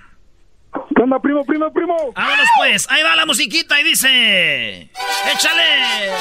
[0.95, 1.95] ¿Qué onda, primo, primo, primo?
[2.13, 2.89] Vámonos pues.
[2.91, 4.89] Ahí va la musiquita y dice...
[5.33, 6.11] ¡Échale!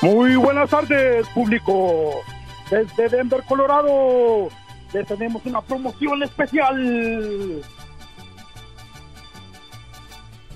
[0.00, 2.22] Muy buenas tardes, público.
[2.70, 4.48] Desde Denver, Colorado,
[4.92, 7.62] les tenemos una promoción especial.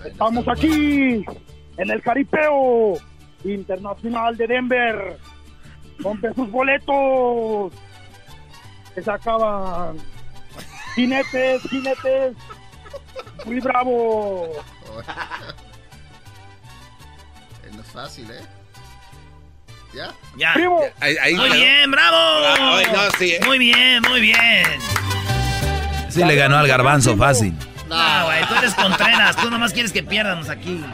[0.05, 1.25] Estamos aquí
[1.77, 2.95] en el Caripeo
[3.45, 5.19] Internacional de Denver.
[6.03, 7.73] Compre sus boletos.
[9.01, 9.97] Que se acaban.
[10.95, 12.35] Jinetes, jinetes.
[13.47, 14.53] Muy bravo.
[17.73, 18.45] No es fácil, ¿eh?
[19.95, 20.13] ¿Ya?
[20.37, 20.53] Ya.
[21.01, 22.41] Ahí- ahí muy bien, bravo.
[22.43, 23.41] Bravo, ay, no, sí, eh.
[23.47, 24.67] Muy bien, muy bien.
[26.11, 27.55] Sí le ganó al garbanzo fácil.
[27.89, 29.35] No, güey, tú eres Contreras.
[29.37, 30.85] Tú nomás quieres que pierdamos aquí.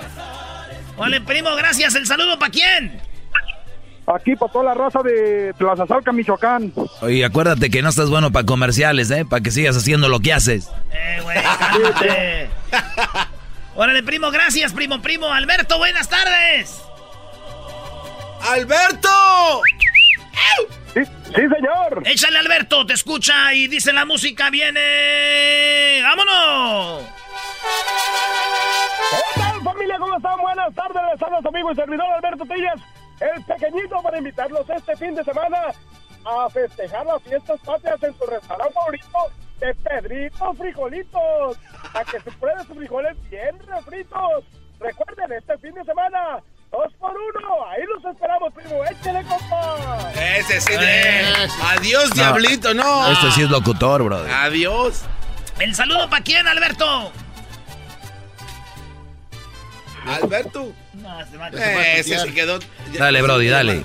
[0.97, 1.97] Vale, primo, gracias.
[1.97, 3.01] ¿El saludo para quién?
[4.07, 6.73] Aquí para toda la raza de Plaza Salca, Michoacán.
[7.01, 9.25] Oye, acuérdate que no estás bueno para comerciales, ¿eh?
[9.25, 10.71] Para que sigas haciendo lo que haces.
[10.93, 12.51] Eh, güey, cálmate.
[13.75, 15.27] Órale, primo, gracias, primo, primo.
[15.27, 16.81] Alberto, buenas tardes.
[18.49, 19.09] ¡Alberto!
[20.95, 22.03] Sí, sí, señor.
[22.05, 26.01] Échale, Alberto, te escucha y dice la música, viene.
[26.03, 27.03] ¡Vámonos!
[29.11, 29.97] ¿Qué tal, familia?
[29.99, 30.41] ¿Cómo están?
[30.41, 31.03] Buenas tardes.
[31.13, 32.81] Les habla su amigo y servidor Alberto Tillas,
[33.21, 35.59] el pequeñito, para invitarlos este fin de semana
[36.25, 39.19] a festejar las fiestas patrias en su restaurante favorito
[39.61, 41.57] de Pedritos Frijolitos.
[41.95, 44.45] A que se prueben sus frijoles bien refritos.
[44.81, 47.65] Recuerden, este fin de semana, dos por uno.
[47.71, 48.85] Ahí los esperamos, primo.
[48.85, 50.13] Échale, compa.
[50.15, 50.73] Ese sí.
[50.77, 53.11] de- Adiós, diablito, no.
[53.13, 54.31] Este sí es locutor, brother.
[54.31, 55.03] Adiós.
[55.59, 57.13] ¿El saludo para quién, Alberto?
[60.07, 60.73] Alberto.
[61.53, 62.59] Eh, Ese se quedó.
[62.99, 63.83] Dale, Brody, dale.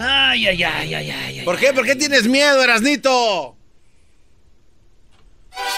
[0.00, 1.40] Ay, ay, ay, ay, ay.
[1.44, 1.72] ¿Por qué?
[1.72, 3.54] ¿Por qué tienes miedo, Erasnito?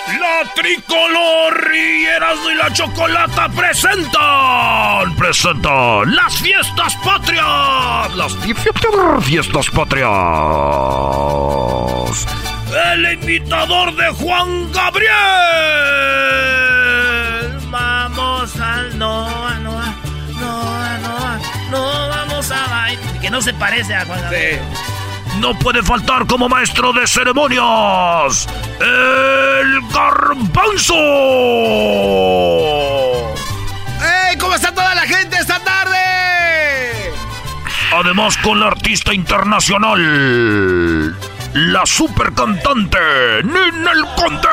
[0.08, 8.70] La tricolor y Erasmo y la Chocolata presentan, presentan las fiestas patrias, las fi- fi-
[9.22, 10.10] fiestas patrias.
[12.92, 15.10] El imitador de Juan Gabriel.
[23.30, 24.58] Que no se parece a Juan Gabriel.
[25.38, 28.48] No puede faltar como maestro de ceremonias,
[28.80, 30.96] el garbanzo.
[34.02, 34.36] ¡Ey!
[34.36, 37.12] ¿Cómo está toda la gente esta tarde?
[37.92, 41.16] Además con la artista internacional,
[41.54, 42.98] la super cantante
[43.42, 44.48] Ninel Conde.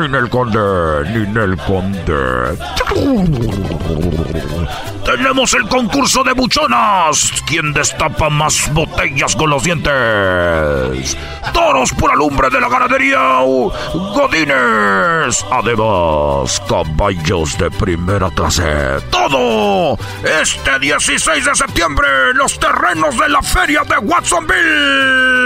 [0.00, 2.56] Ninel Conde, Ninel Conde.
[5.04, 7.32] Tenemos el concurso de buchonas.
[7.46, 11.16] ¿Quién destapa más botellas con los dientes?
[11.52, 13.40] Toros por alumbre de la ganadería
[13.92, 15.44] Godines.
[15.50, 19.00] Además, caballos de primera clase.
[19.10, 19.98] Todo
[20.40, 25.41] este 16 de septiembre los terrenos de la feria de Watsonville.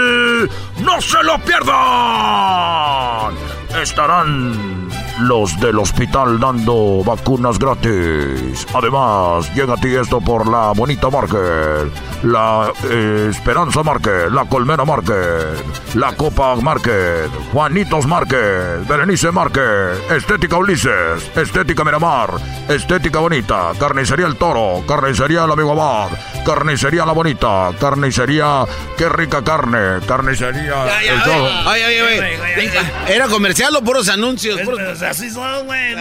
[0.79, 3.33] No se lo pierdan.
[3.81, 4.86] Estarán
[5.21, 8.65] los del hospital dando vacunas gratis.
[8.73, 11.91] Además, llega a ti esto por la Bonita Market,
[12.23, 20.57] la eh, Esperanza Market, la Colmena Market, la Copa Market, Juanitos Market, Berenice Market, Estética
[20.57, 22.29] Ulises, Estética Miramar,
[22.69, 26.09] Estética Bonita, Carnicería El Toro, Carnicería El Amigo Abad,
[26.45, 28.65] Carnicería La Bonita, Carnicería
[28.97, 31.45] Qué Rica Carne, Carnicería Ya, ya, El ay, Toro.
[31.65, 32.19] ay, ay, ay,
[32.57, 32.69] ay.
[33.07, 34.59] ¿Era comercial o puros anuncios?
[34.61, 35.95] Puros- así son, güey.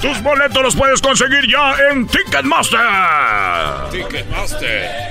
[0.00, 2.80] Tus boletos los puedes conseguir ya en Ticketmaster.
[3.90, 5.10] Ticketmaster.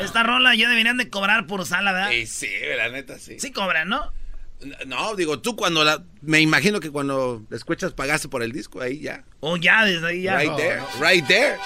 [0.00, 2.10] Esta rola ya deberían de cobrar por usarla, ¿verdad?
[2.10, 3.38] Sí, sí, la neta, sí.
[3.38, 4.12] Sí cobran, ¿no?
[4.86, 6.02] No, digo, tú cuando la...
[6.20, 9.24] Me imagino que cuando la escuchas pagaste por el disco, ahí ya.
[9.40, 10.36] Oh, ya, desde ahí ya.
[10.38, 11.58] Right there, right there.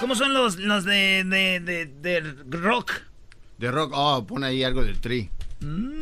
[0.00, 1.86] ¿Cómo son los, los de, de, de,
[2.22, 2.92] de rock?
[3.58, 5.30] De rock, oh, pon ahí algo del tri.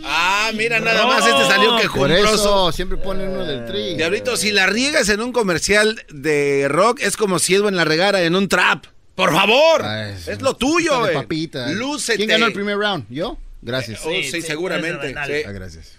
[0.05, 2.35] Ah, mira, nada más este salió Por quejumbroso.
[2.35, 3.95] eso siempre ponen uno del tri.
[3.97, 8.23] Diablito, si la riegas en un comercial de rock, es como si Edwin la regara
[8.23, 8.85] en un trap.
[9.15, 9.83] ¡Por favor!
[10.27, 11.15] es lo tuyo, güey.
[11.15, 11.69] papita.
[11.71, 12.19] Lúcete.
[12.19, 13.07] ¿Quién ganó el primer round?
[13.09, 13.39] ¿Yo?
[13.63, 14.01] Gracias.
[14.05, 15.09] Oh, sí, seguramente.
[15.09, 15.43] sí.
[15.47, 15.99] Ah, gracias.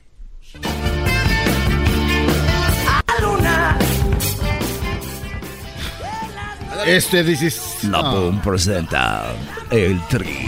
[6.85, 7.83] Este dices.
[7.83, 9.33] La Boom presenta
[9.71, 10.47] el tri.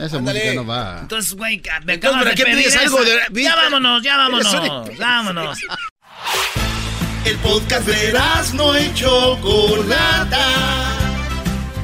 [0.00, 0.98] Esa música no va.
[1.02, 4.98] Entonces, güey, me acabas ¿para de qué pedir pides algo de- Ya vámonos, ya vámonos.
[4.98, 5.58] Vámonos.
[7.24, 8.18] El podcast de
[8.54, 10.46] no y Chocolata.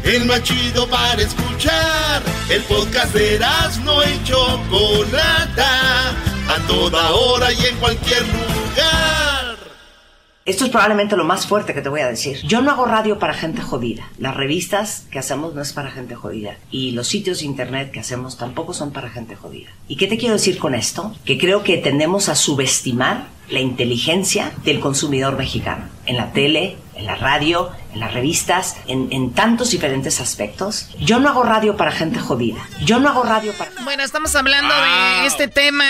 [0.03, 2.23] El más chido para escuchar.
[2.49, 3.39] El podcast de
[3.85, 6.11] no y Chocolata.
[6.49, 9.46] A toda hora y en cualquier lugar.
[10.47, 12.39] Esto es probablemente lo más fuerte que te voy a decir.
[12.47, 14.09] Yo no hago radio para gente jodida.
[14.17, 16.57] Las revistas que hacemos no es para gente jodida.
[16.71, 19.71] Y los sitios de internet que hacemos tampoco son para gente jodida.
[19.89, 21.13] ¿Y qué te quiero decir con esto?
[21.25, 25.89] Que creo que tendemos a subestimar la inteligencia del consumidor mexicano.
[26.07, 30.89] En la tele, en la radio, en las revistas, en, en tantos diferentes aspectos.
[30.99, 32.67] Yo no hago radio para gente jodida.
[32.85, 33.71] Yo no hago radio para...
[33.85, 35.85] Bueno, estamos hablando de este tema.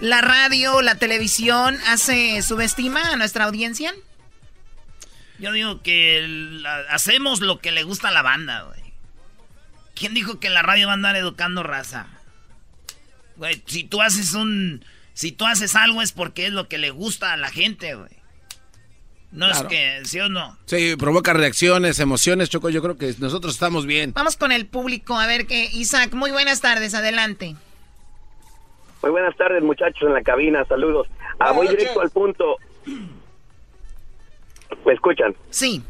[0.00, 3.94] La radio, la televisión, ¿hace subestima a nuestra audiencia?
[5.38, 8.80] Yo digo que la- hacemos lo que le gusta a la banda, güey.
[9.94, 12.06] ¿Quién dijo que la radio va a andar educando raza?
[13.36, 14.84] Güey, si tú haces un...
[15.16, 18.10] Si tú haces algo es porque es lo que le gusta a la gente, güey.
[19.32, 19.62] No Claro.
[19.62, 20.58] es que, ¿sí o no?
[20.66, 22.68] Sí, provoca reacciones, emociones, Choco.
[22.68, 24.12] Yo creo que nosotros estamos bien.
[24.12, 25.18] Vamos con el público.
[25.18, 27.56] A ver, que Isaac, muy buenas tardes, adelante.
[29.00, 31.08] Muy buenas tardes, muchachos en la cabina, saludos.
[31.38, 32.56] Ah, voy directo al punto.
[34.84, 35.34] ¿Me escuchan?
[35.48, 35.82] Sí.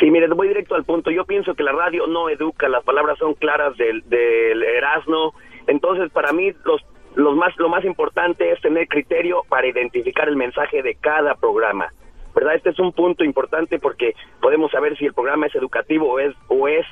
[0.00, 1.10] Sí, mire, voy directo al punto.
[1.10, 5.34] Yo pienso que la radio no educa, las palabras son claras del, del Erasmo.
[5.66, 6.80] Entonces, para mí, los,
[7.16, 11.88] los más, lo más importante es tener criterio para identificar el mensaje de cada programa.
[12.34, 12.54] ¿Verdad?
[12.54, 16.34] Este es un punto importante porque podemos saber si el programa es educativo o es,
[16.48, 16.86] o es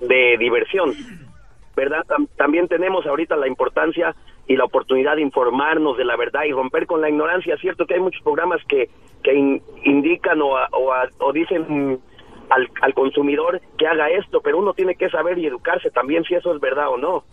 [0.00, 0.92] de diversión.
[1.74, 2.04] ¿Verdad?
[2.06, 4.14] Tam- también tenemos ahorita la importancia
[4.46, 7.56] y la oportunidad de informarnos de la verdad y romper con la ignorancia.
[7.56, 8.90] Cierto que hay muchos programas que,
[9.22, 11.98] que in- indican o, a- o, a- o dicen
[12.50, 16.34] al, al consumidor que haga esto, pero uno tiene que saber y educarse también si
[16.34, 17.24] eso es verdad o no.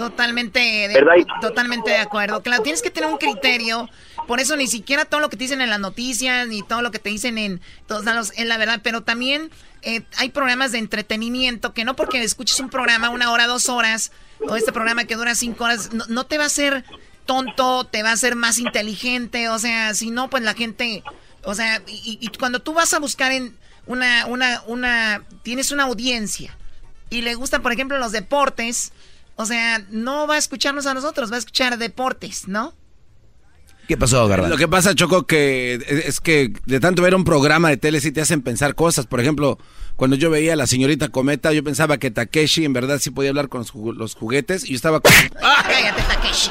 [0.00, 1.26] Totalmente de, ¿Verdad?
[1.42, 2.42] totalmente de acuerdo.
[2.42, 3.90] Claro, tienes que tener un criterio.
[4.26, 6.90] Por eso ni siquiera todo lo que te dicen en las noticias, ni todo lo
[6.90, 8.80] que te dicen en todos lados es la verdad.
[8.82, 9.50] Pero también
[9.82, 14.10] eh, hay programas de entretenimiento que no porque escuches un programa una hora, dos horas,
[14.40, 16.82] o este programa que dura cinco horas, no, no te va a hacer
[17.26, 19.50] tonto, te va a hacer más inteligente.
[19.50, 21.04] O sea, si no, pues la gente,
[21.44, 23.54] o sea, y, y cuando tú vas a buscar en
[23.84, 26.56] una, una, una, tienes una audiencia
[27.10, 28.92] y le gustan, por ejemplo, los deportes,
[29.40, 32.74] o sea, no va a escucharnos a nosotros, va a escuchar deportes, ¿no?
[33.88, 34.50] ¿Qué pasó, Garbanzo?
[34.54, 35.74] Lo que pasa, Choco, que
[36.06, 39.06] es que de tanto ver un programa de tele sí te hacen pensar cosas.
[39.06, 39.58] Por ejemplo,
[39.96, 43.30] cuando yo veía a la señorita Cometa, yo pensaba que Takeshi en verdad sí podía
[43.30, 45.10] hablar con los jugu- los juguetes y yo estaba con...
[45.40, 46.50] Cállate, Takeshi.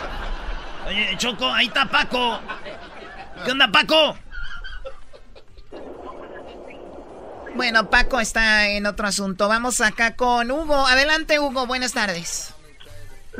[0.87, 2.41] Oye, Choco, ahí está Paco.
[3.45, 4.17] ¿Qué onda, Paco?
[7.55, 9.47] Bueno, Paco está en otro asunto.
[9.47, 10.87] Vamos acá con Hugo.
[10.87, 12.53] Adelante, Hugo, buenas tardes.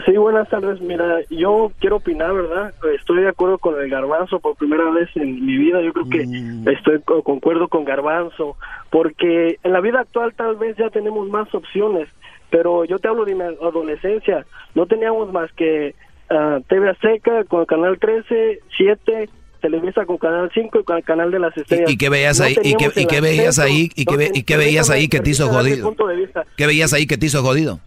[0.05, 0.79] Sí, buenas tardes.
[0.81, 2.73] Mira, yo quiero opinar, ¿verdad?
[2.97, 5.81] Estoy de acuerdo con el garbanzo por primera vez en mi vida.
[5.81, 6.25] Yo creo que
[6.71, 8.55] estoy co- concuerdo con garbanzo,
[8.89, 12.07] porque en la vida actual tal vez ya tenemos más opciones,
[12.49, 14.45] pero yo te hablo de mi adolescencia.
[14.75, 15.95] No teníamos más que
[16.29, 19.29] ah, TV Azteca con Canal 13, 7,
[19.61, 21.89] Televisa con Canal 5 y con el Canal de las Estrellas.
[21.91, 22.55] ¿Y qué veías ahí?
[22.63, 22.85] ¿Y qué,
[23.15, 23.89] el veías ahí?
[23.95, 25.87] ¿Y qué, ve- y qué veías ahí que te hizo jodido?
[25.87, 26.45] punto de vista.
[26.55, 27.79] ¿Qué veías ahí que te hizo jodido?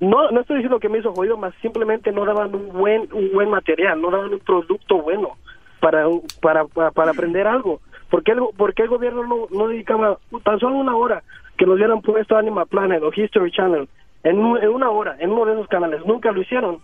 [0.00, 3.30] No, no estoy diciendo que me hizo jodido, más simplemente no daban un buen un
[3.32, 5.36] buen material, no daban un producto bueno
[5.80, 6.06] para
[6.40, 7.80] para para, para aprender algo.
[8.10, 11.22] ¿Por qué el, por qué el gobierno no, no dedicaba tan solo una hora
[11.56, 13.88] que nos hubieran puesto Animal Planet o History Channel
[14.22, 16.00] en, un- en una hora en uno de esos canales?
[16.06, 16.78] Nunca lo hicieron.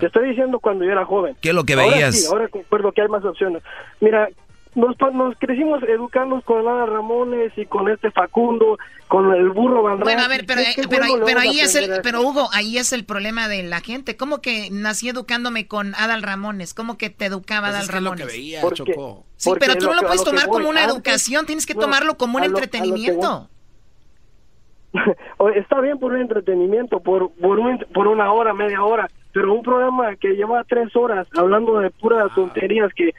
[0.00, 1.36] Te estoy diciendo cuando yo era joven.
[1.40, 2.16] ¿Qué es lo que Ahora veías?
[2.20, 3.62] sí, ahora concuerdo que hay más opciones.
[4.00, 4.28] Mira,
[4.76, 8.78] nos, pa- nos crecimos educándonos con Lara Ramones y con este Facundo,
[9.08, 12.20] con el burro Van Bueno, a ver, pero, ¿Qué- qué pero, ahí es el, pero?
[12.22, 14.16] Hugo, ahí es el problema de la gente.
[14.16, 16.72] ¿Cómo que nací educándome con Adal Ramones?
[16.74, 18.26] ¿Cómo que te educaba Pues Adal es que es lo Ramones?
[18.28, 19.24] que veía, Porque- Choco.
[19.36, 21.46] Sí, Porque pero tú lo no lo puedes lo tomar voy, como una antes- educación,
[21.46, 23.48] tienes que no, tomarlo como un lo- lo entretenimiento.
[25.38, 29.52] o- está bien por un entretenimiento, por, por, un- por una hora, media hora, pero
[29.52, 33.12] un programa que lleva tres horas hablando de puras tonterías que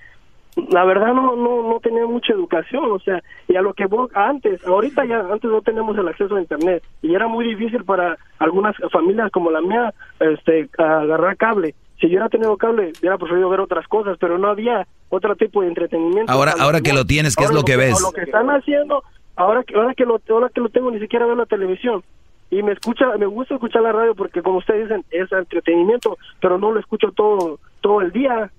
[0.69, 4.09] la verdad no, no, no tenía mucha educación, o sea, y a lo que vos
[4.13, 8.17] antes, ahorita ya, antes no tenemos el acceso a internet y era muy difícil para
[8.39, 11.75] algunas familias como la mía, este, agarrar cable.
[11.99, 15.61] Si yo hubiera tenido cable, hubiera preferido ver otras cosas, pero no había otro tipo
[15.61, 16.31] de entretenimiento.
[16.31, 18.01] Ahora, ahora que lo tienes, ¿qué es lo que ves?
[18.01, 19.03] Lo que están haciendo,
[19.35, 22.03] ahora que, ahora que lo, ahora que lo tengo, ni siquiera veo la televisión.
[22.49, 26.57] Y me escucha, me gusta escuchar la radio porque como ustedes dicen, es entretenimiento, pero
[26.57, 28.51] no lo escucho todo, todo el día,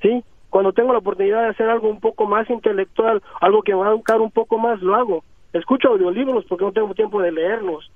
[0.00, 0.22] ¿sí?
[0.52, 3.86] Cuando tengo la oportunidad de hacer algo un poco más intelectual, algo que me va
[3.86, 5.24] a educar un poco más, lo hago.
[5.54, 7.90] Escucho audiolibros porque no tengo tiempo de leerlos.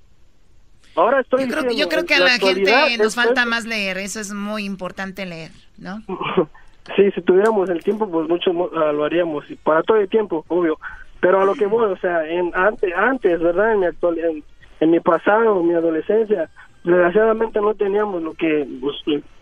[0.95, 3.99] Ahora estoy Yo creo, diciendo, yo creo que a la gente nos falta más leer,
[3.99, 6.01] eso es muy importante leer, ¿no?
[6.95, 10.43] Sí, si tuviéramos el tiempo, pues mucho ah, lo haríamos, y para todo el tiempo,
[10.47, 10.79] obvio.
[11.19, 13.73] Pero a lo que voy, o sea, en antes, antes ¿verdad?
[13.73, 14.43] En mi, actual, en,
[14.79, 16.49] en mi pasado, en mi adolescencia,
[16.85, 18.95] desgraciadamente no teníamos lo que pues,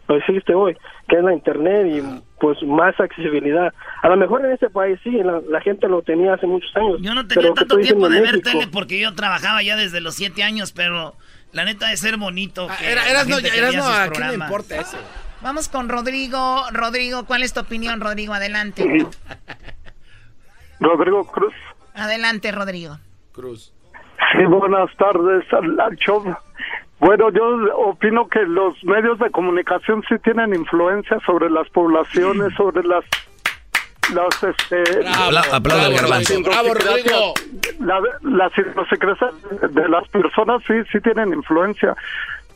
[0.07, 0.77] lo existe hoy,
[1.07, 3.73] que es la internet y pues más accesibilidad.
[4.01, 6.97] A lo mejor en este país sí, la, la gente lo tenía hace muchos años.
[7.01, 9.13] Yo no pero tenía lo que tanto estoy diciendo tiempo de ver tele porque yo
[9.15, 11.15] trabajaba ya desde los siete años, pero
[11.51, 12.67] la neta de ser bonito.
[12.79, 14.97] que Era, eras no, eras no, ¿a quién le importa eso?
[15.41, 16.63] Vamos con Rodrigo.
[16.71, 18.33] Rodrigo, ¿cuál es tu opinión, Rodrigo?
[18.33, 18.83] Adelante.
[20.79, 21.53] Rodrigo Cruz.
[21.93, 22.97] Adelante, Rodrigo.
[23.31, 23.73] Cruz.
[24.33, 26.35] Sí, buenas tardes al, al show.
[26.99, 27.43] Bueno, yo
[27.77, 33.03] opino que los medios de comunicación sí tienen influencia sobre las poblaciones, sobre las
[34.13, 36.33] las este Bravo, aplauda garbanzo.
[36.35, 37.33] idiosincrasias- Bravo, Rodrigo.
[37.79, 38.51] la- las
[39.73, 41.95] de las personas sí sí tienen influencia.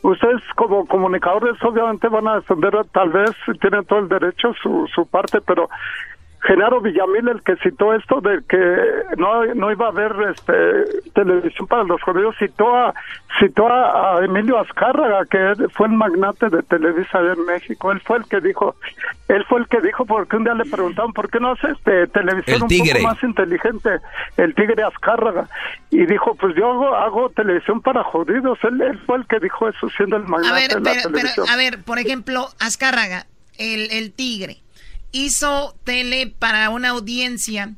[0.04, 5.06] Ustedes como comunicadores obviamente van a defender tal vez tienen todo el derecho su su
[5.08, 5.70] parte, pero
[6.42, 8.78] Genaro Villamil, el que citó esto de que
[9.18, 12.94] no, no iba a haber este, televisión para los judíos, citó a
[13.40, 17.92] citó a, a Emilio Azcárraga, que fue el magnate de Televisa de México.
[17.92, 18.76] Él fue el que dijo,
[19.28, 22.08] él fue el que dijo, porque un día le preguntaban, ¿por qué no hace este,
[22.08, 23.00] televisión El un tigre.
[23.02, 23.90] poco más inteligente?
[24.38, 25.48] El tigre Azcárraga.
[25.92, 28.58] Y dijo, pues yo hago, hago televisión para judíos.
[28.64, 31.02] Él, él fue el que dijo eso, siendo el A magnate ver, de la pero,
[31.04, 31.48] pero, televisión.
[31.50, 33.26] a ver, por ejemplo, Azcárraga,
[33.58, 34.58] el, el tigre,
[35.12, 37.74] hizo tele para una audiencia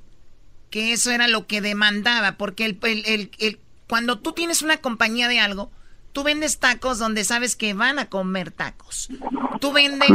[0.69, 4.77] que eso era lo que demandaba, porque el, el- el- el- cuando tú tienes una
[4.77, 5.69] compañía de algo,
[6.13, 9.09] tú vendes tacos donde sabes que van a comer tacos.
[9.59, 10.09] Tú vendes,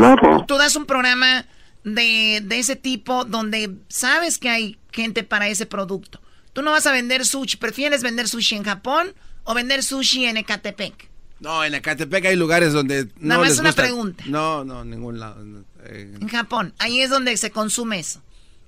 [0.47, 1.45] tú das un programa
[1.85, 6.21] de, de ese tipo donde sabes que hay gente para ese producto.
[6.55, 9.13] Tú no vas a vender sushi, ¿prefieres vender sushi en Japón
[9.45, 11.11] o vender sushi en Ecatepec?
[11.39, 13.83] No, en Acatepec hay lugares donde no Nada más les una gusta.
[13.83, 14.25] pregunta.
[14.27, 15.45] No, no, ningún lado.
[15.45, 18.23] no, eh, En Japón, ahí es donde se consume eso.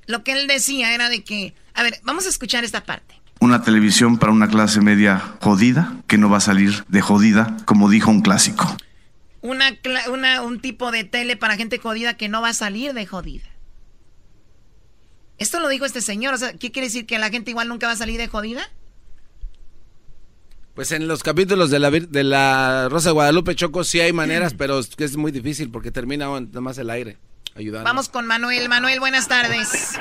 [0.06, 3.14] Lo que él decía era de que, a ver, vamos a escuchar esta parte.
[3.40, 7.88] Una televisión para una clase media jodida, que no va a salir de jodida, como
[7.90, 8.76] dijo un clásico.
[9.42, 9.76] Una,
[10.10, 13.44] una- un tipo de tele para gente jodida que no va a salir de jodida.
[15.38, 17.86] Esto lo dijo este señor, o sea, ¿qué quiere decir que la gente igual nunca
[17.86, 18.68] va a salir de jodida?
[20.78, 24.54] Pues en los capítulos de la, de la Rosa de Guadalupe Choco sí hay maneras,
[24.56, 27.18] pero es, que es muy difícil porque termina nada más el aire
[27.56, 27.82] ayudando.
[27.82, 28.68] Vamos con Manuel.
[28.68, 29.98] Manuel, buenas tardes.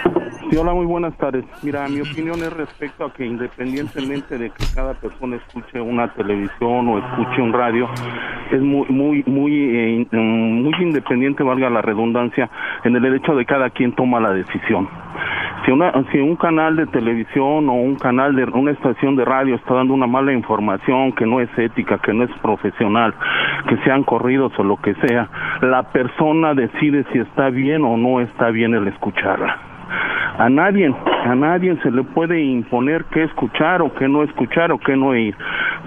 [0.56, 1.44] Hola, muy buenas tardes.
[1.61, 6.88] Mira, mi opinión es respecto a que independientemente de que cada persona escuche una televisión
[6.88, 7.88] o escuche un radio,
[8.49, 12.49] es muy, muy, muy, eh, mm, muy independiente, valga la redundancia,
[12.86, 14.88] en el hecho de cada quien toma la decisión.
[15.65, 19.56] Si, una, si un canal de televisión o un canal de una estación de radio
[19.56, 23.14] está dando una mala información que no es ética, que no es profesional,
[23.68, 25.30] que sean corridos o lo que sea,
[25.61, 29.66] la persona decide si está bien o no está bien el escucharla.
[30.38, 30.93] A nadie,
[31.26, 35.07] a nadie se le puede imponer qué escuchar o qué no escuchar o qué no
[35.07, 35.35] oír.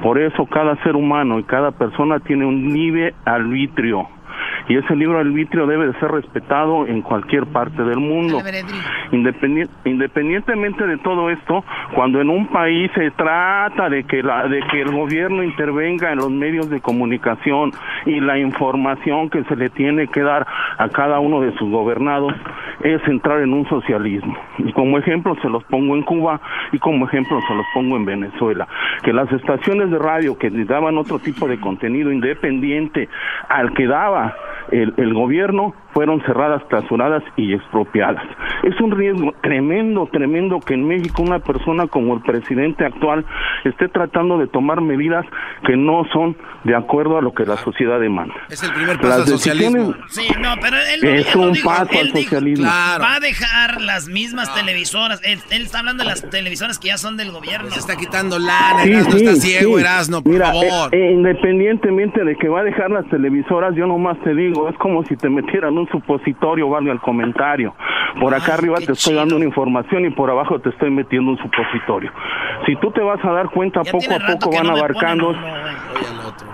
[0.02, 4.09] Por eso cada ser humano y cada persona tiene un libre arbitrio.
[4.69, 8.39] Y ese libre arbitrio debe de ser respetado en cualquier parte del mundo.
[9.12, 11.65] Independien- independientemente de todo esto,
[11.95, 16.19] cuando en un país se trata de que, la, de que el gobierno intervenga en
[16.19, 17.73] los medios de comunicación
[18.07, 20.47] y la información que se le tiene que dar
[20.78, 22.32] a cada uno de sus gobernados,
[22.82, 24.37] es entrar en un socialismo.
[24.59, 26.41] Y como ejemplo se los pongo en Cuba
[26.73, 28.66] y como ejemplo se los pongo en Venezuela.
[29.03, 33.09] Que las estaciones de radio que daban otro tipo de contenido independiente
[33.49, 34.35] al que daba
[34.70, 38.22] el, el gobierno fueron cerradas, clausuradas y expropiadas.
[38.62, 43.24] Es un riesgo tremendo, tremendo que en México una persona como el presidente actual
[43.64, 45.24] esté tratando de tomar medidas
[45.66, 48.34] que no son de acuerdo a lo que la sociedad demanda.
[48.48, 49.94] Es el primer paso al socialismo.
[50.08, 52.64] Sí, no, pero él, no- Es un dijo- paso él al dijo, socialismo.
[52.66, 53.04] Claro.
[53.04, 55.20] Va a dejar las mismas televisoras.
[55.24, 57.70] Él, él está hablando de las televisoras que ya son del gobierno.
[57.70, 59.80] Se está quitando lana, Sí, Erasmo, sí, está ciego, sí.
[59.82, 60.94] Erasmo, por Mira, favor.
[60.94, 64.76] eh, eh, independientemente de que va a dejar las televisoras, yo nomás te digo, es
[64.78, 67.74] como si te metieran un supositorio, valga el comentario.
[68.20, 71.39] Por acá arriba te estoy dando una información y por abajo te estoy metiendo un
[71.39, 72.11] supositorio.
[72.66, 75.35] Si tú te vas a dar cuenta, poco a poco van abarcando.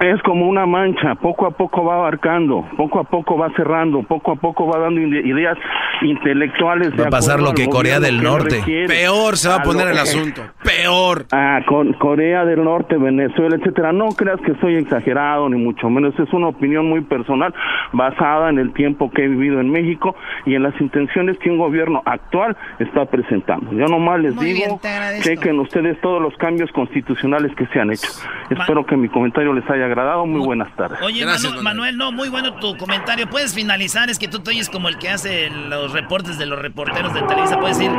[0.01, 4.33] Es como una mancha, poco a poco va abarcando, poco a poco va cerrando, poco
[4.33, 5.57] a poco va dando ide- ideas
[6.03, 6.91] intelectuales.
[6.95, 8.57] de Va a pasar lo al que Corea del que Norte.
[8.59, 8.87] requiere.
[8.89, 10.43] Peor se va a poner el asunto.
[10.63, 11.25] Peor.
[11.33, 13.93] Ah, con Corea del Norte, Venezuela, etcétera.
[13.93, 16.19] No creas que soy exagerado, ni mucho menos.
[16.19, 17.55] Es una opinión muy personal,
[17.93, 20.15] basada en el tiempo que he vivido en México
[20.45, 23.73] y en las intenciones que un gobierno actual está presentando.
[23.73, 25.25] Yo nomás les Muy bien, digo, agradezco.
[25.29, 28.09] chequen ustedes todos los cambios constitucionales que se han hecho.
[28.51, 30.27] Espero que mi comentario les haya agradado.
[30.27, 31.01] Muy buenas tardes.
[31.03, 31.97] Oye, Manu- Manuel.
[31.97, 33.27] no, muy bueno tu comentario.
[33.29, 36.61] Puedes finalizar, es que tú te oyes como el que hace los reportes de los
[36.61, 37.59] reporteros de Televisa.
[37.59, 37.93] Puedes decir,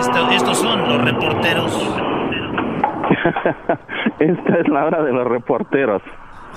[0.00, 1.72] esto- estos son los reporteros.
[4.18, 6.02] Esta es la hora de los reporteros.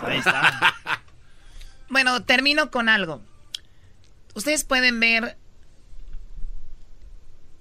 [0.06, 0.41] Ahí está.
[1.91, 3.19] Bueno, termino con algo.
[4.35, 5.38] Ustedes pueden ver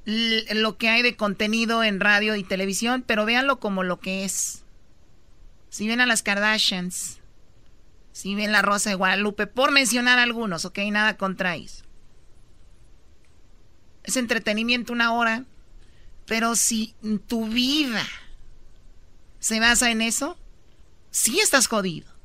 [0.05, 4.65] lo que hay de contenido en radio y televisión, pero véanlo como lo que es.
[5.69, 7.19] Si ven a las Kardashians,
[8.13, 11.57] si ven la Rosa de Guadalupe, por mencionar algunos, ok, nada contra.
[11.57, 11.85] Es
[14.17, 15.45] entretenimiento una hora,
[16.27, 16.95] pero si
[17.27, 18.07] tu vida
[19.39, 20.39] se basa en eso,
[21.11, 22.18] sí estás jodido.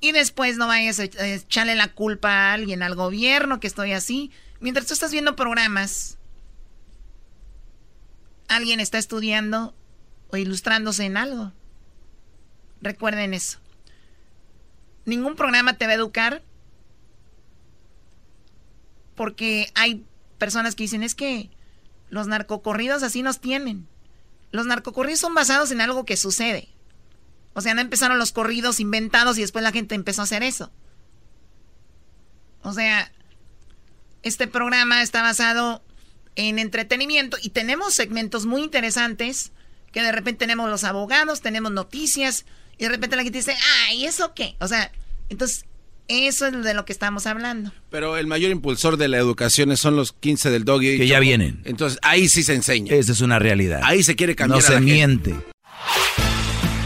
[0.00, 4.30] Y después no vayas a echarle la culpa a alguien, al gobierno, que estoy así.
[4.60, 6.18] Mientras tú estás viendo programas,
[8.46, 9.74] alguien está estudiando
[10.30, 11.52] o ilustrándose en algo.
[12.80, 13.58] Recuerden eso.
[15.04, 16.42] Ningún programa te va a educar
[19.16, 20.06] porque hay
[20.38, 21.50] personas que dicen, es que
[22.08, 23.88] los narcocorridos así nos tienen.
[24.52, 26.68] Los narcocorridos son basados en algo que sucede.
[27.54, 30.70] O sea, no empezaron los corridos inventados y después la gente empezó a hacer eso.
[32.62, 33.10] O sea,
[34.22, 35.82] este programa está basado
[36.36, 39.52] en entretenimiento y tenemos segmentos muy interesantes
[39.92, 42.44] que de repente tenemos los abogados, tenemos noticias
[42.76, 43.56] y de repente la gente dice,
[43.86, 44.56] ay, ¿eso qué?
[44.60, 44.92] O sea,
[45.30, 45.64] entonces
[46.08, 47.72] eso es de lo que estamos hablando.
[47.90, 50.96] Pero el mayor impulsor de la educación son los 15 del doggy.
[50.98, 51.22] Que ya Choco.
[51.22, 51.60] vienen.
[51.64, 52.94] Entonces ahí sí se enseña.
[52.94, 53.80] Esa es una realidad.
[53.84, 55.34] Ahí se quiere cambiar No a la se gente.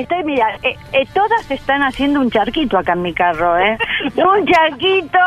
[0.00, 3.76] estoy, mira, eh, eh, todas están haciendo un charquito acá en mi carro, ¿eh?
[4.16, 5.18] Un charquito,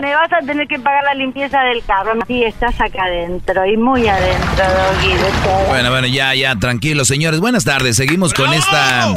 [0.00, 2.12] me vas a tener que pagar la limpieza del carro.
[2.26, 5.68] Sí, estás acá adentro y muy adentro, Doggy.
[5.68, 7.40] Bueno, bueno, ya, ya, tranquilos, señores.
[7.40, 7.96] Buenas tardes.
[7.96, 9.12] Seguimos con esta,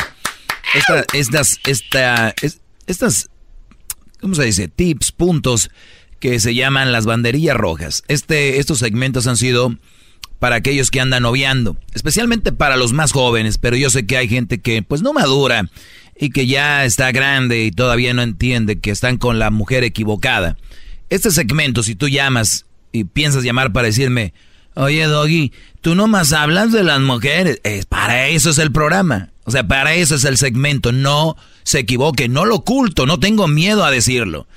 [0.73, 3.29] esta, estas, esta, es- estas,
[4.21, 4.67] ¿cómo se dice?
[4.67, 5.71] Tips, puntos
[6.19, 8.03] que se llaman las banderillas rojas.
[8.07, 9.73] Este, estos segmentos han sido
[10.39, 14.27] para aquellos que andan noviando, especialmente para los más jóvenes, pero yo sé que hay
[14.27, 15.69] gente que pues no madura
[16.19, 20.57] y que ya está grande y todavía no entiende que están con la mujer equivocada.
[21.09, 24.33] Este segmento, si tú llamas y piensas llamar para decirme,
[24.75, 25.51] oye Doggy,
[25.81, 29.95] tú nomás hablas de las mujeres, es para eso es el programa, o sea, para
[29.95, 34.47] eso es el segmento, no se equivoque, no lo oculto, no tengo miedo a decirlo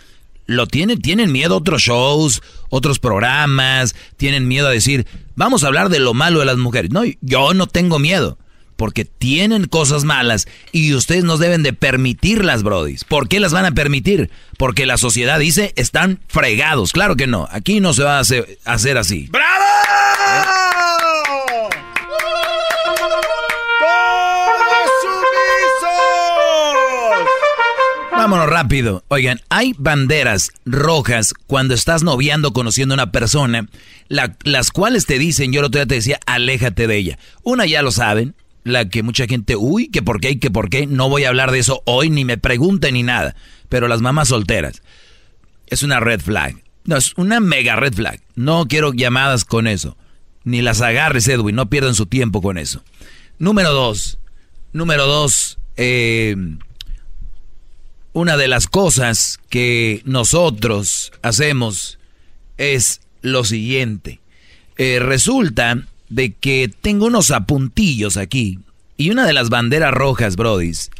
[0.51, 5.07] lo tienen, tienen miedo otros shows, otros programas, tienen miedo a decir,
[5.37, 6.91] vamos a hablar de lo malo de las mujeres.
[6.91, 8.37] No, yo no tengo miedo,
[8.77, 13.05] porque tienen cosas malas y ustedes no deben de permitirlas, brodis.
[13.05, 14.31] ¿Por qué las van a permitir?
[14.59, 16.93] Porque la sociedad dice, están fregados.
[16.93, 19.29] Claro que no, aquí no se va a hacer, a hacer así.
[28.39, 29.05] Rápido.
[29.09, 33.69] Oigan, hay banderas rojas cuando estás noviando, conociendo a una persona,
[34.09, 37.19] las cuales te dicen, yo el otro día te decía, aléjate de ella.
[37.43, 38.35] Una ya lo saben,
[38.65, 41.51] la que mucha gente, uy, que por qué, que por qué, no voy a hablar
[41.51, 43.35] de eso hoy, ni me pregunten ni nada.
[43.69, 44.83] Pero las mamás solteras,
[45.67, 46.63] es una red flag.
[46.85, 48.21] No, es una mega red flag.
[48.35, 49.97] No quiero llamadas con eso.
[50.45, 52.83] Ni las agarres, Edwin, no pierdan su tiempo con eso.
[53.39, 54.19] Número dos,
[54.73, 56.37] número dos, eh,
[58.13, 61.99] una de las cosas que nosotros hacemos
[62.57, 64.21] es lo siguiente.
[64.77, 68.59] Eh, resulta de que tengo unos apuntillos aquí
[68.97, 70.91] y una de las banderas rojas, brodis,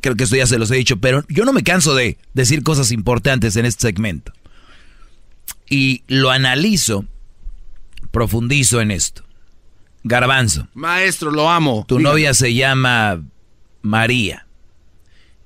[0.00, 2.62] creo que esto ya se los he dicho, pero yo no me canso de decir
[2.62, 4.32] cosas importantes en este segmento.
[5.70, 7.06] Y lo analizo,
[8.10, 9.24] profundizo en esto.
[10.02, 10.68] Garbanzo.
[10.74, 11.86] Maestro, lo amo.
[11.88, 13.22] Tu novia se llama
[13.80, 14.44] María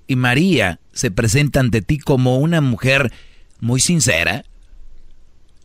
[0.09, 3.13] y María se presenta ante ti como una mujer
[3.61, 4.45] muy sincera,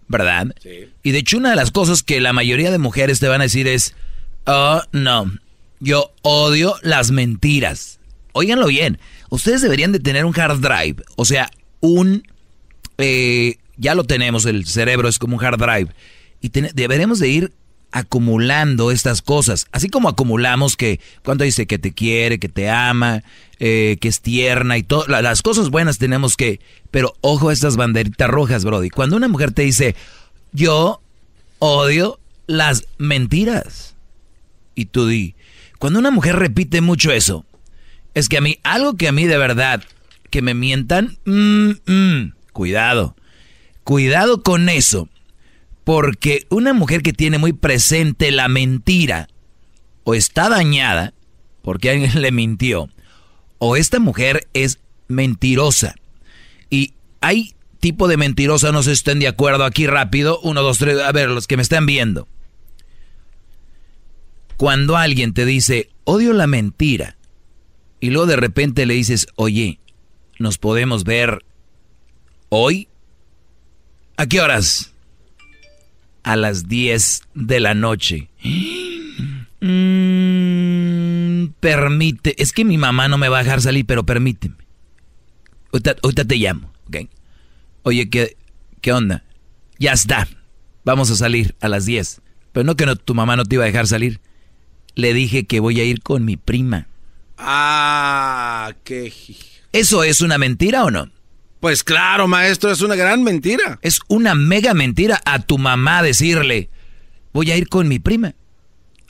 [0.07, 0.53] ¿verdad?
[0.61, 0.89] Sí.
[1.01, 3.45] Y de hecho una de las cosas que la mayoría de mujeres te van a
[3.45, 3.95] decir es,
[4.45, 5.31] oh, no,
[5.79, 7.99] yo odio las mentiras.
[8.33, 8.99] Óiganlo bien,
[9.29, 11.49] ustedes deberían de tener un hard drive, o sea,
[11.79, 12.27] un...
[12.99, 15.87] Eh, ya lo tenemos, el cerebro es como un hard drive.
[16.41, 17.53] Y deberemos de ir
[17.93, 19.67] acumulando estas cosas.
[19.71, 23.23] Así como acumulamos que cuando dice que te quiere, que te ama,
[23.59, 25.05] eh, que es tierna y todo.
[25.07, 26.59] Las cosas buenas tenemos que...
[26.89, 28.89] Pero ojo a estas banderitas rojas, Brody.
[28.89, 29.95] Cuando una mujer te dice,
[30.51, 31.01] yo
[31.59, 33.95] odio las mentiras.
[34.73, 35.35] Y tú di,
[35.77, 37.45] cuando una mujer repite mucho eso,
[38.15, 39.83] es que a mí, algo que a mí de verdad,
[40.31, 43.15] que me mientan, mm, mm, cuidado.
[43.83, 45.09] Cuidado con eso
[45.83, 49.27] porque una mujer que tiene muy presente la mentira,
[50.03, 51.13] o está dañada,
[51.61, 52.89] porque alguien le mintió,
[53.57, 55.95] o esta mujer es mentirosa.
[56.69, 60.39] Y hay tipo de mentirosa, no sé si estén de acuerdo aquí rápido.
[60.41, 62.27] Uno, dos, tres, a ver, los que me están viendo.
[64.57, 67.17] Cuando alguien te dice, odio la mentira,
[67.99, 69.79] y luego de repente le dices, oye,
[70.39, 71.45] ¿nos podemos ver
[72.49, 72.89] hoy?
[74.17, 74.92] ¿A qué horas?
[76.23, 78.29] A las 10 de la noche.
[79.61, 84.55] Mm, permite, es que mi mamá no me va a dejar salir, pero permíteme.
[85.71, 86.97] Ahorita, te llamo, ¿ok?
[87.83, 88.37] Oye, ¿qué,
[88.81, 89.23] ¿qué onda?
[89.79, 90.27] Ya está,
[90.83, 92.21] vamos a salir a las 10.
[92.51, 94.21] Pero no que no, tu mamá no te iba a dejar salir.
[94.95, 96.87] Le dije que voy a ir con mi prima.
[97.37, 99.11] Ah, qué...
[99.71, 101.09] ¿Eso es una mentira o no?
[101.63, 103.79] Pues claro, maestro, es una gran mentira.
[103.81, 106.69] Es una mega mentira a tu mamá decirle,
[107.31, 108.35] voy a ir con mi prima.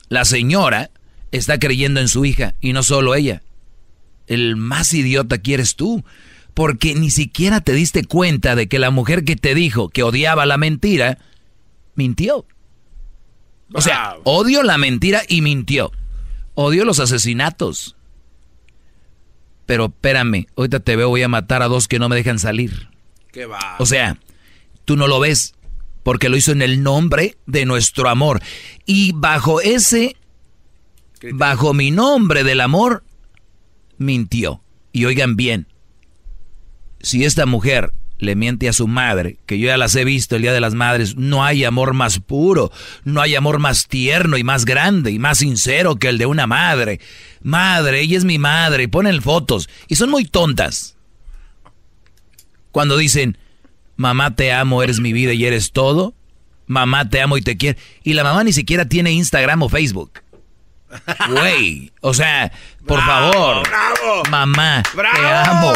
[0.08, 0.92] La señora
[1.32, 3.42] está creyendo en su hija y no solo ella.
[4.28, 6.04] El más idiota quieres tú,
[6.54, 10.46] porque ni siquiera te diste cuenta de que la mujer que te dijo que odiaba
[10.46, 11.18] la mentira,
[11.96, 12.46] mintió.
[13.72, 15.90] O sea, odio la mentira y mintió.
[16.54, 17.96] Odio los asesinatos.
[19.66, 22.88] Pero espérame, ahorita te veo, voy a matar a dos que no me dejan salir.
[23.32, 23.76] ¿Qué va?
[23.78, 24.18] O sea,
[24.84, 25.54] tú no lo ves
[26.02, 28.40] porque lo hizo en el nombre de nuestro amor.
[28.84, 30.16] Y bajo ese,
[31.32, 33.02] bajo mi nombre del amor,
[33.96, 34.62] mintió.
[34.92, 35.66] Y oigan bien,
[37.00, 37.92] si esta mujer
[38.24, 40.74] le miente a su madre, que yo ya las he visto el Día de las
[40.74, 42.72] Madres, no hay amor más puro,
[43.04, 46.46] no hay amor más tierno y más grande y más sincero que el de una
[46.46, 47.00] madre.
[47.42, 50.96] Madre, ella es mi madre, y ponen fotos y son muy tontas.
[52.72, 53.38] Cuando dicen,
[53.96, 56.14] mamá te amo, eres mi vida y eres todo,
[56.66, 60.23] mamá te amo y te quiero, y la mamá ni siquiera tiene Instagram o Facebook.
[61.28, 62.52] Güey, o sea,
[62.86, 63.62] por favor.
[64.30, 65.72] Mamá, te amo.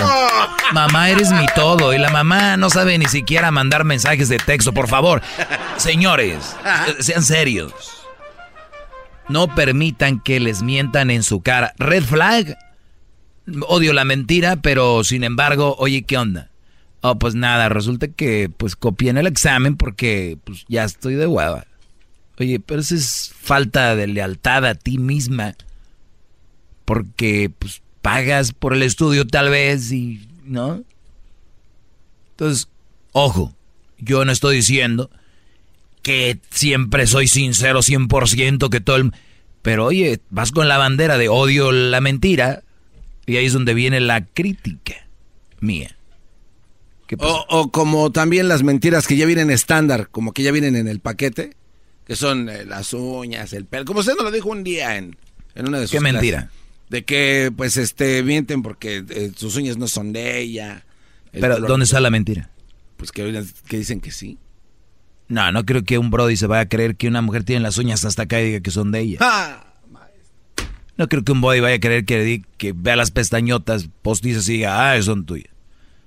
[0.73, 1.93] Mamá, eres mi todo.
[1.93, 4.73] Y la mamá no sabe ni siquiera mandar mensajes de texto.
[4.73, 5.23] Por favor,
[5.77, 6.57] señores,
[7.01, 7.73] sean serios.
[9.29, 11.75] No permitan que les mientan en su cara.
[11.79, 12.57] Red flag.
[13.67, 16.51] Odio la mentira, pero sin embargo, oye, ¿qué onda?
[17.01, 21.27] Oh, pues nada, resulta que pues copié en el examen porque pues ya estoy de
[21.27, 21.65] hueva.
[22.39, 25.57] Oye, pero eso es falta de lealtad a ti misma.
[26.85, 30.85] Porque pues pagas por el estudio tal vez y, ¿no?
[32.31, 32.69] Entonces,
[33.13, 33.55] ojo,
[33.99, 35.11] yo no estoy diciendo
[36.03, 39.13] que siempre soy sincero 100%, que todo el...
[39.63, 42.63] Pero oye, vas con la bandera de odio la mentira
[43.27, 44.95] y ahí es donde viene la crítica
[45.61, 45.97] mía.
[47.19, 50.89] O, o, como también las mentiras que ya vienen estándar, como que ya vienen en
[50.89, 51.58] el paquete
[52.09, 53.85] que son eh, las uñas, el pelo.
[53.85, 55.15] Como usted nos lo dijo un día en,
[55.55, 56.51] en una de sus ¿Qué mentira?
[56.89, 60.87] De que, pues, este, mienten porque eh, sus uñas no son de ella.
[61.35, 62.51] El Pero, ¿dónde está la mentira?
[62.97, 64.39] Pues que, que dicen que sí.
[65.29, 67.77] No, no creo que un Brody se vaya a creer que una mujer tiene las
[67.77, 69.19] uñas hasta acá y diga que son de ella.
[69.21, 69.75] Ah,
[70.97, 74.55] No creo que un Brody vaya a creer que, que vea las pestañotas postizas y
[74.55, 75.53] diga, ah, son tuyas.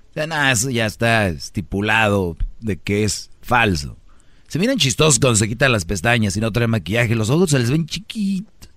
[0.10, 3.98] O sea, nada, eso ya está estipulado de que es falso.
[4.52, 7.16] Se miran chistosos cuando se quitan las pestañas y no traen maquillaje.
[7.16, 8.70] Los ojos se les ven chiquitos.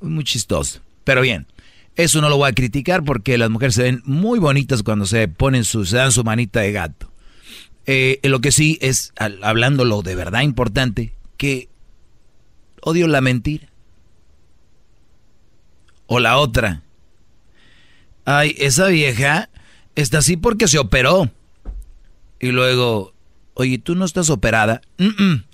[0.00, 0.80] Muy chistoso.
[1.04, 1.46] Pero bien,
[1.94, 5.28] eso no lo voy a criticar porque las mujeres se ven muy bonitas cuando se
[5.28, 7.12] ponen su, se dan su manita de gato.
[7.86, 9.12] Eh, lo que sí es,
[9.42, 11.68] hablando lo de verdad importante, que
[12.80, 13.68] odio la mentira.
[16.06, 16.82] O la otra.
[18.24, 19.50] Ay, esa vieja
[19.94, 21.30] está así porque se operó.
[22.40, 23.11] Y luego,
[23.54, 24.82] oye, ¿tú no estás operada?
[24.98, 25.44] Mm, mm.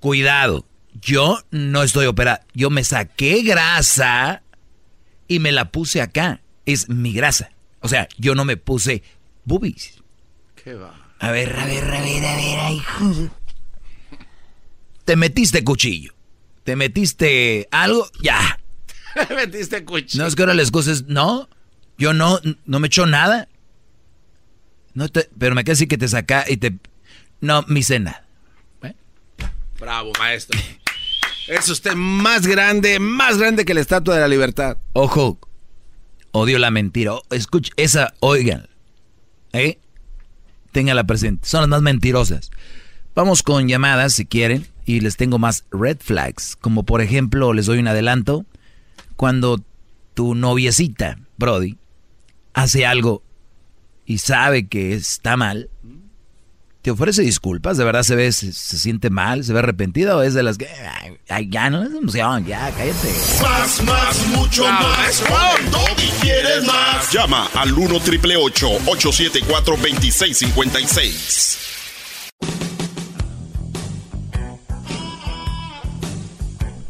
[0.00, 0.66] Cuidado,
[1.00, 2.44] yo no estoy operada.
[2.54, 4.42] Yo me saqué grasa
[5.28, 6.40] y me la puse acá.
[6.66, 7.50] Es mi grasa.
[7.80, 9.02] O sea, yo no me puse
[9.44, 10.02] boobies.
[10.62, 10.94] ¿Qué va?
[11.18, 13.30] A ver, a ver, a ver, a ver, ay, hijo.
[15.04, 16.14] Te metiste cuchillo.
[16.64, 18.58] Te metiste algo, ya.
[19.36, 20.22] Metiste cuchillo.
[20.22, 21.48] No es que ahora les excusa no,
[21.98, 23.48] yo no, no me echó nada.
[24.94, 26.78] No te, pero me quedé así que te saca y te,
[27.44, 28.24] no me hice nada.
[29.78, 30.58] Bravo, maestro.
[31.46, 34.78] Es usted más grande, más grande que la Estatua de la Libertad.
[34.94, 35.38] Ojo,
[36.32, 37.12] odio la mentira.
[37.28, 38.66] Escucha, esa, oigan,
[39.52, 39.78] ¿eh?
[40.72, 41.46] Téngala presente.
[41.46, 42.50] Son las más mentirosas.
[43.14, 46.56] Vamos con llamadas si quieren y les tengo más red flags.
[46.56, 48.46] Como por ejemplo, les doy un adelanto.
[49.16, 49.60] Cuando
[50.14, 51.76] tu noviecita, Brody,
[52.54, 53.22] hace algo
[54.06, 55.68] y sabe que está mal,
[56.84, 60.22] te ofrece disculpas, de verdad se ve, se, se siente mal, se ve arrepentida o
[60.22, 63.08] es de las que, ay, ay, ya no es emoción, ya cállate.
[63.40, 65.24] Más, más, mucho más.
[65.72, 67.10] Doggy quieres más.
[67.10, 71.58] Llama al 1 triple 874 2656.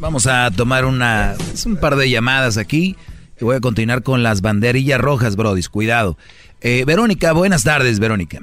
[0.00, 2.96] Vamos a tomar una, es un par de llamadas aquí
[3.40, 6.18] y voy a continuar con las banderillas rojas, Brodis, cuidado.
[6.62, 8.42] Eh, Verónica, buenas tardes, Verónica.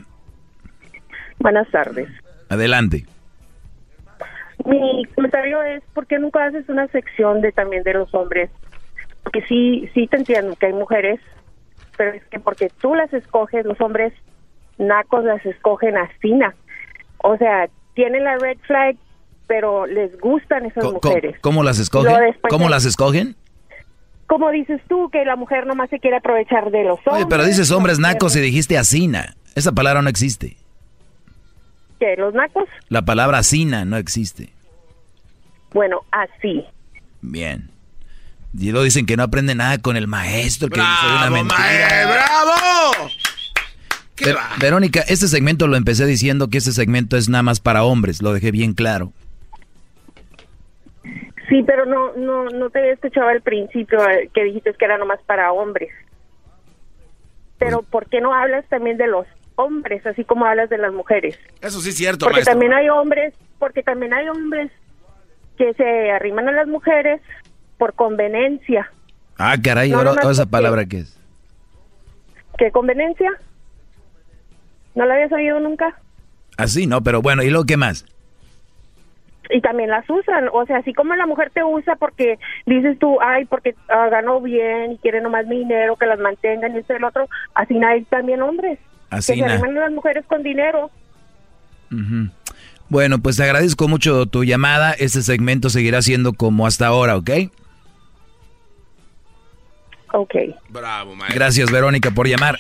[1.42, 2.08] Buenas tardes.
[2.50, 3.06] Adelante.
[4.66, 8.52] Mi comentario es, ¿por qué nunca haces una sección de también de los hombres?
[9.24, 11.20] Porque sí, sí te entiendo que hay mujeres,
[11.98, 14.14] pero es que porque tú las escoges, los hombres
[14.78, 16.54] nacos las escogen así, na.
[17.18, 18.96] O sea, tienen la red flag,
[19.48, 21.36] pero les gustan esas mujeres.
[21.42, 22.14] ¿Cómo las escogen?
[22.50, 23.36] ¿Cómo las escogen?
[24.28, 27.16] Como dices tú, que la mujer nomás se quiere aprovechar de los hombres.
[27.16, 29.36] Oye, pero dices hombres nacos y dijiste asina.
[29.56, 30.56] Esa palabra no existe.
[32.02, 32.64] ¿Que los nacos?
[32.90, 34.50] La palabra asina no existe.
[35.72, 36.66] Bueno, así.
[37.22, 37.70] Bien.
[38.58, 41.60] Y luego dicen que no aprende nada con el maestro, que soy una mentira.
[41.60, 43.10] mae, ¡Bravo!
[44.26, 48.24] Ver- Verónica, este segmento lo empecé diciendo que este segmento es nada más para hombres,
[48.24, 49.14] lo dejé bien claro.
[51.50, 54.98] Sí, pero no, no, no te había escuchado al principio eh, que dijiste que era
[54.98, 55.90] nomás para hombres.
[57.60, 59.28] Pero ¿por qué no hablas también de los
[59.62, 61.38] hombres, así como hablas de las mujeres?
[61.62, 62.54] Eso sí es cierto, Porque maestro.
[62.54, 64.72] también hay hombres, porque también hay hombres
[65.58, 67.22] que se arriman a las mujeres
[67.78, 68.92] por conveniencia.
[69.38, 71.20] Ah, caray, No, ahora esa palabra que es.
[72.58, 73.32] ¿Qué conveniencia?
[74.96, 75.96] ¿No la habías oído nunca?
[76.58, 77.02] Así, ¿no?
[77.02, 78.06] Pero bueno, ¿y luego qué más?
[79.54, 83.20] y también las usan, o sea, así como la mujer te usa porque dices tú,
[83.22, 86.94] ay, porque ah, ganó bien y quiere nomás mi dinero, que las mantengan y esto
[86.94, 88.80] y el otro, así hay también hombres
[89.12, 90.90] Así que se las mujeres con dinero.
[92.90, 94.94] Bueno, pues te agradezco mucho tu llamada.
[94.94, 97.30] Este segmento seguirá siendo como hasta ahora, ¿ok?
[100.14, 100.34] Ok.
[100.70, 101.36] Bravo, maestro.
[101.40, 102.60] Gracias, Verónica, por llamar.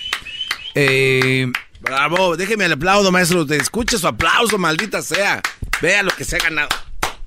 [0.75, 1.47] Eh,
[1.81, 3.45] Bravo, déjeme el aplauso, maestro.
[3.45, 5.41] Te escuche su aplauso, maldita sea.
[5.81, 6.69] Vea lo que se ha ganado.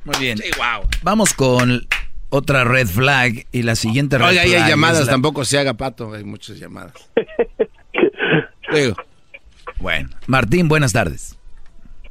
[0.05, 0.39] Muy bien.
[0.39, 0.89] Sí, wow.
[1.03, 1.87] Vamos con
[2.31, 5.45] otra red flag y la siguiente red Oiga, ahí flag hay es llamadas, la- tampoco
[5.45, 6.13] se haga pato.
[6.15, 6.93] Hay muchas llamadas.
[8.73, 8.97] Digo.
[9.81, 11.39] Bueno, Martín, buenas tardes.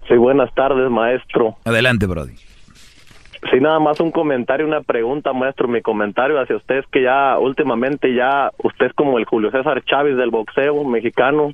[0.08, 1.56] Sí, buenas tardes, maestro.
[1.66, 2.34] Adelante, Brody.
[3.52, 5.68] Sí, nada más un comentario, una pregunta, maestro.
[5.68, 9.84] Mi comentario hacia usted es que ya últimamente ya usted es como el Julio César
[9.86, 11.52] Chávez del boxeo mexicano,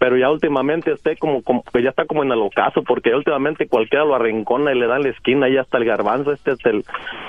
[0.00, 3.68] pero ya últimamente usted como, como que ya está como en el ocaso, porque últimamente
[3.68, 6.58] cualquiera lo arrincona y le da en la esquina y hasta el garbanzo, este es
[6.66, 6.84] el,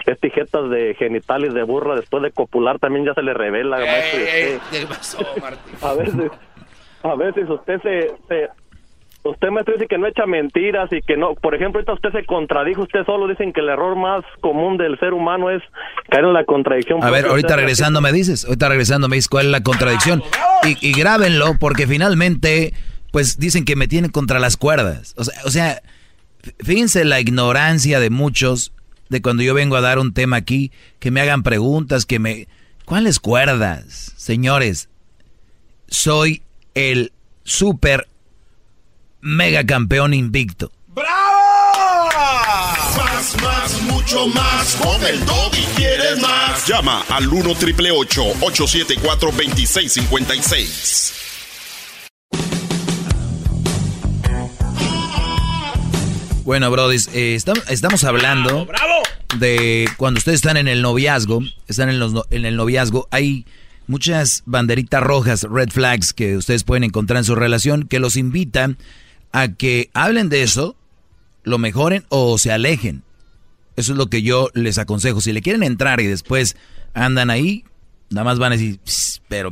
[0.07, 4.19] este jetas de genitales de burra después de copular también ya se le revela, maestro.
[4.19, 5.74] y usted- ¿Qué pasó, Martín?
[5.84, 6.32] a veces,
[7.03, 8.48] a veces usted se, se
[9.24, 12.26] usted maestro dice que no echa mentiras y que no, por ejemplo, ahorita usted se
[12.26, 15.61] contradijo usted solo, dicen que el error más común del ser humano es
[16.10, 17.03] caer en la contradicción.
[17.03, 20.24] A ver, ahorita regresando me dices, ahorita regresando me dices cuál es la contradicción.
[20.64, 22.74] Y, y grábenlo porque finalmente,
[23.11, 25.14] pues dicen que me tienen contra las cuerdas.
[25.18, 25.82] O sea, o sea,
[26.60, 28.74] fíjense la ignorancia de muchos
[29.10, 32.48] de cuando yo vengo a dar un tema aquí, que me hagan preguntas, que me...
[32.86, 34.14] ¿Cuáles cuerdas?
[34.15, 34.90] Señores,
[35.88, 36.41] soy
[36.78, 37.12] el
[37.44, 38.08] super
[39.20, 40.72] mega campeón invicto.
[42.95, 44.76] Más, más, mucho más.
[44.76, 45.20] Con el
[45.54, 46.68] y quieres más.
[46.68, 51.14] Llama al 1 triple 874 2656.
[56.44, 56.98] Bueno, Brody,
[57.68, 58.68] estamos hablando
[59.40, 63.48] de cuando ustedes están en el noviazgo, están en, los en el noviazgo, hay
[63.88, 68.77] muchas banderitas rojas, red flags, que ustedes pueden encontrar en su relación, que los invitan
[69.31, 70.76] a que hablen de eso,
[71.43, 73.03] lo mejoren o se alejen.
[73.76, 75.22] Eso es lo que yo les aconsejo.
[75.22, 76.55] Si le quieren entrar y después
[76.93, 77.64] andan ahí,
[78.09, 79.51] nada más van a decir, "Pss, pero,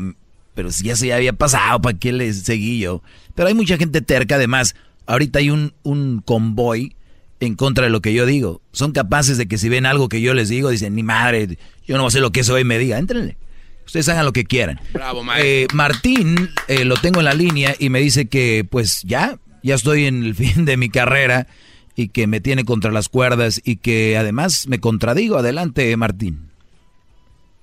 [0.53, 3.01] pero si ya se había pasado, ¿para qué les seguí yo?
[3.35, 4.75] Pero hay mucha gente terca, además,
[5.05, 6.95] ahorita hay un, un convoy
[7.39, 8.61] en contra de lo que yo digo.
[8.71, 11.97] Son capaces de que si ven algo que yo les digo, dicen, ni madre, yo
[11.97, 13.37] no hacer lo que eso hoy me diga, entrenle.
[13.85, 14.79] Ustedes hagan lo que quieran.
[14.93, 15.47] Bravo, maestro.
[15.47, 19.75] Eh, Martín, eh, lo tengo en la línea y me dice que pues ya, ya
[19.75, 21.47] estoy en el fin de mi carrera
[21.95, 25.37] y que me tiene contra las cuerdas y que además me contradigo.
[25.37, 26.49] Adelante, Martín.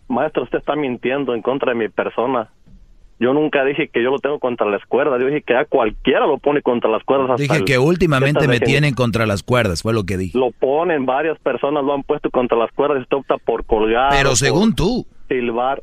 [0.08, 2.50] Maestro, usted está mintiendo en contra de mi persona.
[3.18, 5.20] Yo nunca dije que yo lo tengo contra las cuerdas.
[5.20, 7.30] Yo dije que a cualquiera lo pone contra las cuerdas.
[7.30, 10.36] hasta Dije que últimamente me tienen contra las cuerdas, fue lo que dije.
[10.36, 14.10] Lo ponen, varias personas lo han puesto contra las cuerdas y usted opta por colgar.
[14.10, 15.06] Pero según tú.
[15.28, 15.82] Silbar.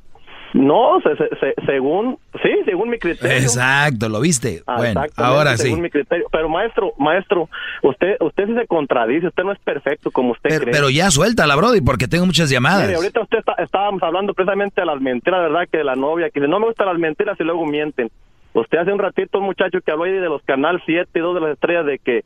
[0.53, 3.37] No, se- se- se- según, sí, según mi criterio.
[3.37, 4.63] Exacto, ¿lo viste?
[4.65, 5.63] Ah, Bueno, ahora sí.
[5.63, 6.25] según mi criterio.
[6.31, 7.47] Pero maestro, maestro,
[7.83, 10.73] usted usted sí se contradice, usted no es perfecto como usted Pero, cree.
[10.73, 12.81] pero ya suéltala, Brody, porque tengo muchas llamadas.
[12.87, 15.67] Mire, ahorita usted está- estábamos hablando precisamente de las mentiras, ¿verdad?
[15.71, 18.09] Que de la novia, que dice, no me gustan las mentiras y luego mienten.
[18.53, 21.35] Usted hace un ratito, un muchacho que habló ahí de los canal 7 y 2
[21.35, 22.23] de las estrellas, de que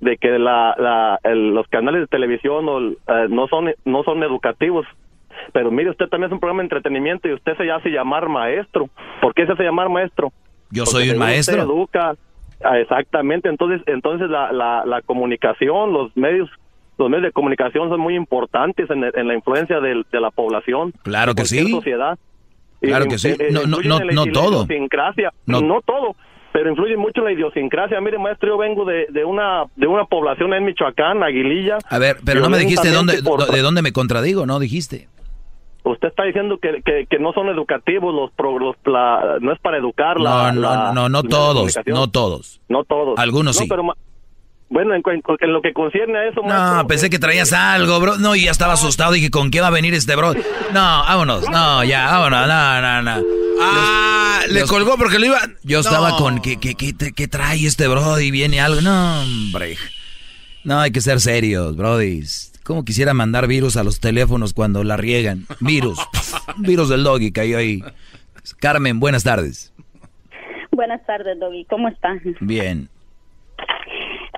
[0.00, 4.22] de que la, la, el- los canales de televisión o, eh, no son no son
[4.22, 4.86] educativos.
[5.52, 8.88] Pero mire, usted también es un programa de entretenimiento y usted se hace llamar maestro.
[9.20, 10.32] ¿Por qué se hace llamar maestro?
[10.70, 11.62] Yo Porque soy un maestro.
[11.62, 12.14] Usted educa,
[12.64, 13.50] Ah, exactamente.
[13.50, 16.48] Entonces, entonces la, la, la comunicación, los medios,
[16.96, 20.92] los medios de comunicación son muy importantes en, en la influencia de, la población.
[21.02, 21.70] Claro que sí.
[21.70, 22.18] sociedad.
[22.80, 23.28] Y- Claro que sí.
[23.38, 24.64] eh, No, no, no, no todo.
[24.64, 25.32] idiosincrasia.
[25.44, 25.60] No.
[25.60, 25.82] No.
[25.82, 26.16] todo,
[26.52, 28.00] pero influye mucho en la idiosincrasia.
[28.00, 31.76] Mire, maestro, yo vengo de, de una de una población en Michoacán, Aguililla.
[31.90, 34.58] A ver, pero no me dijiste dónde, Violentamente por- de dónde me contradigo, ¿no?
[34.58, 35.08] Dijiste.
[35.88, 39.60] Usted está diciendo que, que, que no son educativos los, pro- los la- no es
[39.60, 42.60] para educar No, la, no, la- no, no todos, no todos.
[42.68, 43.18] No todos.
[43.18, 43.68] Algunos No, sí.
[43.68, 43.84] pero
[44.68, 45.02] bueno, en,
[45.52, 48.18] lo que concierne a eso, No, pensé que traías algo, bro.
[48.18, 49.12] No, y ya estaba asustado.
[49.12, 50.34] Dije, ¿con qué va a venir este bro?
[50.34, 51.48] No, vámonos.
[51.48, 52.48] No, ya, vámonos.
[52.48, 53.22] No, no, no.
[53.62, 55.38] Ah, le colgó porque lo iba.
[55.62, 55.80] Yo No.
[55.82, 58.18] estaba con, ¿qué, qué, qué trae este bro?
[58.18, 58.80] Y viene algo.
[58.80, 59.76] No, hombre.
[60.64, 62.52] No, hay que ser serios, brodis.
[62.66, 65.44] ¿Cómo quisiera mandar virus a los teléfonos cuando la riegan?
[65.60, 66.00] Virus.
[66.58, 67.80] virus del doggy cayó ahí.
[68.58, 69.72] Carmen, buenas tardes.
[70.72, 71.64] Buenas tardes, Doggy.
[71.66, 72.18] ¿Cómo estás?
[72.40, 72.88] Bien.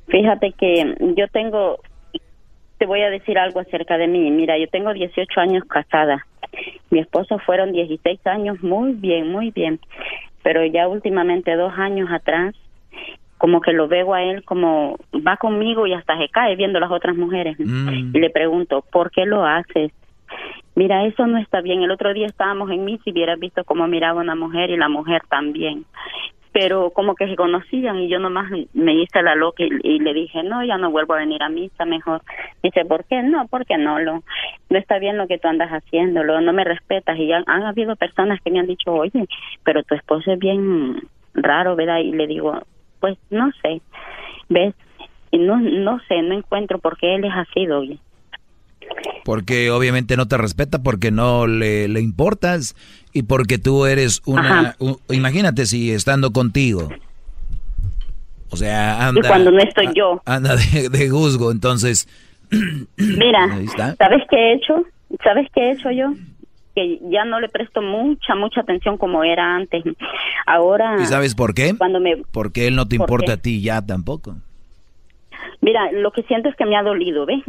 [0.09, 1.81] Fíjate que yo tengo,
[2.77, 4.31] te voy a decir algo acerca de mí.
[4.31, 6.27] Mira, yo tengo 18 años casada.
[6.91, 9.81] Mi esposo fueron 16 años, muy bien, muy bien.
[10.43, 12.55] Pero ya últimamente, dos años atrás,
[13.39, 16.91] como que lo veo a él como va conmigo y hasta se cae viendo las
[16.91, 17.57] otras mujeres.
[17.59, 19.93] Y le pregunto, ¿por qué lo haces?
[20.75, 21.83] Mira, eso no está bien.
[21.83, 24.89] El otro día estábamos en misa y hubieras visto cómo miraba una mujer y la
[24.89, 25.85] mujer también.
[26.53, 30.15] Pero como que se conocían y yo nomás me hice la loca y, y le
[30.15, 32.23] dije, no, ya no vuelvo a venir a misa, mejor.
[32.63, 33.23] Dice, ¿por qué?
[33.23, 34.23] No, porque no, lo,
[34.71, 37.19] no está bien lo que tú andas haciendo, lo, no me respetas.
[37.19, 39.27] Y han, han habido personas que me han dicho, oye,
[39.63, 41.03] pero tu esposo es bien
[41.35, 41.99] raro, ¿verdad?
[41.99, 42.61] Y le digo,
[43.01, 43.81] pues no sé,
[44.49, 44.75] ¿ves?
[45.31, 48.01] Y no, no sé, no encuentro por qué él es así, Doggy.
[49.25, 52.75] Porque obviamente no te respeta, porque no le, le importas
[53.13, 54.61] y porque tú eres una...
[54.61, 54.77] Ajá.
[54.79, 56.89] u- imagínate si estando contigo.
[58.51, 59.21] O sea, anda...
[59.21, 60.23] y cuando no estoy yo.
[60.25, 62.09] Anda de, de juzgo, entonces...
[62.97, 63.47] Mira.
[63.99, 64.85] ¿sabes qué he hecho?
[65.23, 66.13] ¿Sabes qué he hecho yo?
[66.79, 69.83] Que ya no le presto mucha, mucha atención como era antes.
[70.47, 71.75] Ahora, ¿Y sabes por qué?
[71.77, 72.19] cuando me...
[72.31, 73.33] Porque él no te ¿Por importa qué?
[73.33, 74.37] a ti ya tampoco.
[75.61, 77.43] Mira, lo que siento es que me ha dolido, ¿ves?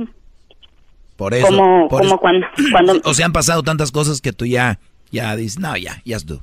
[1.15, 1.45] Por eso.
[1.45, 4.79] Como- por como eso- cuando- cuando- O sea, han pasado tantas cosas que tú ya,
[5.11, 6.39] ya dices, no, ya, ya es tú.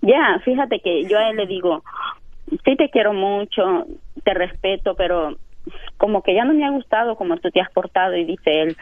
[0.00, 1.84] Ya, fíjate que yo a él le digo,
[2.64, 3.84] sí te quiero mucho,
[4.24, 5.36] te respeto, pero
[5.96, 8.76] como que ya no me ha gustado como tú te has portado y dice él,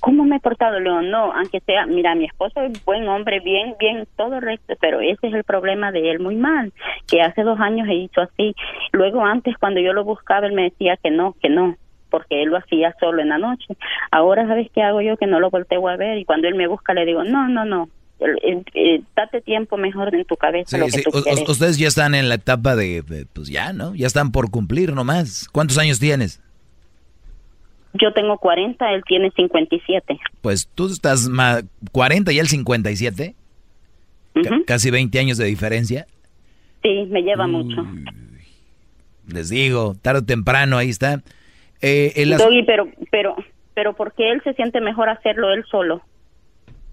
[0.00, 0.78] ¿cómo me he portado?
[0.78, 4.74] Le digo, no, aunque sea, mira, mi esposo es buen hombre, bien, bien, todo recto,
[4.80, 6.72] pero ese es el problema de él muy mal,
[7.10, 8.54] que hace dos años he hizo así.
[8.92, 11.76] Luego antes cuando yo lo buscaba él me decía que no, que no,
[12.10, 13.76] porque él lo hacía solo en la noche.
[14.10, 16.66] Ahora sabes qué hago yo que no lo volteo a ver y cuando él me
[16.66, 17.88] busca le digo, no, no, no,
[19.14, 20.76] date tiempo mejor en tu cabeza.
[20.76, 21.48] Sí, lo que sí, tú u- u- quieres.
[21.48, 23.94] ustedes ya están en la etapa de, de, pues ya, ¿no?
[23.94, 25.48] Ya están por cumplir nomás.
[25.52, 26.40] ¿Cuántos años tienes?
[27.94, 30.18] Yo tengo 40, él tiene 57.
[30.42, 31.60] Pues tú estás ma-
[31.92, 33.34] 40 y él 57.
[34.34, 36.06] Ca- casi 20 años de diferencia.
[36.82, 37.84] Sí, me lleva mucho.
[39.26, 41.22] Les digo, tarde o temprano, ahí está.
[41.82, 43.36] Eh, el Doggy, pero, pero,
[43.74, 46.02] pero ¿por qué él se siente mejor hacerlo él solo?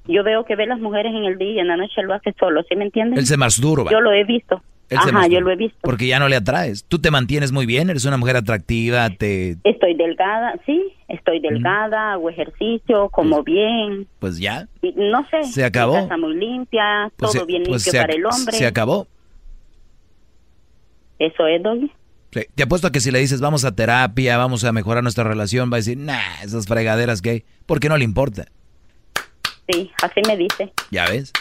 [0.08, 2.34] Yo veo que ve las mujeres en el día y en la noche lo hace
[2.40, 3.20] solo, ¿sí me entiendes?
[3.20, 3.92] Él se masturba.
[3.92, 4.62] Yo lo he visto.
[4.90, 5.80] Él Ajá, yo lo he visto.
[5.82, 6.86] Porque ya no le atraes.
[6.86, 9.58] Tú te mantienes muy bien, eres una mujer atractiva, te...
[9.64, 14.08] Estoy delgada, sí, estoy delgada, hago ejercicio, como bien.
[14.20, 14.68] Pues ya.
[14.84, 15.44] Y no sé.
[15.46, 15.94] Se acabó.
[15.94, 18.56] Casa muy limpia, Pues todo se- bien pues limpio para el hombre.
[18.58, 19.08] Se acabó.
[21.18, 21.92] Eso es, Doggy.
[22.32, 25.24] Sí, Te apuesto a que si le dices vamos a terapia, vamos a mejorar nuestra
[25.24, 28.46] relación, va a decir, nah, esas fregaderas hay, porque no le importa.
[29.70, 30.72] Sí, así me dice.
[30.92, 31.32] ¿Ya ves?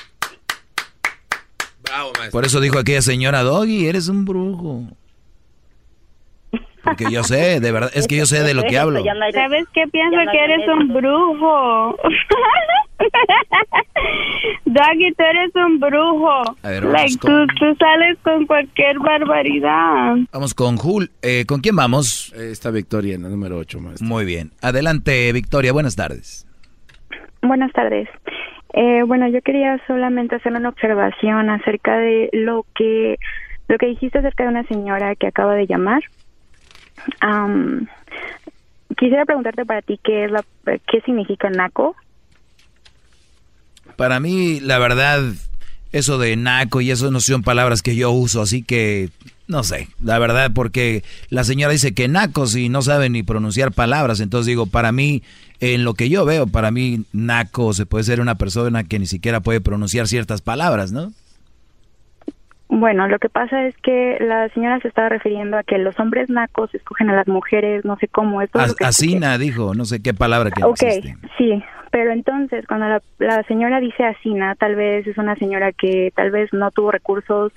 [2.33, 4.85] Por eso dijo aquella señora, Doggy, eres un brujo.
[6.83, 9.03] Porque yo sé, de verdad, es que yo sé de lo que hablo.
[9.33, 9.87] ¿Sabes qué?
[9.91, 11.97] Pienso que eres un brujo.
[14.67, 16.31] Doggy, tú eres un brujo.
[16.63, 20.17] A ver, vamos like, con- tú, tú sales con cualquier barbaridad.
[20.33, 21.11] Vamos con Jul.
[21.23, 22.33] Eh, ¿Con quién vamos?
[22.35, 24.07] Está Victoria en la número 8, maestro.
[24.07, 24.53] Muy bien.
[24.61, 26.47] Adelante, Victoria, buenas tardes.
[27.47, 28.09] Buenas tardes.
[28.73, 33.19] Eh, bueno, yo quería solamente hacer una observación acerca de lo que
[33.69, 36.03] lo que dijiste acerca de una señora que acaba de llamar.
[37.21, 37.87] Am,
[38.97, 41.95] quisiera preguntarte para ti qué es la qué significa naco.
[43.97, 45.21] Para mí, la verdad,
[45.95, 49.11] eso de naco y eso no son palabras que yo uso, así que
[49.47, 53.71] no sé, la verdad, porque la señora dice que nacos y no sabe ni pronunciar
[53.73, 55.23] palabras, entonces digo, para mí,
[55.61, 59.07] en lo que yo veo, para mí, naco se puede ser una persona que ni
[59.07, 61.13] siquiera puede pronunciar ciertas palabras, ¿no?
[62.69, 66.29] Bueno, lo que pasa es que la señora se estaba refiriendo a que los hombres
[66.29, 69.85] nacos escogen a las mujeres, no sé cómo, eso es lo que Asina dijo, no
[69.85, 71.17] sé qué palabra que no Ok, existe.
[71.39, 71.63] sí,
[71.95, 76.33] pero entonces cuando la, la señora dice asina, tal vez es una señora que tal
[76.33, 77.53] vez no tuvo recursos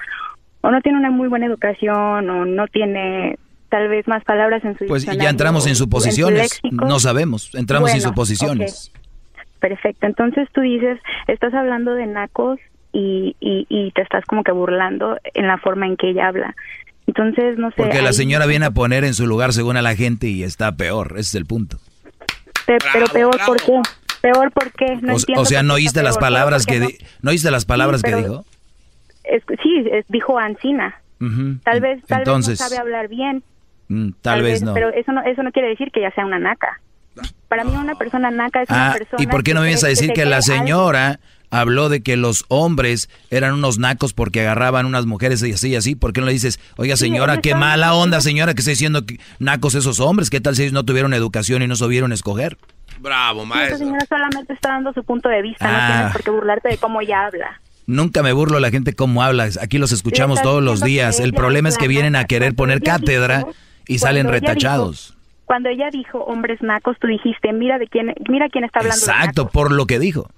[0.61, 3.39] o no tiene una muy buena educación o no tiene
[3.69, 8.01] tal vez más palabras en su Pues ya entramos en suposiciones, no sabemos, entramos en
[8.01, 8.91] suposiciones.
[9.59, 12.59] Perfecto, entonces tú dices, estás hablando de nacos
[12.93, 16.55] y, y, y te estás como que burlando en la forma en que ella habla.
[17.07, 17.77] Entonces, no sé.
[17.77, 20.43] Porque la ahí- señora viene a poner en su lugar según a la gente y
[20.43, 21.77] está peor, ese es el punto.
[22.67, 23.81] Pe- pero peor, ¿por qué?
[24.21, 24.97] Peor, ¿por qué?
[25.01, 28.01] No O- entiendo o, sea, ¿no oíste las palabras ¿Por que no oíste las palabras
[28.01, 28.45] que pero- dijo?
[29.23, 31.01] Es- sí, es- dijo Ancina.
[31.63, 33.43] Tal vez, tal Entonces, vez no sabe hablar bien.
[33.89, 34.73] mm, tal, vez no.
[34.73, 36.79] Pero eso no, eso no quiere decir que ella sea una naca.
[37.47, 39.23] Para mí una persona naca es una Ah, persona.
[39.23, 40.45] ¿y por qué no me que vienes a decir que la algo.
[40.45, 41.19] señora
[41.49, 45.75] habló de que los hombres eran unos nacos porque agarraban unas mujeres y así y
[45.75, 45.95] así?
[45.95, 49.05] ¿Por qué no le dices, oiga Sí, señora, qué mala onda señora que está diciendo
[49.05, 50.29] que nacos esos hombres?
[50.29, 52.57] ¿Qué tal si ellos no tuvieron educación y no supieron escoger?
[52.99, 55.65] Bravo, Sí, Esa señora solamente está dando su punto de vista.
[55.67, 55.71] Ah.
[55.87, 57.61] No tienes por qué burlarte de cómo ella habla.
[57.85, 61.19] Nunca me burlo de la gente cómo habla, aquí los escuchamos todos los que días.
[61.21, 63.45] El problema es que vienen a querer poner cátedra
[63.87, 65.15] y salen retachados.
[65.45, 68.97] Cuando ella dijo hombres nacos, tú dijiste, mira de quién, mira quién está hablando.
[69.05, 70.29] de Exacto, por lo que dijo.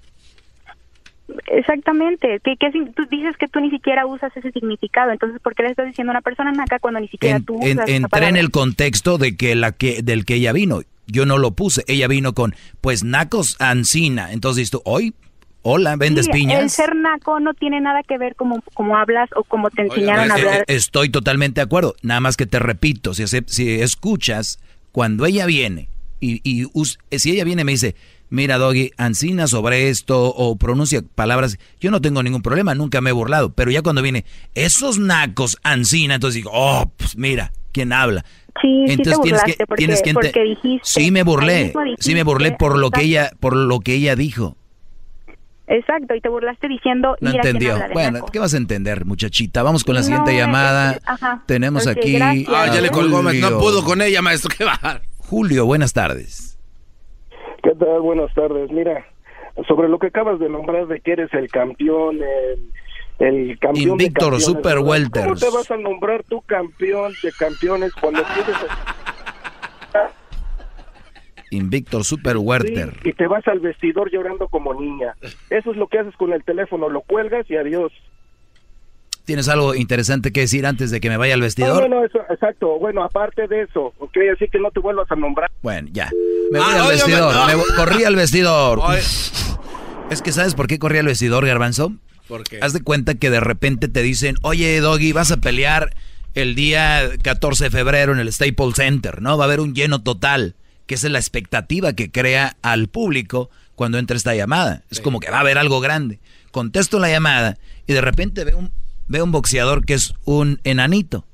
[1.46, 2.40] Exactamente.
[2.44, 5.10] ¿Qué, qué sin- tú dices que tú ni siquiera usas ese significado.
[5.10, 7.54] Entonces, ¿por qué le estás diciendo a una persona naca cuando ni siquiera En- tú
[7.62, 10.82] en- usas esa entré en el contexto de que la que del que ella vino.
[11.10, 11.84] Yo no lo puse.
[11.88, 14.32] Ella vino con, pues, nacos ancina.
[14.32, 15.14] Entonces tú, hoy,
[15.62, 16.60] hola, vendes Sí, piñas.
[16.62, 20.30] El ser naco no tiene nada que ver como, como hablas o como te enseñaron
[20.30, 20.60] a Eh, hablar.
[20.60, 21.94] eh, Estoy totalmente de acuerdo.
[22.02, 24.58] Nada más que te repito, si, si escuchas,
[24.92, 25.88] cuando ella viene,
[26.20, 26.64] y, y
[27.10, 27.94] eh, si ella viene y me dice,
[28.28, 33.10] mira, Doggy, ancina sobre esto, o pronuncia palabras, yo no tengo ningún problema, nunca me
[33.10, 33.52] he burlado.
[33.54, 34.24] Pero ya cuando viene,
[34.54, 38.24] esos nacos, ancina, entonces digo, oh, pues mira, ¿quién habla?
[38.60, 40.80] Sí, sí te Entonces tienes que, porque, tienes que porque dijiste.
[40.82, 44.16] Sí me burlé, sí me burlé por lo que exacto, ella, por lo que ella
[44.16, 44.56] dijo.
[45.66, 47.16] Exacto, y te burlaste diciendo.
[47.20, 47.74] No entendió.
[47.74, 48.26] habla de Bueno, naco.
[48.32, 49.62] ¿qué vas a entender, muchachita?
[49.62, 50.92] Vamos con la No, siguiente es- llamada.
[50.94, 51.42] es- ajá.
[51.46, 52.14] Tenemos aquí.
[52.14, 52.48] gracias.
[52.52, 53.22] Ah, ya le colgó.
[53.22, 53.58] No Julio.
[53.58, 54.50] pudo con ella, maestro.
[54.58, 55.00] ¿Qué va?
[55.18, 56.58] Julio, buenas tardes.
[57.62, 58.00] ¿Qué tal?
[58.00, 58.68] Buenas tardes.
[58.72, 59.04] Mira,
[59.68, 62.72] sobre lo que acabas de nombrar de que eres el campeón, el,
[63.20, 65.40] el campeón Invictor de Super ¿Cómo Welters.
[65.40, 68.56] te vas a nombrar tu campeón de campeones cuando tienes
[71.52, 72.96] Invictor Super Werther.
[73.04, 75.14] y te vas al vestidor llorando como niña?
[75.50, 77.92] Eso es lo que haces con el teléfono, lo cuelgas y adiós.
[79.24, 81.82] ¿Tienes algo interesante que decir antes de que me vaya al vestidor?
[81.88, 82.78] no, no, eso, exacto.
[82.78, 85.50] Bueno, aparte de eso, ok, así que no te vuelvas a nombrar.
[85.62, 86.08] Bueno, ya.
[86.52, 87.34] Me voy Ah, al vestidor.
[87.34, 87.46] no.
[87.46, 88.80] me corrí al vestidor.
[90.10, 91.92] Es que ¿sabes por qué corrí al vestidor, Garbanzo?
[92.60, 95.94] Haz de cuenta que de repente te dicen, oye, Doggy, vas a pelear
[96.34, 99.36] el día 14 de febrero en el Staples Center, ¿no?
[99.36, 100.54] Va a haber un lleno total,
[100.86, 104.84] que esa es la expectativa que crea al público cuando entra esta llamada.
[104.90, 106.20] Es como que va a haber algo grande.
[106.50, 108.70] Contesto la llamada y de repente veo un,
[109.08, 111.26] veo un boxeador que es un enanito,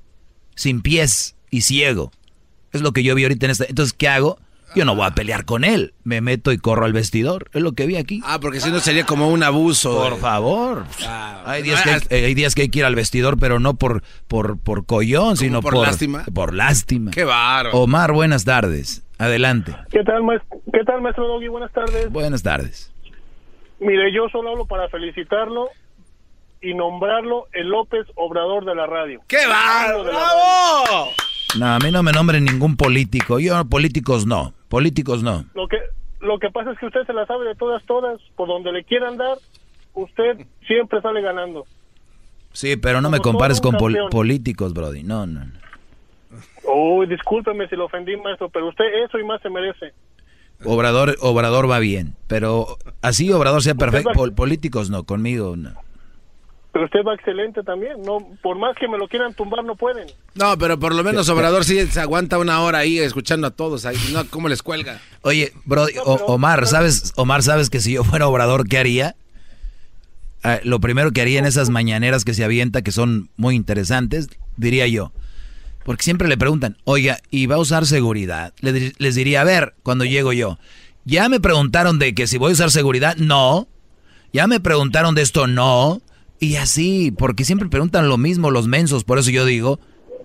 [0.55, 2.12] sin pies y ciego.
[2.73, 3.64] Es lo que yo vi ahorita en esta.
[3.64, 4.39] Entonces, ¿qué hago?
[4.76, 5.94] Yo no voy a pelear con él.
[6.04, 7.48] Me meto y corro al vestidor.
[7.54, 8.20] Es lo que vi aquí.
[8.26, 9.96] Ah, porque si no sería como un abuso.
[9.96, 10.84] Por favor.
[11.02, 13.58] Ah, Hay días, que hay, eh, hay días que hay que ir al vestidor, pero
[13.58, 16.24] no por, por, por collón, sino por por, lástima?
[16.34, 17.10] Por lástima.
[17.10, 17.74] Qué bárbaro.
[17.78, 19.02] Omar, buenas tardes.
[19.16, 19.74] Adelante.
[19.90, 20.58] ¿Qué tal, maestro?
[20.70, 21.48] ¿Qué tal, maestro Doggy?
[21.48, 22.10] Buenas tardes.
[22.12, 22.92] Buenas tardes.
[23.80, 25.70] Mire, yo solo hablo para felicitarlo
[26.60, 29.22] y nombrarlo el López Obrador de la radio.
[29.26, 30.04] ¡Qué bárbaro!
[30.04, 31.08] ¡Bravo!
[31.58, 33.38] No, a mí no me nombren ningún político.
[33.38, 34.52] Yo, políticos no.
[34.68, 35.44] Políticos no.
[35.55, 35.78] Lo que,
[36.20, 38.20] lo que pasa es que usted se la sabe de todas, todas.
[38.36, 39.38] Por donde le quieran dar,
[39.94, 41.64] usted siempre sale ganando.
[42.52, 45.02] Sí, pero no me compares con pol- políticos, Brody.
[45.02, 45.52] No, no, no.
[46.72, 49.93] Uy, discúlpeme si lo ofendí, maestro, pero usted eso y más se merece.
[50.64, 52.14] Obrador, Obrador va bien.
[52.26, 54.10] Pero así Obrador sea perfecto.
[54.14, 55.05] Pol- políticos no.
[55.05, 55.72] Conmigo no.
[56.76, 58.02] Pero usted va excelente también.
[58.04, 60.08] No, por más que me lo quieran tumbar, no pueden.
[60.34, 63.86] No, pero por lo menos Obrador sí se aguanta una hora ahí escuchando a todos.
[63.86, 65.00] Ahí, no, ¿cómo les cuelga?
[65.22, 69.16] Oye, Brody, O- Omar, ¿sabes, Omar, ¿sabes que si yo fuera Obrador, qué haría?
[70.42, 74.28] Ah, lo primero que haría en esas mañaneras que se avienta, que son muy interesantes,
[74.58, 75.12] diría yo.
[75.82, 78.52] Porque siempre le preguntan, oiga, ¿y va a usar seguridad?
[78.60, 80.58] Les diría, a ver, cuando llego yo,
[81.06, 83.66] ya me preguntaron de que si voy a usar seguridad, no.
[84.34, 86.02] Ya me preguntaron de esto, no.
[86.38, 89.78] Y así, porque siempre preguntan lo mismo los mensos, por eso yo digo,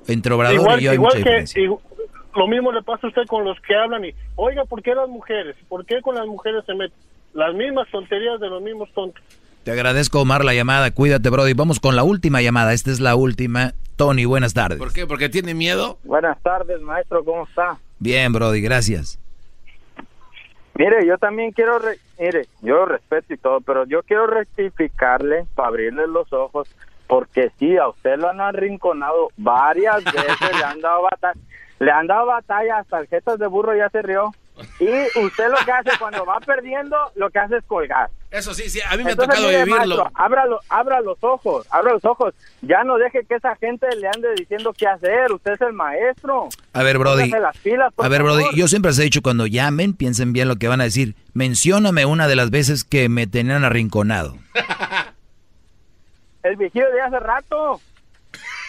[0.07, 1.69] entre Obrador igual y yo hay igual mucha que
[2.35, 5.09] lo mismo le pasa a usted con los que hablan y, oiga, ¿por qué las
[5.09, 5.55] mujeres?
[5.67, 6.97] ¿Por qué con las mujeres se meten?
[7.33, 9.23] Las mismas tonterías de los mismos tontos.
[9.63, 10.91] Te agradezco, Omar, la llamada.
[10.91, 11.53] Cuídate, Brody.
[11.53, 12.73] Vamos con la última llamada.
[12.73, 13.73] Esta es la última.
[13.95, 14.79] Tony, buenas tardes.
[14.79, 15.05] ¿Por qué?
[15.05, 15.99] ¿Porque tiene miedo?
[16.03, 17.77] Buenas tardes, maestro, ¿cómo está?
[17.99, 19.20] Bien, Brody, gracias.
[20.83, 25.45] Mire, yo también quiero, re- mire, yo lo respeto y todo, pero yo quiero rectificarle
[25.53, 26.73] para abrirle los ojos,
[27.05, 31.39] porque sí, a usted lo han arrinconado varias veces, le han dado batalla,
[31.77, 34.31] le han dado batalla, hasta tarjetas de burro ya se rió,
[34.79, 38.09] y usted lo que hace cuando va perdiendo, lo que hace es colgar.
[38.29, 39.97] Eso sí, sí, a mí me Entonces, ha tocado mire, vivirlo.
[39.97, 42.33] maestro, abra, lo- abra los ojos, abra los ojos.
[42.61, 45.31] Ya no deje que esa gente le ande diciendo qué hacer.
[45.33, 46.47] Usted es el maestro.
[46.73, 47.29] A ver, Brody.
[47.29, 48.37] Las pilas, A ver, favor.
[48.41, 51.15] Brody, yo siempre les he dicho, cuando llamen, piensen bien lo que van a decir.
[51.33, 54.37] Mencióname una de las veces que me tenían arrinconado.
[56.43, 57.79] El viejillo de hace rato.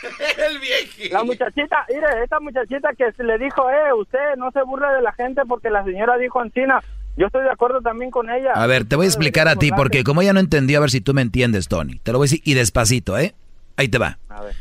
[0.49, 1.12] el viejillo.
[1.12, 5.03] La muchachita, mire, esta muchachita que se le dijo, eh, usted no se burle de
[5.03, 6.83] la gente porque la señora dijo Ancina.
[7.16, 8.53] Yo estoy de acuerdo también con ella.
[8.55, 10.91] A ver, te voy a explicar a ti, porque como ella no entendió, a ver
[10.91, 11.99] si tú me entiendes, Tony.
[11.99, 13.35] Te lo voy a decir y despacito, ¿eh?
[13.77, 14.19] Ahí te va.
[14.31, 14.55] A ver.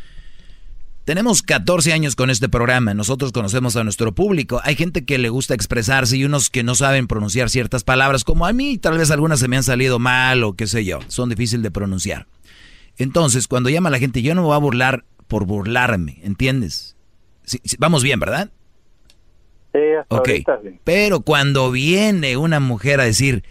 [1.05, 4.61] Tenemos 14 años con este programa, nosotros conocemos a nuestro público.
[4.63, 8.45] Hay gente que le gusta expresarse y unos que no saben pronunciar ciertas palabras, como
[8.45, 11.29] a mí, tal vez algunas se me han salido mal o qué sé yo, son
[11.29, 12.27] difíciles de pronunciar.
[12.97, 16.97] Entonces, cuando llama la gente, yo no me voy a burlar por burlarme, ¿entiendes?
[17.45, 18.49] Sí, sí, vamos bien, ¿verdad?
[19.71, 20.79] Sí, hasta Ok, ahorita sí.
[20.83, 23.45] pero cuando viene una mujer a decir,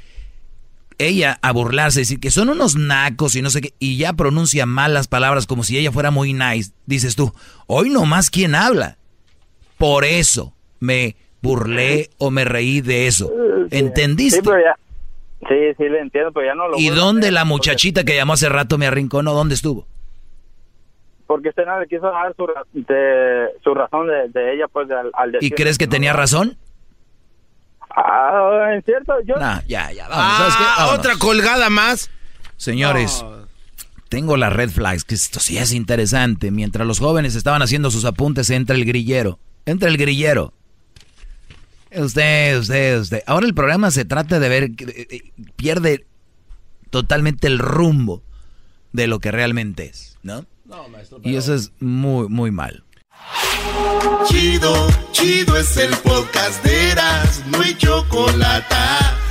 [0.99, 4.67] ella a burlarse, decir que son unos nacos y no sé qué, y ya pronuncia
[4.67, 7.33] mal las palabras como si ella fuera muy nice, dices tú,
[7.67, 8.99] hoy nomás quién habla.
[9.79, 13.33] Por eso me burlé o me reí de eso.
[13.71, 14.41] ¿Entendiste?
[14.41, 14.77] Sí, pero ya.
[15.49, 18.35] Sí, sí, le entiendo, pero ya no lo ¿Y dónde la porque- muchachita que llamó
[18.35, 19.33] hace rato me arrinconó?
[19.33, 19.87] ¿Dónde estuvo?
[21.31, 24.91] Porque usted no le quiso dar su, ra- de, su razón de, de ella, pues,
[24.91, 26.59] al, al ¿Y decir- crees que tenía razón?
[27.89, 29.37] Ah, en cierto, yo...
[29.37, 30.65] Nah, ya, ya, vamos, ¿sabes qué?
[30.67, 30.99] Ah, Vámonos.
[30.99, 32.11] otra colgada más.
[32.57, 33.25] Señores,
[34.09, 36.51] tengo las red flags, que esto sí es interesante.
[36.51, 39.39] Mientras los jóvenes estaban haciendo sus apuntes, entra el grillero.
[39.67, 40.53] Entra el grillero.
[41.95, 43.23] Usted, usted, usted.
[43.29, 46.07] Ahora el programa se trata de ver, que, eh, eh, pierde
[46.91, 48.23] totalmente el rumbo
[48.93, 50.45] de lo que realmente es, ¿no?
[51.23, 52.85] Y eso es muy, muy mal.
[54.27, 58.75] Chido, chido es el podcast de Eras, no hay chocolate.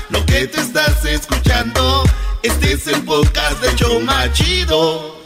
[0.09, 2.03] Lo que te estás escuchando,
[2.43, 5.18] este es el podcast de Choma Chido.